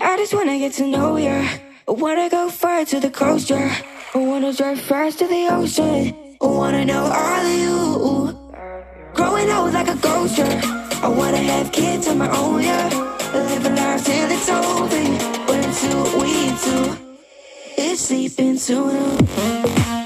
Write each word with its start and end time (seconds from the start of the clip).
I 0.00 0.16
just 0.16 0.32
wanna 0.32 0.58
get 0.58 0.72
to 0.74 0.86
know 0.86 1.16
ya. 1.16 1.44
I 1.88 1.92
wanna 1.92 2.28
go 2.30 2.48
far 2.48 2.84
to 2.86 3.00
the 3.00 3.10
coast, 3.10 3.50
yeah. 3.50 3.74
I 4.14 4.18
wanna 4.18 4.52
drive 4.52 4.80
fast 4.80 5.18
to 5.18 5.26
the 5.26 5.48
ocean. 5.50 6.14
I 6.40 6.46
wanna 6.46 6.84
know 6.84 7.04
all 7.04 7.46
of 7.46 7.58
you. 7.64 8.38
Growing 9.12 9.50
old 9.50 9.72
like 9.74 9.88
a 9.88 9.96
ghost, 9.96 10.38
yeah. 10.38 10.60
I 11.02 11.08
wanna 11.08 11.38
have 11.38 11.72
kids 11.72 12.06
of 12.06 12.16
my 12.16 12.30
own, 12.34 12.62
yeah. 12.62 12.88
Live 13.34 13.66
a 13.66 13.70
life 13.70 14.04
till 14.04 14.30
it's 14.30 14.48
over. 14.48 14.96
Until 15.52 16.02
we 16.18 16.32
two, 16.62 16.96
it's 17.76 18.02
sleeping 18.02 18.56
sooner. 18.56 19.26
So, 19.26 19.99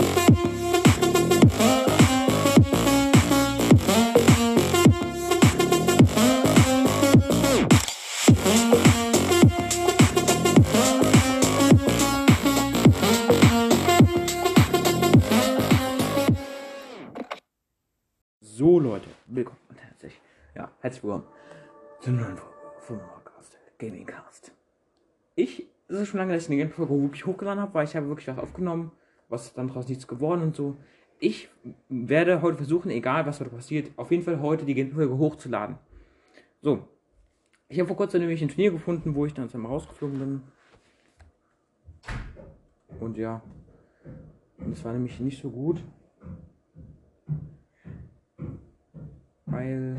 herzlich 20.85 21.03
willkommen 21.03 21.25
zu 22.01 22.11
einer 22.11 22.21
neuen 22.21 22.37
Podcast, 22.87 23.59
Gaming 23.79 24.05
Cast. 24.05 24.53
Ich, 25.35 25.67
es 25.89 25.99
ist 25.99 26.09
schon 26.09 26.19
lange, 26.19 26.35
dass 26.35 26.43
ich 26.43 26.51
eine 26.51 26.59
Gameplay-Folge 26.59 27.05
wirklich 27.05 27.25
hochgeladen 27.25 27.63
habe, 27.63 27.73
weil 27.73 27.87
ich 27.87 27.97
habe 27.97 28.07
wirklich 28.09 28.29
was 28.29 28.37
aufgenommen, 28.37 28.93
was 29.31 29.55
dann 29.55 29.69
daraus 29.69 29.89
nichts 29.89 30.07
geworden 30.07 30.43
und 30.43 30.55
so. 30.55 30.77
Ich 31.21 31.49
werde 31.89 32.43
heute 32.43 32.59
versuchen, 32.59 32.91
egal 32.91 33.25
was 33.25 33.41
heute 33.41 33.49
passiert, 33.49 33.93
auf 33.97 34.11
jeden 34.11 34.25
Fall 34.25 34.43
heute 34.43 34.67
die 34.67 34.75
Gameplay-Folge 34.75 35.17
hochzuladen. 35.17 35.79
So, 36.61 36.87
ich 37.71 37.79
habe 37.79 37.87
vor 37.87 37.97
kurzem 37.97 38.21
nämlich 38.21 38.43
ein 38.43 38.51
Turnier 38.51 38.71
gefunden, 38.71 39.15
wo 39.15 39.25
ich 39.25 39.33
dann 39.33 39.51
einmal 39.55 39.73
rausgeflogen 39.73 40.19
bin. 40.19 40.43
Und 43.01 43.17
ja, 43.17 43.41
und 44.59 44.73
es 44.73 44.85
war 44.85 44.93
nämlich 44.93 45.19
nicht 45.19 45.41
so 45.41 45.49
gut. 45.49 45.83
Weil. 49.47 49.97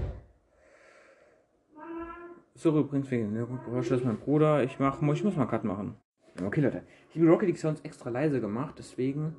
So, 2.57 2.69
übrigens 2.79 3.11
wegen 3.11 3.33
der 3.33 3.47
das 3.75 3.91
ist 3.91 4.05
mein 4.05 4.17
Bruder. 4.17 4.63
Ich 4.63 4.79
mach, 4.79 5.01
ich 5.01 5.23
muss 5.23 5.35
mal 5.35 5.45
Cut 5.45 5.65
machen. 5.65 5.95
Okay, 6.41 6.61
Leute. 6.61 6.83
Ich 7.09 7.19
habe 7.19 7.29
Rocket 7.29 7.49
League 7.49 7.59
Sounds 7.59 7.81
extra 7.81 8.09
leise 8.09 8.39
gemacht, 8.39 8.75
deswegen 8.77 9.35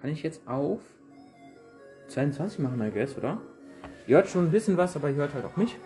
kann 0.00 0.10
ich 0.10 0.22
jetzt 0.24 0.46
auf 0.46 0.80
22 2.08 2.58
machen, 2.58 2.80
I 2.82 2.90
guess, 2.90 3.16
oder? 3.16 3.40
Ihr 4.08 4.16
hört 4.16 4.28
schon 4.28 4.46
ein 4.46 4.50
bisschen 4.50 4.76
was, 4.76 4.96
aber 4.96 5.10
ihr 5.10 5.16
hört 5.16 5.34
halt 5.34 5.44
auch 5.44 5.56
mich. 5.56 5.76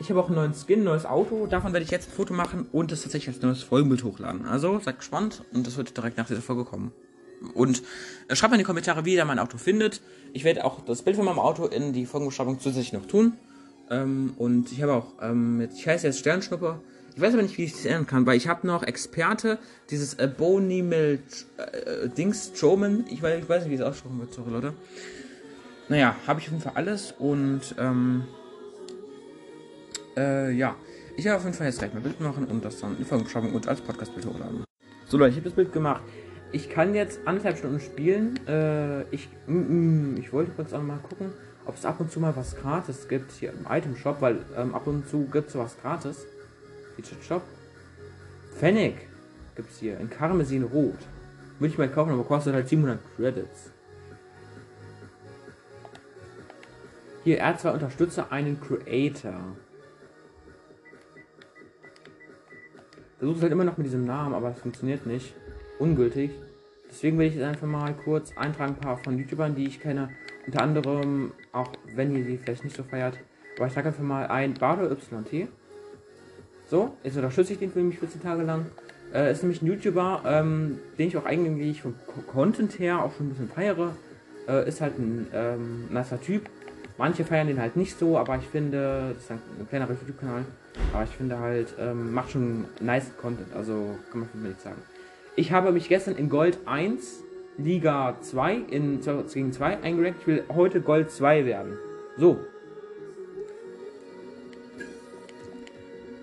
Ich 0.00 0.10
habe 0.10 0.20
auch 0.20 0.26
einen 0.26 0.36
neuen 0.36 0.54
Skin, 0.54 0.80
ein 0.80 0.84
neues 0.84 1.06
Auto. 1.06 1.46
Davon 1.46 1.72
werde 1.72 1.84
ich 1.84 1.90
jetzt 1.90 2.08
ein 2.08 2.12
Foto 2.12 2.34
machen 2.34 2.66
und 2.72 2.90
das 2.90 3.02
tatsächlich 3.02 3.34
als 3.34 3.42
neues 3.42 3.62
Folgenbild 3.62 4.02
hochladen. 4.02 4.46
Also 4.46 4.80
seid 4.80 4.98
gespannt 4.98 5.44
und 5.52 5.66
das 5.66 5.76
wird 5.76 5.96
direkt 5.96 6.16
nach 6.16 6.26
dieser 6.26 6.42
Folge 6.42 6.64
kommen. 6.64 6.92
Und 7.54 7.82
äh, 8.28 8.34
schreibt 8.34 8.50
mal 8.50 8.56
in 8.56 8.60
die 8.60 8.66
Kommentare, 8.66 9.04
wie 9.04 9.14
ihr 9.14 9.24
mein 9.24 9.38
Auto 9.38 9.56
findet. 9.56 10.00
Ich 10.32 10.44
werde 10.44 10.64
auch 10.64 10.80
das 10.80 11.02
Bild 11.02 11.16
von 11.16 11.26
meinem 11.26 11.38
Auto 11.38 11.66
in 11.66 11.92
die 11.92 12.06
Folgenbeschreibung 12.06 12.58
zusätzlich 12.58 12.92
noch 12.92 13.06
tun. 13.06 13.34
Ähm, 13.90 14.34
und 14.38 14.70
ich 14.72 14.82
habe 14.82 14.92
auch, 14.92 15.12
ähm, 15.20 15.68
ich 15.74 15.86
heiße 15.86 16.06
jetzt 16.06 16.20
Sternschnupper. 16.20 16.80
Ich 17.16 17.20
weiß 17.20 17.34
aber 17.34 17.42
nicht, 17.42 17.58
wie 17.58 17.64
ich 17.64 17.72
das 17.72 17.84
ändern 17.84 18.06
kann, 18.06 18.24
weil 18.24 18.36
ich 18.36 18.46
habe 18.46 18.66
noch 18.66 18.84
Experte, 18.84 19.58
dieses 19.90 20.14
äh, 20.14 20.28
Bonimel 20.28 21.18
äh, 21.56 22.08
Dings 22.08 22.52
Strowman. 22.54 23.04
Ich 23.10 23.22
weiß, 23.22 23.42
ich 23.42 23.48
weiß 23.48 23.64
nicht, 23.64 23.72
wie 23.72 23.74
es 23.74 23.80
aussprechen 23.82 24.20
wird, 24.20 24.32
sorry 24.32 24.50
Leute. 24.50 24.74
Naja, 25.88 26.14
habe 26.26 26.38
ich 26.38 26.46
auf 26.46 26.52
jeden 26.52 26.62
Fall 26.62 26.74
alles 26.76 27.12
und 27.18 27.74
ähm, 27.78 28.24
äh, 30.16 30.52
ja. 30.52 30.76
Ich 31.16 31.24
werde 31.24 31.38
auf 31.38 31.44
jeden 31.44 31.56
Fall 31.56 31.66
jetzt 31.66 31.80
gleich 31.80 31.92
mal 31.92 32.00
Bild 32.00 32.20
machen 32.20 32.46
und 32.46 32.64
das 32.64 32.80
dann 32.80 32.96
in 32.96 33.04
Folgenbeschreibung 33.04 33.52
und 33.52 33.68
als 33.68 33.80
Podcast-Bild 33.80 34.26
hochladen. 34.26 34.64
So 35.06 35.18
Leute, 35.18 35.30
ich 35.30 35.36
habe 35.36 35.44
das 35.44 35.54
Bild 35.54 35.72
gemacht. 35.72 36.02
Ich 36.52 36.70
kann 36.70 36.94
jetzt 36.94 37.20
anderthalb 37.26 37.58
Stunden 37.58 37.80
spielen. 37.80 38.38
Äh, 38.46 39.02
ich, 39.10 39.28
mm, 39.46 40.12
mm, 40.12 40.16
ich 40.18 40.32
wollte 40.32 40.52
kurz 40.52 40.72
auch 40.72 40.82
mal 40.82 40.98
gucken, 40.98 41.32
ob 41.66 41.76
es 41.76 41.84
ab 41.84 42.00
und 42.00 42.10
zu 42.10 42.20
mal 42.20 42.34
was 42.36 42.56
gratis 42.56 43.08
gibt 43.08 43.32
hier 43.32 43.50
im 43.50 43.66
Item 43.68 43.96
Shop, 43.96 44.20
weil 44.20 44.38
ähm, 44.56 44.74
ab 44.74 44.86
und 44.86 45.08
zu 45.08 45.26
gibt 45.26 45.48
es 45.50 45.56
was 45.56 45.76
gratis. 45.80 46.26
Featured 46.96 47.22
Shop. 47.22 47.42
Fennec 48.58 49.08
gibt 49.54 49.70
es 49.70 49.78
hier 49.78 49.98
in 49.98 50.10
Karmesin 50.10 50.64
Rot. 50.64 50.98
Würde 51.58 51.72
ich 51.72 51.78
mal 51.78 51.88
kaufen, 51.88 52.12
aber 52.12 52.24
kostet 52.24 52.54
halt 52.54 52.68
700 52.68 52.98
Credits. 53.16 53.70
Hier, 57.22 57.44
R2 57.44 57.74
unterstütze 57.74 58.32
einen 58.32 58.58
Creator. 58.60 59.56
Versuche 63.18 63.42
halt 63.42 63.52
immer 63.52 63.64
noch 63.64 63.76
mit 63.76 63.86
diesem 63.86 64.06
Namen, 64.06 64.34
aber 64.34 64.50
es 64.50 64.58
funktioniert 64.58 65.04
nicht 65.04 65.34
ungültig. 65.78 66.30
Deswegen 66.88 67.18
will 67.18 67.26
ich 67.26 67.34
jetzt 67.34 67.44
einfach 67.44 67.66
mal 67.66 67.94
kurz 67.94 68.36
eintragen, 68.36 68.74
ein 68.74 68.80
paar 68.80 68.96
von 68.96 69.18
YouTubern, 69.18 69.54
die 69.54 69.66
ich 69.66 69.80
kenne. 69.80 70.08
Unter 70.46 70.62
anderem, 70.62 71.32
auch 71.52 71.72
wenn 71.94 72.14
ihr 72.16 72.24
sie 72.24 72.38
vielleicht 72.38 72.64
nicht 72.64 72.76
so 72.76 72.82
feiert. 72.82 73.18
Aber 73.56 73.66
ich 73.66 73.72
sage 73.72 73.88
einfach 73.88 74.02
mal 74.02 74.26
ein 74.26 74.54
Bardo 74.54 74.90
YT. 74.90 75.48
So, 76.66 76.96
jetzt 77.02 77.16
unterstütze 77.16 77.54
ich 77.54 77.58
den 77.58 77.72
für 77.72 77.80
mich 77.80 77.98
14 77.98 78.22
Tage 78.22 78.42
lang. 78.42 78.66
Äh, 79.12 79.32
ist 79.32 79.42
nämlich 79.42 79.60
ein 79.60 79.66
YouTuber, 79.66 80.22
ähm, 80.24 80.78
den 80.98 81.08
ich 81.08 81.16
auch 81.16 81.24
eigentlich 81.24 81.82
vom 81.82 81.94
Content 82.32 82.78
her 82.78 83.02
auch 83.02 83.12
schon 83.16 83.26
ein 83.26 83.30
bisschen 83.30 83.48
feiere. 83.48 83.96
Äh, 84.48 84.68
ist 84.68 84.80
halt 84.80 84.98
ein 84.98 85.26
ähm, 85.34 85.88
nasser 85.90 86.20
Typ. 86.20 86.48
Manche 86.96 87.24
feiern 87.24 87.48
den 87.48 87.60
halt 87.60 87.76
nicht 87.76 87.98
so, 87.98 88.18
aber 88.18 88.36
ich 88.36 88.46
finde, 88.46 89.14
das 89.14 89.24
ist 89.24 89.30
ein, 89.30 89.40
ein 89.58 89.68
kleinerer 89.68 89.92
YouTube-Kanal. 89.92 90.44
Aber 90.92 91.04
ich 91.04 91.10
finde 91.10 91.38
halt, 91.38 91.74
ähm, 91.80 92.12
macht 92.12 92.30
schon 92.30 92.66
nice 92.80 93.10
Content. 93.20 93.54
Also 93.54 93.96
kann 94.10 94.20
man 94.20 94.28
mich 94.34 94.52
nicht 94.52 94.60
sagen. 94.60 94.80
Ich 95.34 95.52
habe 95.52 95.72
mich 95.72 95.88
gestern 95.88 96.16
in 96.16 96.28
Gold 96.28 96.58
1, 96.66 97.22
Liga 97.58 98.16
2, 98.20 98.54
in 98.70 99.02
2 99.02 99.22
gegen 99.34 99.52
2 99.52 99.82
eingerankt. 99.82 100.20
Ich 100.20 100.26
will 100.26 100.44
heute 100.54 100.80
Gold 100.80 101.10
2 101.10 101.44
werden. 101.44 101.78
So. 102.16 102.38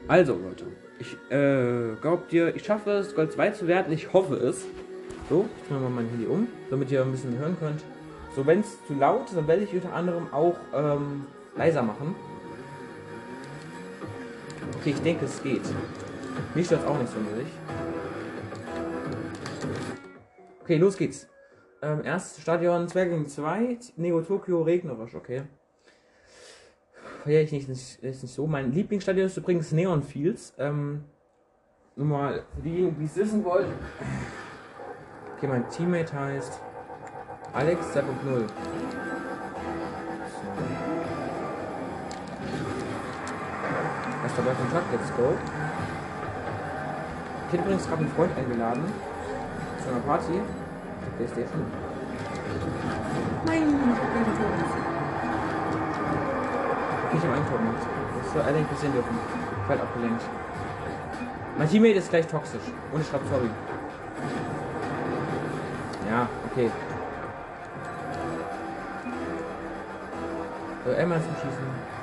Also, 0.08 0.34
Leute. 0.34 0.66
Ich 1.00 1.16
äh, 1.32 1.96
glaubt 2.02 2.34
ihr, 2.34 2.56
ich 2.56 2.66
schaffe 2.66 2.92
es, 2.92 3.14
Gold 3.14 3.32
2 3.32 3.52
zu 3.52 3.68
werden? 3.68 3.94
Ich 3.94 4.14
hoffe 4.14 4.36
es. 4.36 4.66
So, 5.30 5.48
ich 5.62 5.68
drehe 5.68 5.80
mal 5.80 5.90
mein 5.90 6.08
Handy 6.10 6.26
um, 6.26 6.48
damit 6.70 6.90
ihr 6.90 7.02
ein 7.02 7.12
bisschen 7.12 7.38
hören 7.38 7.58
könnt. 7.60 7.84
So, 8.36 8.46
wenn 8.46 8.62
es 8.62 8.78
zu 8.88 8.94
laut 8.94 9.26
ist, 9.26 9.36
dann 9.36 9.48
werde 9.48 9.64
ich 9.64 9.74
unter 9.74 9.94
anderem 9.94 10.32
auch 10.32 10.56
ähm, 10.74 11.26
leiser 11.56 11.84
machen. 11.84 12.16
Okay, 14.80 14.92
ich 14.92 15.02
denke, 15.02 15.26
es 15.26 15.42
geht. 15.44 15.64
Mich 16.56 16.68
stört 16.68 16.86
auch 16.88 16.98
nicht 16.98 17.12
sonderlich. 17.12 17.48
Okay, 20.68 20.76
los 20.76 20.98
geht's. 20.98 21.30
Ähm, 21.82 22.04
erstes 22.04 22.42
Stadion 22.42 22.90
2 22.90 23.06
gegen 23.06 23.26
2, 23.26 23.78
Nego 23.96 24.20
Tokio 24.20 24.64
regnerisch, 24.64 25.16
okay. 25.16 25.44
Ja, 27.24 27.40
ich 27.40 27.54
nicht, 27.54 27.70
ist 27.70 28.04
nicht 28.04 28.34
so. 28.34 28.48
Mein 28.48 28.74
Lieblingsstadion 28.74 29.28
ist 29.28 29.38
übrigens 29.38 29.72
Neon 29.72 30.04
Fields. 30.04 30.54
Ähm, 30.58 31.06
nur 31.96 32.08
mal 32.08 32.44
für 32.54 32.62
die 32.64 32.94
es 33.02 33.16
wissen 33.16 33.46
wollen. 33.46 33.72
Okay, 35.38 35.48
mein 35.48 35.70
Teammate 35.70 36.12
heißt 36.12 36.60
Alex 37.54 37.96
2.0. 37.96 38.04
So. 38.04 38.44
Erster 44.22 44.42
Kontakt, 44.44 44.92
let's 44.92 45.16
go. 45.16 45.34
Ich 47.46 47.54
hätte 47.54 47.64
übrigens 47.64 47.88
gerade 47.88 48.02
einen 48.02 48.12
Freund 48.12 48.38
eingeladen 48.38 48.84
zu 49.88 49.94
einer 49.94 50.02
Party. 50.02 50.42
Playstation. 51.18 51.66
Nein, 53.46 53.64
ich 53.64 53.66
gemacht. 53.66 54.02
Ich 57.14 57.24
habe 57.24 57.34
ein 57.34 57.48
Tor 57.48 57.58
gemacht. 57.58 57.88
Das 58.24 58.34
soll 58.34 58.42
allerdings 58.44 58.68
passieren 58.68 58.94
dürfen. 58.94 59.18
Ich 59.64 59.70
werde 59.70 59.82
abgelenkt. 59.82 60.22
Mein 61.58 61.70
Teammate 61.70 61.96
ist 61.96 62.10
gleich 62.10 62.28
toxisch. 62.28 62.62
Und 62.92 63.02
ich 63.02 63.08
schreibe 63.08 63.26
sorry. 63.30 63.50
Ja, 66.08 66.30
okay. 66.52 66.70
So, 70.86 70.92
einmal 70.94 71.20
zum 71.20 71.34
Schießen. 71.34 71.97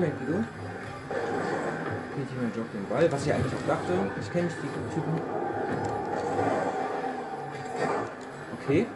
Die 0.00 0.26
du. 0.26 0.32
Okay, 0.32 2.24
jemand 2.34 2.56
joggt 2.56 2.72
den 2.72 2.88
Ball, 2.88 3.12
was 3.12 3.26
ich 3.26 3.34
eigentlich 3.34 3.52
auch 3.52 3.66
dachte. 3.66 3.92
Ich 4.18 4.32
kenne 4.32 4.44
nicht 4.44 4.56
die 4.62 4.94
Typen. 4.94 5.20
Okay. 8.62 8.86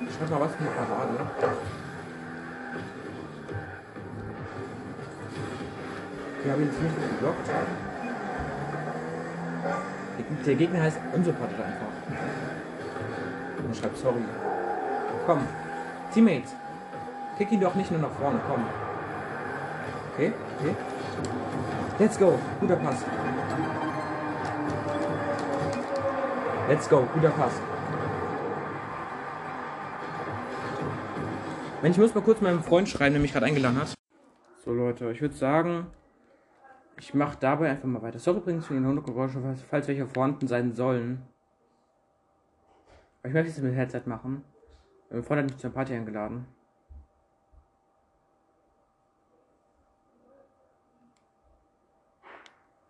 Ich 0.00 0.14
schreib 0.14 0.30
mal 0.30 0.40
was 0.40 0.52
für 0.52 0.64
Parade. 0.64 1.14
Okay, 6.38 6.50
habe 6.50 6.62
ihn 6.62 6.72
ziemlich 6.72 6.94
gut 6.94 7.08
geblockt. 7.10 7.50
Der 10.44 10.54
Gegner 10.54 10.82
heißt 10.82 10.98
unsympathisch 11.14 11.58
einfach. 11.58 11.86
Und 13.64 13.76
schreibt 13.76 13.96
sorry. 13.96 14.24
Komm. 15.24 15.40
Teammates. 16.12 16.54
Kick 17.38 17.50
ihn 17.50 17.60
doch 17.60 17.74
nicht 17.74 17.90
nur 17.90 18.00
nach 18.00 18.12
vorne, 18.12 18.40
komm. 18.46 18.64
Okay, 20.16 20.32
okay. 20.60 20.74
Let's 21.98 22.18
go. 22.18 22.38
Guter 22.58 22.76
Pass. 22.76 23.04
Let's 26.68 26.88
go. 26.88 27.06
Guter 27.12 27.28
Pass. 27.28 27.52
Wenn 31.82 31.92
ich 31.92 31.98
muss 31.98 32.14
mal 32.14 32.22
kurz 32.22 32.40
meinem 32.40 32.62
Freund 32.62 32.88
schreiben, 32.88 33.12
der 33.12 33.20
mich 33.20 33.34
gerade 33.34 33.44
eingeladen 33.44 33.78
hat. 33.78 33.92
So 34.64 34.72
Leute, 34.72 35.10
ich 35.10 35.20
würde 35.20 35.34
sagen, 35.34 35.88
ich 36.98 37.12
mache 37.12 37.36
dabei 37.38 37.68
einfach 37.68 37.84
mal 37.84 38.00
weiter. 38.00 38.18
Sorry 38.18 38.38
übrigens 38.38 38.64
für 38.64 38.72
den 38.72 38.86
Hundegeräusche, 38.86 39.42
falls 39.68 39.86
welche 39.86 40.06
vorhanden 40.06 40.48
sein 40.48 40.72
sollen. 40.72 41.26
Aber 43.20 43.28
ich 43.28 43.34
möchte 43.34 43.50
es 43.50 43.58
mit 43.58 43.74
Headset 43.74 44.04
machen. 44.06 44.44
Mein 45.10 45.22
Freund 45.22 45.42
hat 45.42 45.50
mich 45.50 45.58
zur 45.58 45.70
Party 45.70 45.92
eingeladen. 45.92 46.46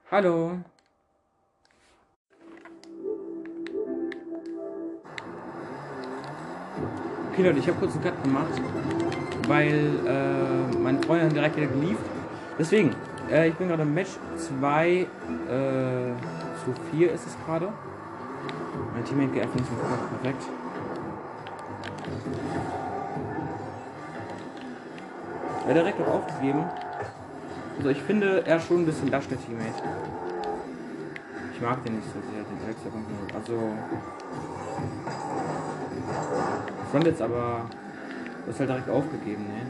Hallo. 0.09 0.53
Okay 7.33 7.43
Leute, 7.43 7.59
ich 7.59 7.67
habe 7.67 7.77
kurz 7.81 7.95
einen 7.95 8.05
Cut 8.05 8.23
gemacht, 8.23 8.53
weil 9.49 9.91
äh, 10.07 10.77
mein 10.79 11.03
Freund 11.03 11.25
dann 11.25 11.31
direkt 11.35 11.57
wieder 11.57 11.67
geliefert. 11.67 12.07
Deswegen, 12.57 12.95
äh, 13.33 13.49
ich 13.49 13.57
bin 13.57 13.67
gerade 13.67 13.83
im 13.83 13.95
Match 13.95 14.11
2 14.61 14.89
äh, 14.91 15.07
zu 16.65 16.73
4 16.93 17.11
ist 17.11 17.27
es 17.27 17.37
gerade. 17.45 17.73
Mein 18.95 19.05
Teammate 19.05 19.33
geht 19.33 19.43
einfach 19.43 19.57
nicht 19.57 19.69
so 19.69 19.75
perfekt. 19.75 20.43
Er 25.65 25.69
hat 25.69 25.77
direkt 25.77 26.01
auch 26.01 26.15
aufgegeben. 26.15 26.65
Also 27.79 27.91
ich 27.91 28.03
finde 28.03 28.43
er 28.47 28.59
schon 28.59 28.83
ein 28.83 28.87
bisschen 28.87 29.11
lasch, 29.11 29.29
der 29.29 29.39
Teammate. 29.39 29.83
Ich 31.55 31.61
mag 31.61 31.85
den 31.85 31.97
nicht 31.97 32.07
so 32.07 32.21
sehr, 32.21 32.43
den 32.43 32.65
Alex 32.65 32.81
Also. 33.35 33.73
Front 36.91 37.07
jetzt 37.07 37.23
aber. 37.23 37.71
Du 38.45 38.53
hast 38.53 38.61
halt 38.61 38.71
direkt 38.71 38.89
aufgegeben, 38.89 39.45
ne? 39.45 39.67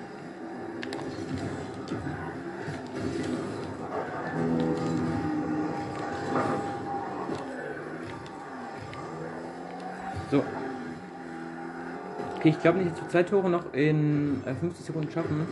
So. 10.31 10.43
Okay, 12.37 12.49
ich 12.51 12.61
glaube 12.61 12.79
nicht, 12.79 12.93
dass 12.93 13.03
wir 13.03 13.09
zwei 13.09 13.23
Tore 13.23 13.49
noch 13.49 13.73
in 13.73 14.43
äh, 14.45 14.55
50 14.55 14.85
Sekunden 14.85 15.11
schaffen. 15.11 15.47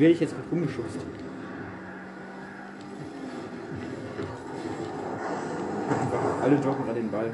Wie 0.00 0.04
werde 0.04 0.14
ich 0.14 0.20
jetzt 0.20 0.34
rumgeschubst? 0.50 0.98
Alle 6.42 6.56
joggen 6.56 6.84
gerade 6.86 7.00
den 7.00 7.10
Ball. 7.10 7.30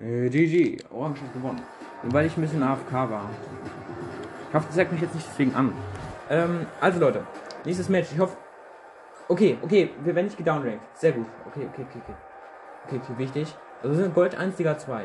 Äh, 0.00 0.30
GG, 0.30 0.78
Orange 0.88 1.20
hat 1.20 1.34
gewonnen. 1.34 1.60
Und 2.02 2.14
weil 2.14 2.24
ich 2.24 2.34
ein 2.34 2.40
bisschen 2.40 2.62
AFK 2.62 2.92
war. 2.92 3.28
Ich 4.50 4.54
hoffe, 4.54 4.66
das 4.66 4.74
sagt 4.74 4.90
mich 4.90 5.00
jetzt 5.00 5.14
nicht 5.14 5.28
deswegen 5.30 5.54
an. 5.54 5.72
Ähm, 6.28 6.66
also 6.80 6.98
Leute, 6.98 7.24
nächstes 7.64 7.88
Match. 7.88 8.08
Ich 8.12 8.18
hoffe. 8.18 8.36
Okay, 9.28 9.56
okay, 9.62 9.90
wir 10.02 10.12
werden 10.12 10.24
nicht 10.26 10.38
gedownrankt. 10.38 10.80
Sehr 10.98 11.12
gut. 11.12 11.26
Okay, 11.46 11.68
okay, 11.72 11.86
okay, 11.88 12.00
okay. 12.02 12.14
Okay, 12.86 13.00
okay, 13.00 13.12
wichtig. 13.18 13.54
Also 13.80 13.94
wir 13.94 14.02
sind 14.02 14.12
Gold 14.12 14.36
1 14.36 14.58
Liga 14.58 14.76
2. 14.76 15.04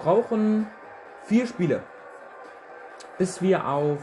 Brauchen 0.00 0.66
vier 1.24 1.46
Spiele. 1.46 1.82
Bis 3.16 3.40
wir 3.40 3.66
auf. 3.66 4.00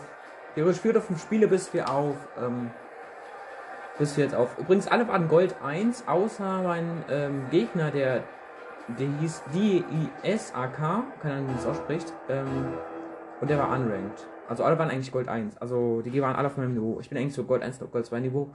Theoretisch 0.55 0.81
vier 0.81 0.91
oder 0.91 1.01
fünf 1.01 1.21
Spiele, 1.21 1.47
bis 1.47 1.71
wir 1.71 1.87
auf. 1.87 2.15
Ähm, 2.41 2.71
bis 3.99 4.17
wir 4.17 4.23
jetzt 4.23 4.33
auf. 4.33 4.57
Übrigens, 4.57 4.87
alle 4.87 5.07
waren 5.07 5.27
Gold 5.27 5.57
1, 5.63 6.07
außer 6.07 6.63
mein 6.63 7.05
ähm, 7.07 7.45
Gegner, 7.51 7.91
der. 7.91 8.23
Der 8.97 9.07
hieß 9.19 9.43
D-I-S-A-K. 9.53 11.03
Keine 11.21 11.35
Ahnung, 11.35 11.49
wie 11.49 11.51
man 11.51 11.55
das 11.57 11.67
ausspricht. 11.67 12.11
Ähm, 12.27 12.73
und 13.39 13.47
der 13.47 13.59
war 13.59 13.69
unranked. 13.69 14.27
Also 14.49 14.63
alle 14.63 14.79
waren 14.79 14.89
eigentlich 14.89 15.11
Gold 15.11 15.27
1. 15.27 15.57
Also 15.57 16.01
die 16.01 16.21
waren 16.23 16.35
alle 16.35 16.47
auf 16.47 16.57
meinem 16.57 16.73
Niveau. 16.73 16.99
Ich 16.99 17.07
bin 17.09 17.19
eigentlich 17.19 17.35
so 17.35 17.43
Gold 17.43 17.61
1, 17.61 17.79
Gold 17.91 18.07
2 18.07 18.19
Niveau. 18.19 18.49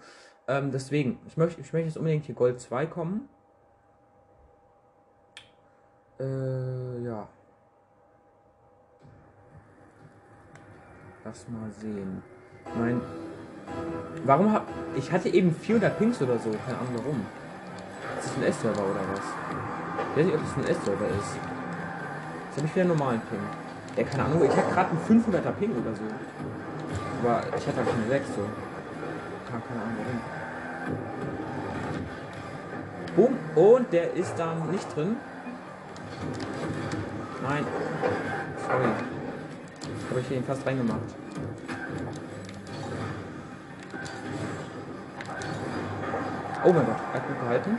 Ähm, 0.48 0.72
deswegen, 0.72 1.20
ich 1.28 1.36
möchte, 1.36 1.60
ich 1.60 1.72
möchte 1.72 1.86
jetzt 1.86 1.96
unbedingt 1.96 2.24
hier 2.24 2.34
Gold 2.34 2.60
2 2.60 2.86
kommen. 2.86 3.28
Äh, 6.18 7.04
ja. 7.04 7.28
Lass 11.24 11.48
mal 11.48 11.70
sehen. 11.70 12.24
Mein. 12.76 13.00
Warum 14.24 14.52
hab. 14.52 14.66
Ich 14.96 15.12
hatte 15.12 15.28
eben 15.28 15.54
400 15.54 15.96
Pings 15.96 16.20
oder 16.20 16.38
so. 16.40 16.50
Keine 16.66 16.78
Ahnung 16.78 16.94
warum. 16.96 17.26
Ist 18.18 18.30
das 18.30 18.36
ein 18.36 18.42
S-Server 18.42 18.82
oder 18.82 19.00
was? 19.12 19.20
Ich 20.10 20.18
weiß 20.18 20.26
nicht, 20.26 20.34
ob 20.34 20.42
das 20.42 20.56
ein 20.56 20.64
S-Server 20.64 21.06
ist. 21.06 21.36
Jetzt 22.46 22.56
habe 22.56 22.66
ich 22.66 22.74
wieder 22.74 22.84
einen 22.84 22.98
normalen 22.98 23.20
Ping. 23.20 23.63
Ja, 23.96 24.02
keine 24.02 24.24
Ahnung. 24.24 24.42
Ich 24.44 24.56
hatte 24.56 24.72
gerade 24.72 24.90
einen 24.90 25.22
500er 25.22 25.52
Ping 25.52 25.70
oder 25.70 25.94
so. 25.94 26.02
Aber 27.22 27.42
ich 27.56 27.66
hatte 27.66 27.76
halt 27.76 27.88
keine 27.88 28.08
6 28.08 28.26
so. 28.28 28.42
Keine, 29.48 29.62
Ahnung 29.82 29.96
warum. 33.16 33.34
Boom. 33.54 33.64
Und 33.64 33.92
der 33.92 34.12
ist 34.14 34.34
dann 34.36 34.70
nicht 34.70 34.96
drin. 34.96 35.16
Nein. 37.42 37.64
Sorry. 38.66 38.88
Habe 40.10 40.20
ich 40.20 40.30
ihn 40.30 40.44
fast 40.44 40.66
reingemacht. 40.66 41.00
Oh 46.66 46.72
mein 46.72 46.86
Gott, 46.86 46.96
er 47.12 47.20
hat 47.20 47.28
gut 47.28 47.40
gehalten. 47.40 47.78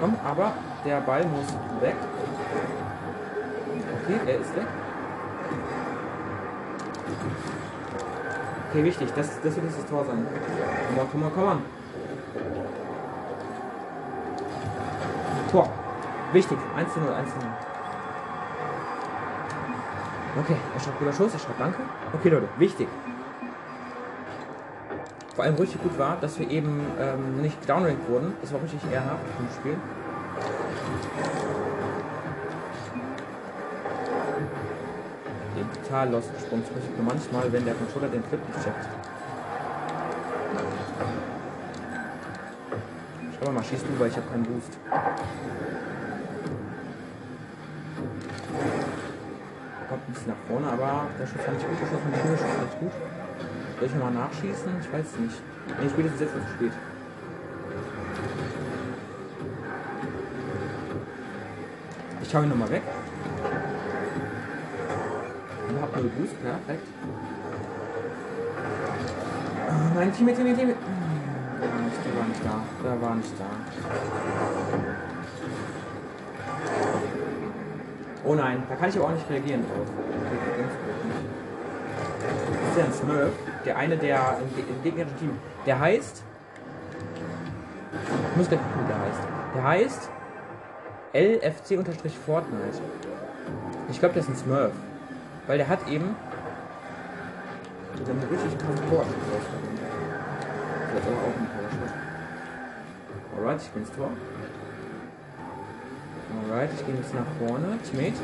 Komm, 0.00 0.16
aber 0.24 0.52
der 0.84 1.00
Ball 1.00 1.24
muss 1.24 1.52
weg. 1.80 1.96
Okay, 4.08 4.20
er 4.26 4.40
ist 4.40 4.56
weg. 4.56 4.66
Okay, 8.70 8.84
wichtig, 8.84 9.08
das, 9.14 9.38
das 9.42 9.54
wird 9.54 9.66
jetzt 9.66 9.78
das 9.78 9.86
Tor 9.86 10.02
sein. 10.06 10.26
Komm 10.88 10.98
on, 10.98 11.08
komm 11.12 11.22
on, 11.24 11.32
komm 11.34 11.44
on. 11.44 11.62
Tor. 15.50 15.68
Wichtig. 16.32 16.58
1 16.74 16.94
zu 16.94 17.00
0, 17.00 17.12
1 17.12 17.28
zu 17.28 17.38
0. 17.38 17.46
Okay, 20.40 20.56
er 20.74 20.80
schreibt 20.80 20.98
guter 20.98 21.12
Schuss, 21.12 21.34
er 21.34 21.38
schreibt 21.40 21.60
Danke. 21.60 21.82
Okay, 22.14 22.28
Leute, 22.30 22.48
wichtig. 22.56 22.88
Vor 25.34 25.44
allem 25.44 25.56
richtig 25.56 25.82
gut 25.82 25.98
war, 25.98 26.16
dass 26.18 26.38
wir 26.38 26.50
eben 26.50 26.80
ähm, 26.98 27.42
nicht 27.42 27.68
downranked 27.68 28.08
wurden. 28.08 28.32
Das 28.40 28.54
war 28.54 28.62
richtig 28.62 28.80
ehrenhaft 28.90 29.20
im 29.38 29.48
Spiel. 29.54 29.76
Total 35.88 36.10
lost 36.10 36.34
gesprungen. 36.34 36.64
Das 36.64 36.74
passiert 36.74 36.96
nur 36.96 37.06
manchmal, 37.06 37.52
wenn 37.52 37.64
der 37.64 37.74
Controller 37.74 38.08
den 38.08 38.22
Flip 38.24 38.40
nicht 38.46 38.62
checkt. 38.62 38.88
Schau 43.32 43.52
mal, 43.52 43.64
schieß 43.64 43.82
du, 43.82 43.98
weil 44.00 44.08
ich 44.08 44.16
habe 44.16 44.28
keinen 44.28 44.44
Boost. 44.44 44.76
Kommt 49.88 50.08
ein 50.08 50.12
bisschen 50.12 50.28
nach 50.28 50.48
vorne, 50.48 50.66
aber 50.70 51.06
der 51.18 51.26
Schuss 51.26 51.40
fand 51.40 51.58
ich 51.58 51.66
gut, 51.66 51.78
ich 51.82 51.90
gut, 51.90 52.00
der 52.14 52.36
Schuss 52.36 52.46
fand 52.46 52.72
ich 52.72 52.80
gut. 52.80 52.92
Soll 53.78 53.88
ich 53.88 53.94
nochmal 53.94 54.12
nachschießen? 54.12 54.72
Ich 54.80 54.92
weiß 54.92 55.18
nicht. 55.20 55.40
Nee, 55.80 55.88
spätestens 55.88 56.20
jetzt 56.20 56.34
wird 56.34 56.44
es 56.44 56.50
spät. 56.54 56.72
Ich 62.20 62.34
hau 62.34 62.42
ihn 62.42 62.48
nochmal 62.50 62.70
weg. 62.70 62.82
Null 65.98 66.10
Boost, 66.10 66.40
perfekt. 66.40 66.86
Oh 69.68 69.94
nein, 69.96 70.12
Team, 70.12 70.26
Team, 70.28 70.56
Team. 70.56 70.68
Nicht, 70.68 70.78
der 72.04 72.14
war 72.16 72.28
nicht 72.28 72.44
da. 72.44 72.62
Der 72.84 73.02
war 73.02 73.14
nicht 73.16 73.34
da. 73.36 73.46
Oh 78.24 78.34
nein, 78.34 78.62
da 78.68 78.76
kann 78.76 78.88
ich 78.88 78.96
aber 78.96 79.06
auch 79.06 79.12
nicht 79.12 79.28
reagieren 79.28 79.62
drauf. 79.62 79.88
Das 82.60 82.70
ist 82.70 82.78
ja 82.78 82.84
ein 82.84 82.92
Smurf. 82.92 83.32
Der 83.64 83.76
eine, 83.76 83.96
der 83.96 84.38
im 84.56 84.82
gegnerischen 84.84 85.18
Team. 85.18 85.38
Der 85.66 85.80
heißt. 85.80 86.22
Ich 88.30 88.36
muss 88.36 88.48
gleich 88.48 88.60
gucken, 88.60 88.82
wie 88.84 88.88
der 88.88 89.00
heißt. 89.00 89.20
Der 89.56 89.64
heißt. 89.64 90.10
LFC-Fortnite. 91.14 92.82
Ich 93.90 93.98
glaube, 93.98 94.14
der 94.14 94.22
ist 94.22 94.28
ein 94.28 94.36
Smurf. 94.36 94.72
Weil 95.48 95.58
der 95.58 95.66
hat 95.66 95.88
eben. 95.88 96.14
Mit 97.98 98.08
einem 98.08 98.20
richtig 98.20 98.58
krassen 98.58 98.88
Tor 98.88 99.04
Vielleicht 100.88 101.06
aber 101.06 101.16
auch 101.16 101.36
ein 101.36 101.48
Powershot. 101.48 101.92
Alright, 103.36 103.62
ich 103.62 103.70
bin 103.70 103.82
ins 103.82 103.92
Tor. 103.92 104.10
Alright, 106.50 106.70
ich 106.74 106.86
gehe 106.86 106.94
jetzt 106.94 107.14
nach 107.14 107.26
vorne. 107.38 107.78
Teammate. 107.82 108.20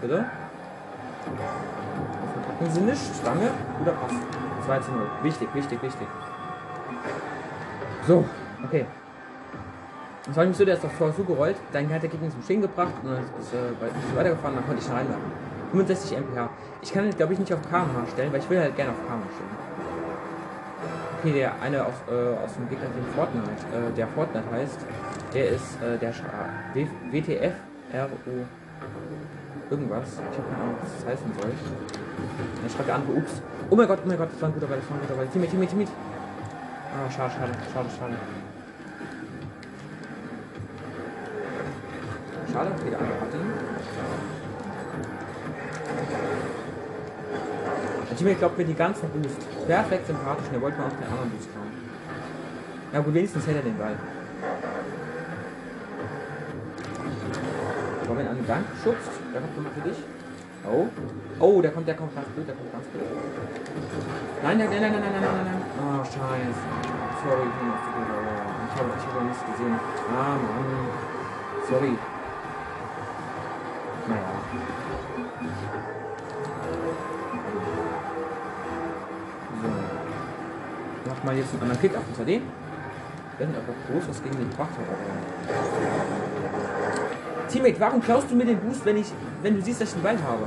Bitte. 0.00 0.24
Packen 2.46 2.70
Sie 2.72 2.80
nicht. 2.80 3.16
Stange. 3.16 3.50
Guter 3.78 3.92
Pass. 3.92 4.12
2 4.64 4.78
zu 4.78 4.92
0. 4.92 5.06
Wichtig, 5.22 5.48
wichtig, 5.54 5.82
wichtig. 5.82 6.06
So, 8.06 8.24
okay. 8.64 8.86
Und 10.26 10.34
zwar 10.34 10.44
nicht 10.44 10.56
so, 10.56 10.64
der 10.64 10.74
ist 10.76 10.84
doch 10.84 10.90
vor 10.92 11.14
zugerollt, 11.14 11.56
dann 11.72 11.92
hat 11.92 12.02
der 12.02 12.08
Gegner 12.08 12.30
zum 12.30 12.42
Stehen 12.42 12.62
gebracht 12.62 12.92
und 13.02 13.10
dann 13.10 13.24
ist 13.38 13.52
äh, 13.52 14.16
weitergefahren, 14.16 14.54
dann 14.54 14.66
konnte 14.66 14.80
ich 14.80 14.88
ihn 14.88 14.94
reinmachen. 14.94 15.43
65 15.74 16.16
mph. 16.18 16.48
Ich 16.82 16.92
kann 16.92 17.10
glaube 17.10 17.32
ich 17.32 17.38
nicht 17.38 17.52
auf 17.52 17.60
kmh 17.62 18.06
stellen, 18.12 18.32
weil 18.32 18.40
ich 18.40 18.48
will 18.50 18.60
halt 18.60 18.76
gerne 18.76 18.92
auf 18.92 18.98
kmh 19.06 19.22
stellen. 19.34 19.64
Okay, 21.20 21.32
der 21.32 21.52
eine 21.62 21.84
aus, 21.86 21.94
äh, 22.10 22.44
aus 22.44 22.52
dem 22.54 22.68
Gegner 22.68 22.86
den 22.94 23.06
Fortnite, 23.14 23.50
äh, 23.72 23.96
der 23.96 24.06
Fortnite 24.08 24.44
heißt, 24.52 24.78
der 25.32 25.48
ist 25.48 25.82
äh, 25.82 25.96
der 25.98 26.12
Sch- 26.12 26.22
w 26.74 26.86
WTF 27.10 27.54
RO 27.94 28.44
irgendwas. 29.70 30.08
Ich 30.30 30.38
habe 30.38 30.48
keine 30.50 30.62
Ahnung, 30.64 30.76
was 30.82 30.90
das 30.98 31.06
heißen 31.12 31.32
soll. 31.40 31.50
Dann 32.60 32.70
schreibt 32.70 32.88
der 32.88 32.94
andere, 32.96 33.12
ups. 33.16 33.40
Oh 33.70 33.76
mein 33.76 33.88
Gott, 33.88 34.00
oh 34.04 34.08
mein 34.08 34.18
Gott, 34.18 34.28
das 34.32 34.42
war 34.42 34.48
ein 34.50 34.54
guter 34.54 34.66
Ball, 34.66 34.78
das 34.78 34.90
war 34.90 34.96
ein 34.98 35.00
guter 35.00 35.14
Ball. 35.14 35.26
Teammate, 35.28 35.50
Teammate, 35.50 35.70
Teammate. 35.70 35.92
Ah, 36.92 37.10
schade, 37.10 37.32
schade, 37.32 37.52
schade, 37.72 37.88
schade. 37.98 38.14
Schade, 42.52 42.70
okay, 42.78 42.90
der 42.90 42.98
andere 43.00 43.18
Also 48.14 48.26
ich 48.26 48.38
glaube, 48.38 48.54
für 48.54 48.64
die 48.64 48.74
ganzen 48.74 49.08
Boost. 49.08 49.66
Perfekt 49.66 50.06
sympathisch, 50.06 50.46
der 50.52 50.62
wollte 50.62 50.78
man 50.78 50.86
auch 50.86 50.94
keinen 50.94 51.10
anderen 51.10 51.30
Boost 51.30 51.48
haben. 51.50 51.72
Na 52.92 52.98
ja, 52.98 53.04
gut, 53.04 53.12
wenigstens 53.12 53.44
hätte 53.44 53.58
er 53.58 53.64
den 53.64 53.76
Ball. 53.76 53.96
Komm, 58.06 58.16
wenn 58.16 58.26
er 58.26 58.30
einen 58.30 58.46
Gang 58.46 58.64
schubst. 58.84 59.10
Da 59.32 59.40
kommt 59.40 59.56
nochmal 59.56 59.72
für 59.74 59.88
dich. 59.88 59.98
Oh. 60.62 60.86
Oh, 61.40 61.60
da 61.60 61.70
kommt, 61.70 61.88
der 61.88 61.96
kommt 61.96 62.14
ganz 62.14 62.28
blöd, 62.28 62.46
der 62.46 62.54
kommt 62.54 62.70
ganz 62.70 62.86
blöd. 62.86 63.02
Nein, 64.44 64.58
nein, 64.58 64.70
nein, 64.70 64.80
nein, 64.80 64.92
nein, 64.92 65.02
nein, 65.02 65.12
nein, 65.12 65.34
nein. 65.34 65.44
nein. 65.50 65.98
Oh, 65.98 66.04
scheiße. 66.04 66.62
Sorry, 67.18 67.48
ich 67.50 68.78
habe 68.78 68.90
ich 68.94 69.06
hab 69.10 69.24
nichts 69.26 69.42
gesehen. 69.42 69.74
Ah, 70.14 70.38
Mann. 70.38 70.70
Sorry. 71.68 71.98
Mal 81.24 81.36
jetzt 81.36 81.52
einen 81.52 81.62
anderen 81.62 81.80
Kick 81.80 81.96
auf 81.96 82.02
unter 82.06 82.24
den. 82.24 82.42
Wenn 83.38 83.48
aber 83.48 83.74
groß 83.90 84.08
was 84.08 84.22
gegen 84.22 84.36
den. 84.36 84.48
Aber... 84.56 84.68
Teammate, 87.48 87.80
warum 87.80 88.02
klaust 88.02 88.30
du 88.30 88.36
mir 88.36 88.46
den 88.46 88.58
Boost, 88.58 88.84
wenn 88.84 88.96
ich, 88.96 89.12
wenn 89.42 89.56
du 89.56 89.62
siehst, 89.62 89.80
dass 89.80 89.88
ich 89.88 89.94
den 89.94 90.02
Ball 90.02 90.16
habe? 90.22 90.46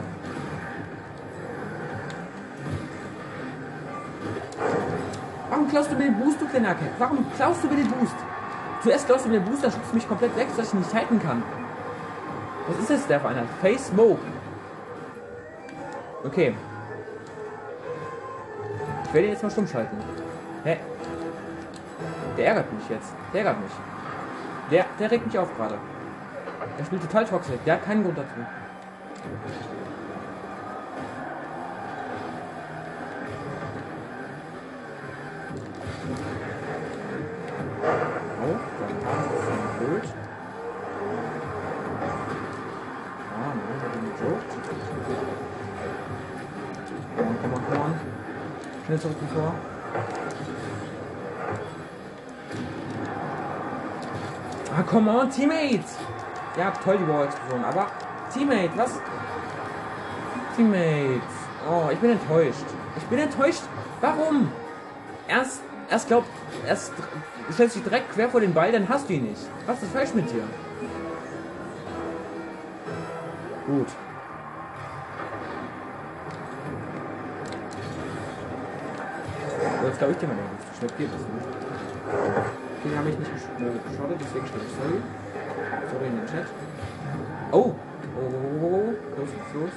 Warum 5.49 5.69
klaust 5.69 5.91
du 5.91 5.95
mir 5.95 6.05
den 6.05 6.19
Boost, 6.19 6.41
du 6.41 6.47
kleiner 6.47 6.75
Keck? 6.75 6.91
Warum 6.97 7.25
klaust 7.35 7.63
du 7.63 7.67
mir 7.67 7.77
den 7.77 7.89
Boost? 7.91 8.15
Zuerst 8.83 9.05
klaust 9.05 9.25
du 9.25 9.29
mir 9.29 9.39
den 9.39 9.45
Boost, 9.45 9.63
dann 9.63 9.71
schubst 9.71 9.91
du 9.91 9.95
mich 9.95 10.07
komplett 10.07 10.35
weg, 10.35 10.47
dass 10.55 10.67
ich 10.67 10.73
nicht 10.73 10.93
halten 10.93 11.19
kann. 11.21 11.43
Was 12.67 12.79
ist 12.79 12.89
das 12.89 13.07
der 13.07 13.19
für 13.19 13.29
einer? 13.29 13.43
Face 13.61 13.87
Smoke. 13.87 14.19
Okay. 16.23 16.53
Ich 19.05 19.13
werde 19.13 19.27
ihn 19.27 19.33
jetzt 19.33 19.43
mal 19.43 19.49
stumm 19.49 19.67
schalten. 19.67 19.97
Hä? 20.63 20.77
Der 22.37 22.47
ärgert 22.47 22.73
mich 22.73 22.89
jetzt. 22.89 23.13
Der 23.33 23.45
ärgert 23.45 23.61
mich. 23.61 23.71
Der, 24.71 24.85
der 24.99 25.11
regt 25.11 25.25
mich 25.25 25.37
auf 25.37 25.55
gerade. 25.55 25.77
Der 26.77 26.85
spielt 26.85 27.01
total 27.01 27.25
toxisch. 27.25 27.59
Der 27.65 27.75
hat 27.75 27.85
keinen 27.85 28.03
Grund 28.03 28.17
dazu. 28.17 28.27
Oh, 38.43 38.57
der 38.79 38.87
Hahn 39.07 39.25
ist 39.35 39.47
ein 39.49 39.59
blöd. 39.79 40.05
Ah, 43.33 43.53
nein, 43.55 43.61
der 43.69 43.89
hat 43.89 43.95
ihn 43.95 44.01
gejoked. 44.17 44.51
Komm 47.15 47.27
on, 47.27 47.35
komm 47.41 47.53
on, 47.53 47.61
komm 47.69 47.81
on. 47.81 47.93
Schnell 48.85 48.99
zurück 48.99 49.17
zum 49.19 49.29
Tor. 49.33 49.53
Ah, 54.76 54.76
come 54.87 55.09
on, 55.09 55.29
Teammates! 55.29 55.95
Ja, 56.57 56.71
toll 56.83 56.97
die 56.97 57.07
Wall-Explosion, 57.07 57.63
aber 57.63 57.87
Teammate, 58.33 58.71
was? 58.75 58.99
Teammates. 60.55 61.21
Oh, 61.69 61.89
ich 61.91 61.99
bin 61.99 62.11
enttäuscht. 62.11 62.65
Ich 62.97 63.03
bin 63.03 63.19
enttäuscht. 63.19 63.61
Warum? 64.01 64.51
Erst, 65.27 65.61
erst 65.89 66.07
glaubt, 66.07 66.27
erst 66.65 66.93
stellst 67.53 67.75
dich 67.75 67.83
direkt 67.83 68.11
quer 68.13 68.29
vor 68.29 68.41
den 68.41 68.53
Ball, 68.53 68.71
dann 68.71 68.89
hast 68.89 69.07
du 69.07 69.13
ihn 69.13 69.25
nicht. 69.25 69.41
Was 69.65 69.83
ist 69.83 69.91
falsch 69.91 70.13
mit 70.13 70.31
dir? 70.31 70.43
Gut. 73.67 73.87
Jetzt 79.85 79.97
glaube 79.99 80.13
ich 80.13 80.19
dir 80.19 80.27
mal 80.27 80.35
schnell 80.77 80.91
geht 80.97 81.09
das 81.13 81.21
nicht. 81.21 82.46
Den 82.83 82.97
habe 82.97 83.09
ich 83.09 83.17
nicht 83.17 83.31
äh, 83.31 83.73
geschaut, 83.89 84.17
deswegen 84.19 84.45
stehe 84.47 84.63
ich 84.63 84.73
sorry. 84.77 84.99
Sorry 85.91 86.07
in 86.07 86.17
den 86.17 86.27
Chat. 86.27 86.47
Oh! 87.51 87.73
Oh. 88.17 88.93
Los, 89.17 89.29
los. 89.53 89.75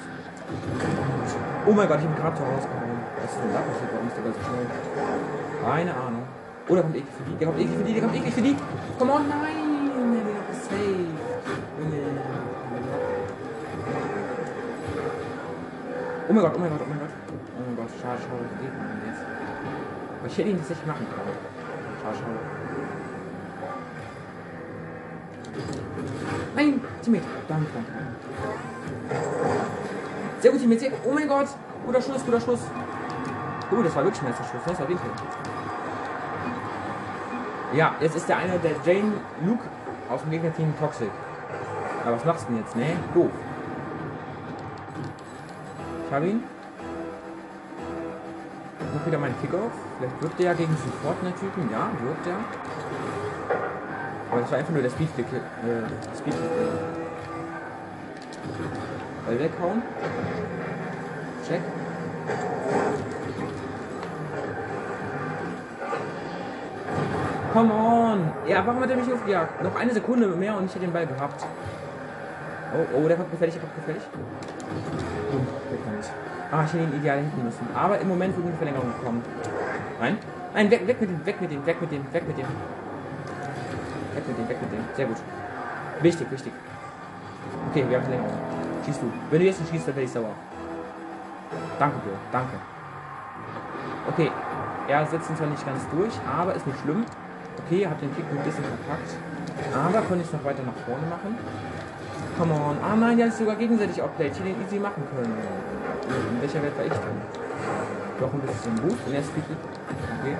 Oh 1.65 1.71
mein 1.71 1.87
Gott, 1.87 1.99
ich 1.99 2.07
habe 2.07 2.15
gerade 2.19 2.37
Tor 2.37 2.47
rausgehauen. 2.47 2.91
Was 3.21 3.31
ist 3.31 3.39
denn 3.41 3.53
da 3.53 3.61
passiert? 3.61 3.89
Warum 3.93 4.07
ist 4.07 4.17
der 4.17 4.23
so 4.25 4.41
schnell? 4.41 4.67
Keine 5.63 5.93
Ahnung. 5.93 6.23
Oh, 6.67 6.75
da 6.75 6.81
kommt 6.81 6.95
eklig 6.95 7.13
für 7.17 7.23
die. 7.23 7.37
Der 7.37 7.47
kommt 7.47 7.59
eklig 7.59 7.77
für 7.77 7.83
die. 7.83 7.93
Der 7.93 8.01
kommt 8.01 8.15
eklig 8.15 8.33
für 8.33 8.41
die. 8.41 8.55
Come 8.99 9.11
on, 9.13 9.29
nein! 9.29 9.91
Der 9.91 10.25
wird 10.25 10.37
noch 10.37 10.53
safe. 10.53 11.21
Oh 16.29 16.33
mein 16.33 16.43
Gott, 16.43 16.53
oh 16.55 16.59
mein 16.59 16.69
Gott, 16.69 16.81
oh 16.81 16.89
mein 16.89 16.99
Gott. 16.99 17.09
Oh 17.11 17.61
mein 17.65 17.75
Gott, 17.75 17.89
schade, 18.01 18.21
schade. 18.21 18.45
Geht 18.61 18.71
denn 18.71 19.01
jetzt? 19.03 19.23
Aber 19.25 20.27
ich 20.27 20.37
hätte 20.37 20.49
ihn 20.49 20.57
tatsächlich 20.57 20.87
machen 20.87 21.05
können. 21.09 21.35
Schade, 22.01 22.15
schade. 22.15 22.60
Nein, 27.01 27.21
Teammate. 27.21 27.25
Danke, 27.47 27.67
danke. 27.73 27.91
Sehr 30.39 30.51
gut. 30.51 30.59
Sehr 30.79 30.89
gut. 30.89 30.99
Oh 31.05 31.13
mein 31.13 31.27
Gott. 31.27 31.47
Guter 31.85 32.01
Schuss, 32.01 32.25
guter 32.25 32.39
Schuss. 32.39 32.59
Oh, 33.71 33.81
das 33.81 33.95
war 33.95 34.03
wirklich 34.03 34.21
ein 34.21 34.27
erster 34.27 34.43
Schuss. 34.43 34.61
Das 34.65 34.79
war 34.79 34.87
Winkel. 34.87 35.09
Ja, 37.73 37.95
jetzt 37.99 38.15
ist 38.15 38.27
der 38.27 38.37
eine, 38.37 38.59
der 38.59 38.73
Jane 38.85 39.13
Luke 39.45 39.63
aus 40.09 40.21
dem 40.21 40.31
Gegnerteam 40.31 40.77
Toxic. 40.77 41.09
Aber 42.05 42.15
was 42.15 42.25
machst 42.25 42.47
du 42.47 42.53
denn 42.53 42.61
jetzt? 42.61 42.75
Ne? 42.75 42.97
Doof. 43.13 43.31
Ich 46.07 46.13
habe 46.13 46.27
ihn. 46.27 46.43
Noch 48.93 49.05
wieder 49.05 49.17
mein 49.17 49.33
Kickoff. 49.39 49.71
Vielleicht 49.97 50.21
wirkt 50.21 50.39
der 50.39 50.45
ja 50.47 50.53
gegen 50.53 50.75
diesen 50.75 50.91
Fortnite-Typen. 51.01 51.69
Ja, 51.71 51.89
wirkt 52.03 52.27
er. 52.27 52.80
Aber 54.41 54.47
das 54.47 54.51
war 54.53 54.57
einfach 54.57 54.73
nur 54.73 54.81
der 54.81 54.89
Speedkick. 54.89 55.27
Äh, 55.27 56.17
Speedkick. 56.17 56.49
Ball 59.23 59.39
weghauen. 59.39 59.83
Check. 61.47 61.61
Come 67.53 67.71
on! 67.71 68.31
Ja, 68.47 68.65
warum 68.65 68.81
hat 68.81 68.89
er 68.89 68.95
mich 68.95 69.13
aufgejagt? 69.13 69.61
Noch 69.61 69.75
eine 69.75 69.93
Sekunde 69.93 70.25
mehr 70.29 70.57
und 70.57 70.65
ich 70.65 70.71
hätte 70.71 70.85
den 70.85 70.93
Ball 70.93 71.05
gehabt. 71.05 71.45
Oh, 72.73 72.97
oh, 72.97 73.07
der 73.07 73.17
kommt 73.17 73.29
gefährlich, 73.29 73.53
der 73.53 73.61
kommt 73.61 73.75
gefährlich. 73.75 74.03
Weg 75.69 75.79
damit. 75.85 76.09
Ah, 76.51 76.63
ich 76.65 76.73
hätte 76.73 76.83
ihn 76.83 76.99
ideal 76.99 77.17
hinten 77.19 77.43
müssen. 77.43 77.67
Aber 77.75 77.99
im 77.99 78.07
Moment 78.07 78.35
wird 78.35 78.47
eine 78.47 78.57
Verlängerung 78.57 78.91
gekommen. 78.97 79.21
Nein? 79.99 80.17
Nein, 80.55 80.71
weg, 80.71 80.87
weg 80.87 80.99
mit 80.99 81.11
dem, 81.11 81.25
weg 81.27 81.41
mit 81.41 81.51
dem, 81.51 81.63
weg 81.63 81.79
mit 81.79 81.91
dem, 81.91 82.11
weg 82.11 82.27
mit 82.27 82.37
dem. 82.39 82.47
Weg 84.15 84.27
mit 84.27 84.37
dem, 84.37 84.49
weg 84.49 84.61
mit 84.61 84.71
dem. 84.71 84.83
Sehr 84.95 85.05
gut. 85.05 85.17
Wichtig, 86.01 86.31
wichtig. 86.31 86.53
Okay, 87.69 87.85
wir 87.87 87.97
haben 87.97 88.03
Verlängerung. 88.03 88.37
Schießt 88.85 89.01
du. 89.01 89.11
Wenn 89.29 89.39
du 89.39 89.45
jetzt 89.45 89.59
nicht 89.61 89.71
schießt, 89.71 89.87
dann 89.87 89.95
werde 89.95 90.05
ich 90.05 90.11
sauer. 90.11 90.35
Danke, 91.79 91.97
Bro. 91.99 92.13
Danke. 92.31 92.55
Okay. 94.09 94.31
Er 94.87 95.05
setzt 95.05 95.29
ihn 95.29 95.37
zwar 95.37 95.47
nicht 95.47 95.65
ganz 95.65 95.87
durch, 95.89 96.13
aber 96.27 96.55
ist 96.55 96.67
nicht 96.67 96.79
schlimm. 96.81 97.05
Okay, 97.65 97.87
hat 97.87 98.01
den 98.01 98.13
Kick 98.15 98.25
ein 98.29 98.43
bisschen 98.43 98.65
verpackt. 98.65 99.15
Aber 99.73 100.01
konnte 100.05 100.25
ich 100.25 100.33
noch 100.33 100.43
weiter 100.43 100.63
nach 100.63 100.75
vorne 100.85 101.05
machen. 101.07 101.37
Come 102.37 102.53
on. 102.53 102.77
Ah 102.83 102.95
nein, 102.95 103.17
der 103.17 103.27
ist 103.27 103.37
sogar 103.37 103.55
gegenseitig 103.55 104.01
outplayed. 104.01 104.33
Hätte 104.33 104.49
ihn 104.49 104.55
easy 104.65 104.79
machen 104.79 105.03
können. 105.15 105.33
In 106.31 106.41
welcher 106.41 106.61
Welt 106.63 106.75
war 106.77 106.85
ich 106.85 106.91
denn? 106.91 107.21
Doch 108.19 108.33
ein 108.33 108.41
bisschen 108.41 108.75
Boost. 108.75 109.05
Und 109.05 109.13
er 109.13 109.23
spielt. 109.23 109.45
Okay. 110.19 110.35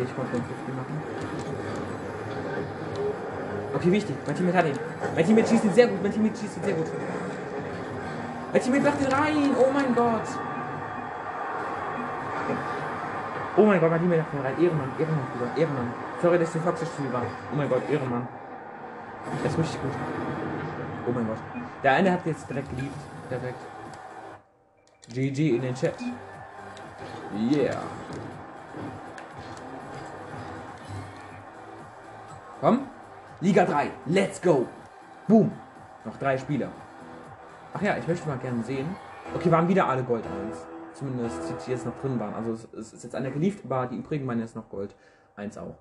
Okay, 0.00 0.08
ich 0.08 0.16
konnte 0.16 0.32
den 0.32 0.44
50 0.44 0.74
machen. 0.74 1.02
Okay, 3.74 3.92
wichtig. 3.92 4.16
Mein 4.26 4.34
Teammate 4.34 4.56
hat 4.56 4.66
ihn. 4.66 4.78
Mein 5.14 5.26
Teammate 5.26 5.48
schießt 5.48 5.64
ihn 5.64 5.74
sehr 5.74 5.88
gut. 5.88 6.02
Mein 6.02 6.12
Teammate 6.12 6.36
schießt 6.38 6.56
ihn 6.56 6.64
sehr 6.64 6.74
gut. 6.74 6.86
Mein 8.52 8.62
Teammate 8.62 8.82
macht 8.82 9.00
ihn 9.00 9.12
rein. 9.12 9.50
Oh 9.58 9.70
mein 9.72 9.94
Gott. 9.94 10.28
Oh 13.56 13.64
mein 13.66 13.80
Gott, 13.80 13.90
mein 13.90 14.00
Teammate 14.00 14.22
macht 14.22 14.32
ihn 14.32 14.40
rein. 14.40 14.54
Ehrenmann, 14.58 14.92
Ehrenmann, 14.98 15.26
Bruder. 15.36 15.50
Ehrenmann. 15.56 15.92
Sorry, 16.22 16.38
dass 16.38 16.54
ich 16.54 16.62
toxisch 16.62 16.88
zu 16.96 17.12
war. 17.12 17.22
Oh 17.52 17.56
mein 17.56 17.68
Gott, 17.68 17.82
Ehrenmann. 17.90 18.26
Das 19.42 19.52
ist 19.52 19.58
richtig 19.58 19.82
gut. 19.82 19.92
Oh 21.06 21.12
mein 21.12 21.26
Gott. 21.26 21.38
Der 21.82 21.92
eine 21.92 22.12
hat 22.12 22.24
jetzt 22.24 22.48
direkt 22.48 22.70
geliebt. 22.70 22.96
Perfekt. 23.28 23.60
GG 25.12 25.56
in 25.56 25.62
den 25.62 25.74
Chat. 25.74 25.94
Yeah. 27.36 27.82
Komm. 32.60 32.86
Liga 33.40 33.64
3. 33.64 33.90
Let's 34.06 34.40
go. 34.42 34.66
Boom. 35.26 35.50
Noch 36.04 36.18
drei 36.18 36.36
Spieler. 36.36 36.68
Ach 37.72 37.80
ja, 37.80 37.96
ich 37.96 38.06
möchte 38.06 38.28
mal 38.28 38.36
gerne 38.36 38.62
sehen. 38.64 38.86
Okay, 39.34 39.50
waren 39.50 39.66
wieder 39.66 39.88
alle 39.88 40.02
Gold 40.02 40.24
1. 40.46 40.66
Zumindest 40.92 41.38
die 41.66 41.70
jetzt 41.70 41.86
noch 41.86 41.98
drin 42.00 42.20
waren. 42.20 42.34
Also 42.34 42.52
es, 42.52 42.92
ist 42.92 43.02
jetzt 43.02 43.14
einer 43.14 43.30
geliebt, 43.30 43.64
aber 43.64 43.86
die 43.86 43.96
übrigen 43.96 44.26
waren 44.26 44.40
jetzt 44.40 44.56
noch 44.56 44.68
Gold 44.68 44.94
1 45.36 45.56
auch. 45.56 45.76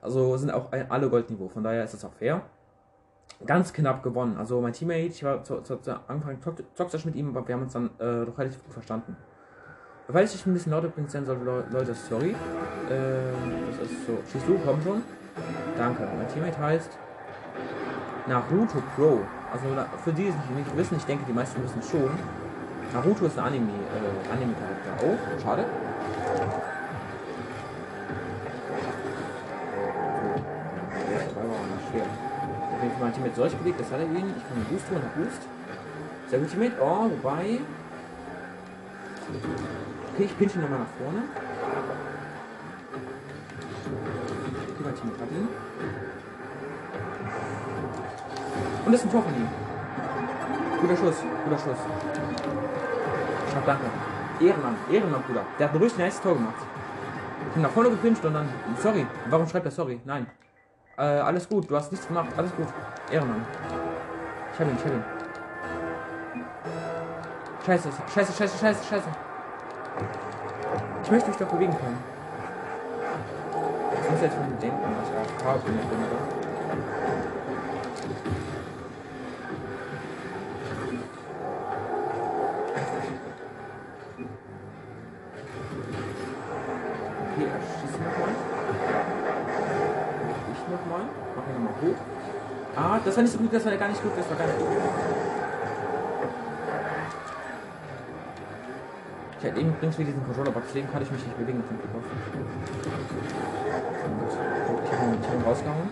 Also 0.00 0.36
sind 0.38 0.50
auch 0.50 0.72
alle 0.88 1.10
Goldniveau. 1.10 1.48
Von 1.48 1.62
daher 1.62 1.84
ist 1.84 1.92
das 1.92 2.04
auch 2.06 2.14
fair. 2.14 2.40
Ganz 3.44 3.74
knapp 3.74 4.02
gewonnen. 4.02 4.38
Also 4.38 4.60
mein 4.62 4.72
Teammate, 4.72 5.08
ich 5.08 5.22
war 5.22 5.44
zu, 5.44 5.60
zu, 5.60 5.76
zu 5.76 6.00
Anfang 6.08 6.38
toxisch 6.74 7.04
mit 7.04 7.16
ihm, 7.16 7.36
aber 7.36 7.46
wir 7.46 7.54
haben 7.54 7.62
uns 7.62 7.74
dann 7.74 7.90
äh, 7.98 8.24
doch 8.24 8.38
relativ 8.38 8.64
gut 8.64 8.72
verstanden. 8.72 9.14
Falls 10.10 10.34
ich 10.34 10.46
ein 10.46 10.54
bisschen 10.54 10.72
lauter 10.72 10.88
bringt 10.88 11.10
sein 11.10 11.26
sollte, 11.26 11.44
Leute, 11.70 11.92
sorry. 11.94 12.30
Äh, 12.30 12.34
das 13.78 13.90
ist 13.90 14.06
so. 14.06 14.18
Schießt 14.32 14.48
du, 14.48 14.58
komm 14.64 14.80
schon. 14.80 15.02
Danke. 15.78 16.08
Mein 16.18 16.26
Teammate 16.26 16.58
heißt 16.58 16.90
Naruto 18.26 18.82
Pro. 18.96 19.20
Also 19.52 19.64
für 20.02 20.12
die, 20.12 20.24
die 20.24 20.54
nicht 20.54 20.76
wissen, 20.76 20.96
ich 20.96 21.04
denke, 21.04 21.24
die 21.26 21.32
meisten 21.32 21.62
wissen 21.62 21.80
schon. 21.88 22.10
Naruto 22.92 23.26
ist 23.26 23.38
ein 23.38 23.44
Anime, 23.44 23.68
äh, 23.70 24.32
Anime-Charakter. 24.32 25.06
Oh, 25.06 25.16
schade. 25.40 25.64
Auf 32.74 32.82
jeden 32.82 33.12
Teammate 33.14 33.36
solch 33.36 33.58
gelegt, 33.58 33.80
das 33.80 33.92
hat 33.92 34.00
er 34.00 34.06
ihn. 34.06 34.34
Ich 34.36 34.48
kann 34.48 34.66
Boost 34.68 34.90
holen, 34.90 35.02
Boost. 35.16 35.42
Sehr 36.28 36.40
gut 36.40 36.50
Teammate. 36.50 36.72
Oh, 36.80 37.08
wobei. 37.08 37.60
Okay, 40.12 40.24
ich 40.24 40.38
pinche 40.38 40.58
nochmal 40.58 40.80
nach 40.80 40.86
vorne. 40.98 41.22
Hat 45.02 45.30
ihn. 45.30 45.48
Und 48.84 48.92
das 48.92 49.00
ist 49.00 49.06
ein 49.06 49.12
Tor 49.12 49.22
von 49.22 49.34
ihm. 49.34 49.48
Guter 50.80 50.96
Schuss, 50.96 51.16
guter 51.44 51.58
Schuss. 51.58 51.78
Ich 53.48 53.56
hab 53.56 53.66
danke. 53.66 53.84
Ehrenmann, 54.40 54.76
Ehrenmann, 54.90 55.22
Bruder. 55.22 55.42
Der 55.58 55.68
hat 55.68 55.74
ein 55.74 55.82
richtig 55.82 55.98
nice 55.98 56.20
Tor 56.20 56.34
gemacht. 56.34 56.54
Ich 57.48 57.54
bin 57.54 57.62
nach 57.62 57.70
vorne 57.70 57.90
gepinscht 57.90 58.24
und 58.24 58.34
dann. 58.34 58.48
Sorry. 58.80 59.06
Warum 59.28 59.48
schreibt 59.48 59.66
er 59.66 59.72
sorry? 59.72 60.00
Nein. 60.04 60.26
Äh, 60.96 61.02
alles 61.02 61.48
gut, 61.48 61.70
du 61.70 61.76
hast 61.76 61.92
nichts 61.92 62.06
gemacht. 62.06 62.28
Alles 62.36 62.54
gut. 62.56 62.66
Ehrenmann. 63.10 63.44
Ich 64.52 64.60
hab 64.60 64.66
ihn, 64.66 64.76
ich 64.76 64.84
hab 64.84 64.92
ihn. 64.92 65.04
Scheiße, 67.66 67.88
scheiße, 68.14 68.32
scheiße, 68.32 68.58
scheiße, 68.58 68.84
scheiße. 68.84 69.08
Ich 71.04 71.10
möchte 71.10 71.28
mich 71.28 71.38
doch 71.38 71.48
bewegen 71.48 71.76
können. 71.76 72.17
Ich 74.08 74.12
muss 74.14 74.22
jetzt 74.22 74.36
von 74.36 74.58
denken, 74.58 74.78
dass 74.80 75.10
ich 75.10 75.18
auf 75.18 75.44
Chaos 75.44 75.60
bin, 75.64 75.74
oder? 75.74 76.38
das 93.04 93.16
war 93.16 93.22
nicht 93.22 93.32
so 93.32 93.38
gut, 93.38 93.52
das 93.52 93.64
war 93.64 93.76
gar 93.76 93.88
nicht 93.88 94.02
gut, 94.02 94.12
das 94.16 94.28
war 94.30 94.36
gar 94.36 94.46
nicht 94.46 94.58
gut. 94.58 95.27
Ich 99.38 99.44
hätte 99.44 99.60
eben 99.60 99.68
übrigens 99.70 99.98
wie 99.98 100.04
diesen 100.04 100.24
Controller-Box, 100.24 100.66
deswegen 100.68 100.90
kann 100.90 101.00
ich 101.00 101.10
mich 101.12 101.24
nicht 101.24 101.38
bewegen. 101.38 101.62
Ich 104.84 104.92
habe 104.92 105.04
ihn, 105.04 105.22
hab 105.22 105.34
ihn 105.34 105.42
rausgehauen. 105.46 105.88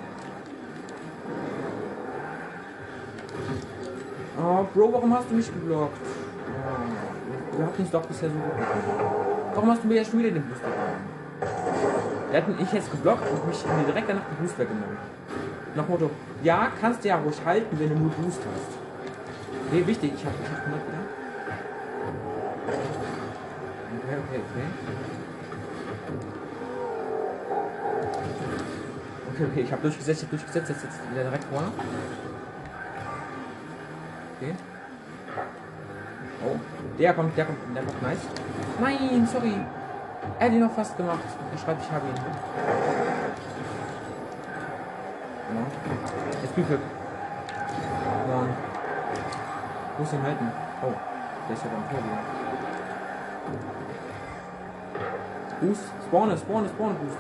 Oh, 4.39 4.67
Bro, 4.75 4.93
warum 4.93 5.15
hast 5.15 5.31
du 5.31 5.35
mich 5.35 5.47
geblockt? 5.47 5.97
Oh, 5.97 7.59
wir 7.59 7.67
hatten 7.67 7.83
es 7.83 7.91
doch 7.91 8.03
bisher 8.03 8.29
so 8.29 8.35
gut 8.35 8.53
Warum 9.55 9.71
hast 9.71 9.83
du 9.85 9.89
mir 9.89 9.95
jetzt 9.95 10.11
schon 10.11 10.19
wieder 10.19 10.33
den 10.33 10.43
Boost 10.43 10.61
gegeben? 10.61 10.81
Der 12.33 12.43
hat 12.43 12.61
mich 12.61 12.73
jetzt 12.73 12.91
geblockt 12.91 13.31
und 13.31 13.47
mich 13.47 13.65
direkt 13.87 14.09
danach 14.09 14.25
den 14.25 14.37
Boost 14.39 14.59
weggenommen. 14.59 14.99
Nach 15.77 15.89
Motto, 15.89 16.11
ja, 16.43 16.69
kannst 16.81 17.05
du 17.05 17.09
ja 17.09 17.17
ruhig 17.17 17.41
halten, 17.45 17.79
wenn 17.79 17.91
du 17.91 17.95
nur 17.95 18.11
Boost 18.11 18.41
hast. 18.41 19.73
Nee, 19.73 19.87
wichtig, 19.87 20.13
ich 20.17 20.25
hab, 20.27 20.33
ich 20.35 20.51
hab 20.51 20.67
100 20.67 20.83
wieder. 20.89 21.06
Okay, 24.37 24.45
okay, 29.31 29.45
okay. 29.51 29.61
Ich 29.63 29.73
hab 29.73 29.81
durchgesetzt, 29.81 30.21
ich 30.21 30.27
hab 30.27 30.31
durchgesetzt, 30.31 30.69
jetzt, 30.69 30.85
jetzt 30.85 31.11
wieder 31.11 31.23
direkt 31.23 31.45
vorne. 31.45 31.69
Okay. 34.37 34.55
Oh, 36.45 36.57
der 36.99 37.15
kommt, 37.15 37.37
der 37.37 37.45
kommt, 37.47 37.59
der 37.75 37.83
kommt 37.83 38.03
nice. 38.03 38.19
Nein, 38.79 39.27
sorry. 39.27 39.55
Er 40.39 40.47
hat 40.47 40.53
ihn 40.53 40.61
noch 40.61 40.73
fast 40.73 40.97
gemacht. 40.99 41.21
Er 41.53 41.59
schreibt, 41.59 41.83
ich 41.83 41.91
habe 41.91 42.07
ihn. 42.07 42.15
Jetzt 46.43 46.55
Glück. 46.55 46.81
Mann. 48.29 48.49
Muss 49.99 50.13
ihn 50.13 50.23
halten. 50.23 50.53
Oh, 50.83 50.93
der 51.49 51.57
ist 51.57 51.65
ja 51.65 51.71
beim 51.71 51.89
Tor 51.89 52.05
wieder. 52.05 52.36
Boost. 55.67 55.83
Spawne, 56.07 56.39
spawne, 56.39 56.69
spawne, 56.69 56.95
Boost. 56.95 57.19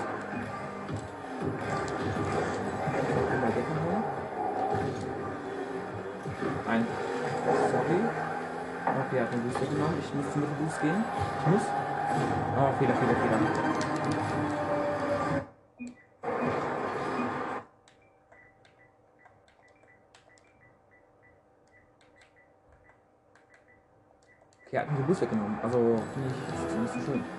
Ein. 6.68 6.87
Sorry. 7.72 7.98
Okay, 8.87 9.16
er 9.16 9.22
hat 9.24 9.32
den 9.32 9.42
Boost 9.42 9.61
weggenommen. 9.61 9.98
Ich 9.98 10.14
muss 10.14 10.32
zum 10.32 10.42
Boost 10.42 10.80
gehen. 10.80 11.04
Ich 11.40 11.46
muss. 11.50 11.62
Oh, 12.56 12.72
Fehler, 12.78 12.94
Fehler, 12.94 13.16
Fehler. 13.16 13.40
Okay, 24.66 24.78
hat 24.78 24.90
mir 24.90 24.96
den 24.98 25.06
Bus 25.06 25.20
weggenommen. 25.20 25.59
Also, 25.62 25.78
finde 25.78 26.28
ich, 26.28 26.52
das 26.52 26.72
ist 26.72 26.78
nicht 26.78 27.06
so 27.06 27.12
schön. 27.12 27.36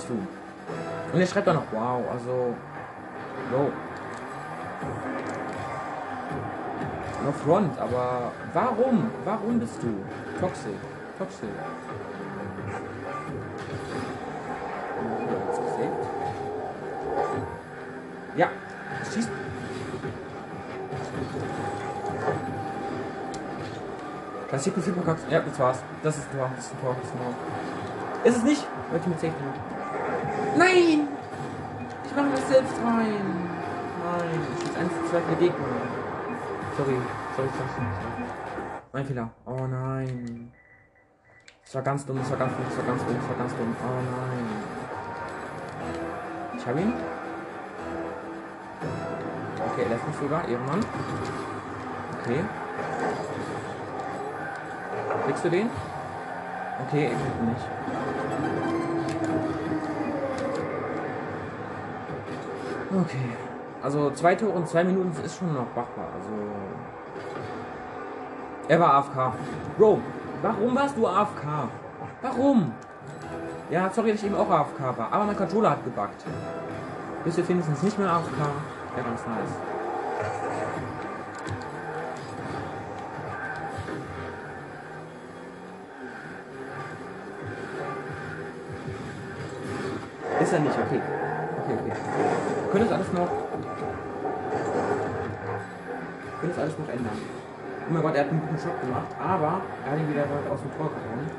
Nicht 0.00 0.08
du. 0.08 1.12
Und 1.12 1.20
er 1.20 1.26
schreibt 1.26 1.46
dann 1.46 1.56
noch, 1.56 1.64
wow, 1.72 2.02
also, 2.10 2.54
yo. 3.52 3.70
No 7.22 7.32
front, 7.32 7.78
aber 7.78 8.32
warum? 8.54 9.10
Warum 9.26 9.60
bist 9.60 9.82
du? 9.82 9.88
Toxic. 10.40 10.72
Toxic. 11.18 11.50
Ja, 18.36 18.48
schießt. 19.12 19.28
Klassik 24.48 24.76
mit 24.76 24.86
verkackt. 24.86 25.30
Ja, 25.30 25.40
das 25.40 25.58
war's. 25.58 25.82
Das 26.02 26.16
ist 26.16 26.26
ein 26.32 26.38
Tor. 26.38 26.50
Das 26.56 26.64
ist 26.64 26.72
ein 26.72 26.80
Tor. 26.80 26.96
Das 28.24 28.32
ist 28.32 28.38
es 28.38 28.44
nicht? 28.44 28.66
Wollte 28.90 29.04
ich 29.04 29.06
mit 29.08 29.20
Safety 29.20 29.44
machen. 29.44 29.79
Nein! 30.56 31.08
Ich 32.04 32.16
mache 32.16 32.30
das 32.32 32.48
selbst 32.48 32.74
rein. 32.84 33.48
Nein, 34.02 34.40
1 34.80 34.92
zu 34.92 35.10
2 35.10 35.20
für 35.20 35.36
Gegner. 35.36 35.66
Sorry. 36.76 36.96
Sorry, 37.36 37.48
sorry. 37.48 37.86
Mein 38.92 39.06
Fehler. 39.06 39.30
Oh 39.46 39.66
nein. 39.70 40.50
Das 41.64 41.74
war 41.76 41.82
ganz 41.82 42.04
dumm, 42.04 42.18
das 42.18 42.30
war 42.30 42.38
ganz 42.38 42.52
dumm, 42.56 42.64
das 42.68 42.76
war 42.78 42.84
ganz 42.84 43.04
dumm, 43.04 43.16
das 43.16 43.28
war 43.28 43.36
ganz 43.36 43.54
dumm. 43.54 43.76
Oh 43.80 44.00
nein. 44.18 44.46
Ich 46.58 46.66
hab 46.66 46.76
ihn. 46.76 46.92
Okay, 49.72 49.86
lässt 49.88 50.06
mich 50.06 50.16
sogar, 50.16 50.48
Ehrenmann. 50.48 50.84
Okay. 52.20 52.44
Kriegst 55.26 55.44
du 55.44 55.50
den? 55.50 55.70
Okay, 56.88 57.12
ich 57.12 57.46
nicht. 57.46 58.59
Okay. 63.00 63.36
Also 63.82 64.10
zwei 64.10 64.34
Tore 64.34 64.58
in 64.58 64.66
zwei 64.66 64.84
Minuten 64.84 65.12
ist 65.24 65.38
schon 65.38 65.54
noch 65.54 65.66
machbar. 65.74 66.08
Also. 66.14 66.34
Er 68.68 68.78
war 68.78 68.94
AFK. 68.94 69.32
Bro, 69.78 70.00
warum 70.42 70.74
warst 70.76 70.96
du 70.96 71.06
AFK? 71.06 71.44
Warum? 72.20 72.72
Ja, 73.70 73.88
sorry, 73.90 74.12
dass 74.12 74.20
ich 74.20 74.26
eben 74.26 74.36
auch 74.36 74.50
AFK 74.50 74.80
war. 74.98 75.12
Aber 75.12 75.24
mein 75.24 75.36
Controller 75.36 75.70
hat 75.70 75.84
gebuggt. 75.84 76.24
Bist 77.24 77.38
du 77.38 77.48
wenigstens 77.48 77.82
nicht 77.82 77.98
mehr 77.98 78.10
AFK? 78.10 78.38
Ja, 78.96 79.02
ganz 79.02 79.26
nice. 79.26 79.50
Ist 90.40 90.52
er 90.52 90.60
nicht, 90.60 90.78
okay. 90.78 91.19
Könnte 92.70 92.86
es 92.86 92.92
alles 92.92 93.12
noch. 93.12 93.28
Könnte 96.40 96.54
es 96.54 96.58
alles 96.58 96.78
noch 96.78 96.88
ändern. 96.88 97.18
Oh 97.88 97.92
mein 97.92 98.02
Gott, 98.02 98.14
er 98.14 98.20
hat 98.20 98.30
einen 98.30 98.40
guten 98.40 98.58
Shot 98.58 98.80
gemacht, 98.80 99.08
aber 99.18 99.62
er 99.84 99.90
hat 99.90 99.98
ihn 99.98 100.08
wieder 100.08 100.22
aus 100.48 100.60
dem 100.60 100.70
Tor 100.76 100.90
gehauen. 100.90 101.30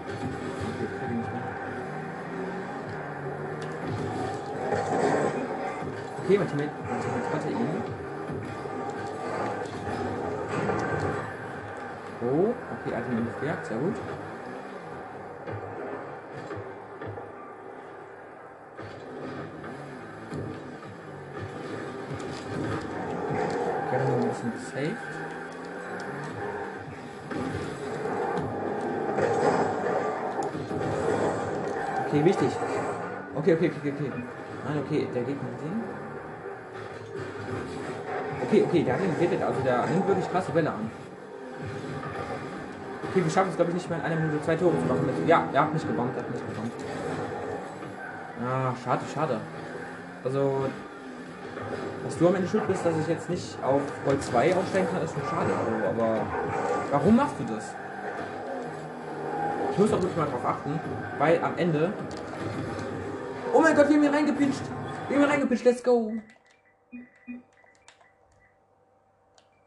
Okay, 6.24 6.38
nicht 6.38 6.40
mein 6.40 6.48
Teammate, 6.48 6.72
mein 6.90 7.02
Teammate 7.02 7.34
hatte 7.34 7.50
ihn. 7.50 7.84
Oh, 12.22 12.54
okay, 12.74 12.92
er 12.92 12.98
hat 12.98 13.06
ihn 13.10 13.26
befragt, 13.26 13.66
sehr 13.66 13.78
gut. 13.78 13.96
Dann 24.02 24.14
ein 24.14 24.30
bisschen 24.30 24.52
gesaved. 24.54 24.98
Okay, 32.08 32.26
wichtig. 32.26 32.50
Okay, 33.36 33.54
okay, 33.54 33.72
okay, 33.78 33.94
okay. 33.94 34.12
Nein, 34.66 34.78
okay, 34.86 35.08
der 35.14 35.24
Gegner 35.24 35.50
den. 35.62 35.84
Okay, 38.48 38.64
okay, 38.68 38.84
der 38.84 38.94
hat 38.96 39.02
ihn 39.02 39.16
gerettet, 39.18 39.42
also 39.42 39.62
der 39.62 39.86
nimmt 39.86 40.08
wirklich 40.08 40.30
krasse 40.30 40.52
Bälle 40.52 40.70
an. 40.70 40.92
Okay, 43.10 43.24
wir 43.24 43.32
schaffen 43.32 43.50
es, 43.50 43.56
glaube 43.56 43.72
ich, 43.72 43.76
nicht 43.76 43.90
mehr 43.90 44.00
in 44.00 44.06
einer 44.06 44.16
Minute 44.16 44.42
zwei 44.44 44.56
Tore 44.56 44.78
zu 44.78 44.86
machen. 44.86 45.06
Mit, 45.06 45.28
ja, 45.28 45.44
er 45.54 45.62
hat 45.62 45.74
mich 45.74 45.88
gebombt, 45.88 46.18
er 46.18 46.24
hat 46.24 46.32
mich 46.32 46.42
gebombt. 46.42 46.74
Ah, 48.44 48.74
schade, 48.84 49.02
schade. 49.14 49.40
Also, 50.24 50.66
dass 52.12 52.20
du 52.20 52.28
am 52.28 52.36
Ende 52.36 52.48
schuld 52.50 52.68
bist, 52.68 52.86
dass 52.86 52.94
ich 52.98 53.08
jetzt 53.08 53.30
nicht 53.30 53.58
auf 53.64 53.82
Gold 54.04 54.22
2 54.22 54.54
aufsteigen 54.54 54.88
kann, 54.92 55.02
ist 55.02 55.14
schon 55.14 55.24
schade. 55.24 55.50
Also, 55.50 55.88
aber 55.88 56.28
warum 56.92 57.16
machst 57.16 57.36
du 57.40 57.54
das? 57.54 57.74
Ich 59.72 59.78
muss 59.78 59.94
auch 59.94 60.02
wirklich 60.02 60.18
mal 60.18 60.28
drauf 60.28 60.46
achten, 60.46 60.78
weil 61.18 61.42
am 61.42 61.58
Ende. 61.58 61.94
Oh 63.54 63.62
mein 63.62 63.74
Gott, 63.76 63.88
wir 63.88 63.96
haben 63.96 64.02
hier 64.02 64.14
reingepinscht. 64.14 64.62
Wir 65.08 65.18
haben 65.18 65.24
hier 65.24 65.34
reingepinscht, 65.34 65.64
let's 65.64 65.82
go. 65.82 66.12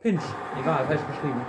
Pinch. 0.02 0.22
Egal, 0.60 0.84
falsch 0.86 1.00
geschrieben. 1.06 1.40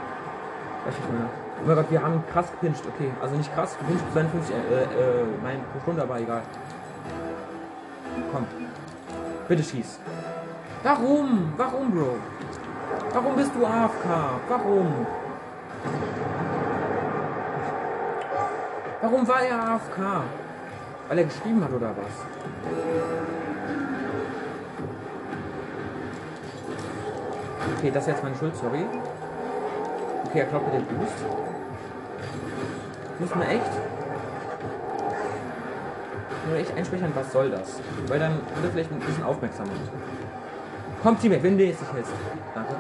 Weiß 0.86 0.94
ich 0.98 1.12
mehr. 1.12 1.30
Oh 1.62 1.68
mein 1.68 1.76
Gott, 1.76 1.92
wir 1.92 2.02
haben 2.02 2.24
krass 2.32 2.50
gepinscht. 2.52 2.84
Okay, 2.88 3.12
also 3.22 3.36
nicht 3.36 3.54
krass, 3.54 3.78
gepinscht 3.78 4.06
52 4.14 4.56
äh, 4.56 4.84
äh, 4.84 4.88
mein 5.44 5.62
pro 5.74 5.82
Stunde, 5.82 6.04
aber 6.04 6.22
egal. 6.22 6.42
Komm. 8.32 8.48
Bitte 9.50 9.62
schieß. 9.62 10.00
Warum? 10.86 11.52
Warum, 11.58 11.90
Bro? 11.90 12.16
Warum 13.12 13.36
bist 13.36 13.52
du 13.56 13.66
AFK? 13.66 14.06
Warum? 14.48 15.08
Warum 19.02 19.28
war 19.28 19.42
er 19.42 19.60
AFK? 19.60 19.98
Weil 21.08 21.18
er 21.18 21.24
geschrieben 21.24 21.64
hat 21.64 21.74
oder 21.74 21.90
was? 21.90 22.14
Okay, 27.80 27.90
das 27.92 28.04
ist 28.04 28.10
jetzt 28.10 28.24
meine 28.24 28.36
Schuld, 28.36 28.56
sorry. 28.56 28.86
Okay, 30.28 30.40
er 30.42 30.46
klappt 30.46 30.72
mit 30.72 30.88
dem 30.88 30.98
Boost. 30.98 31.26
Muss 33.18 33.34
man 33.34 33.48
echt. 33.48 33.72
Nur 36.48 36.58
echt 36.60 36.78
einsprechen, 36.78 37.12
was 37.16 37.32
soll 37.32 37.50
das? 37.50 37.80
Weil 38.08 38.20
dann 38.20 38.34
wird 38.62 38.72
vielleicht 38.72 38.92
ein 38.92 39.00
bisschen 39.00 39.24
aufmerksamer. 39.24 39.72
Komm, 41.06 41.20
Teammate, 41.20 41.44
wenn 41.44 41.56
du 41.56 41.64
jetzt 41.64 41.80
nicht 41.82 41.94
hältst. 41.94 42.12
Danke. 42.56 42.74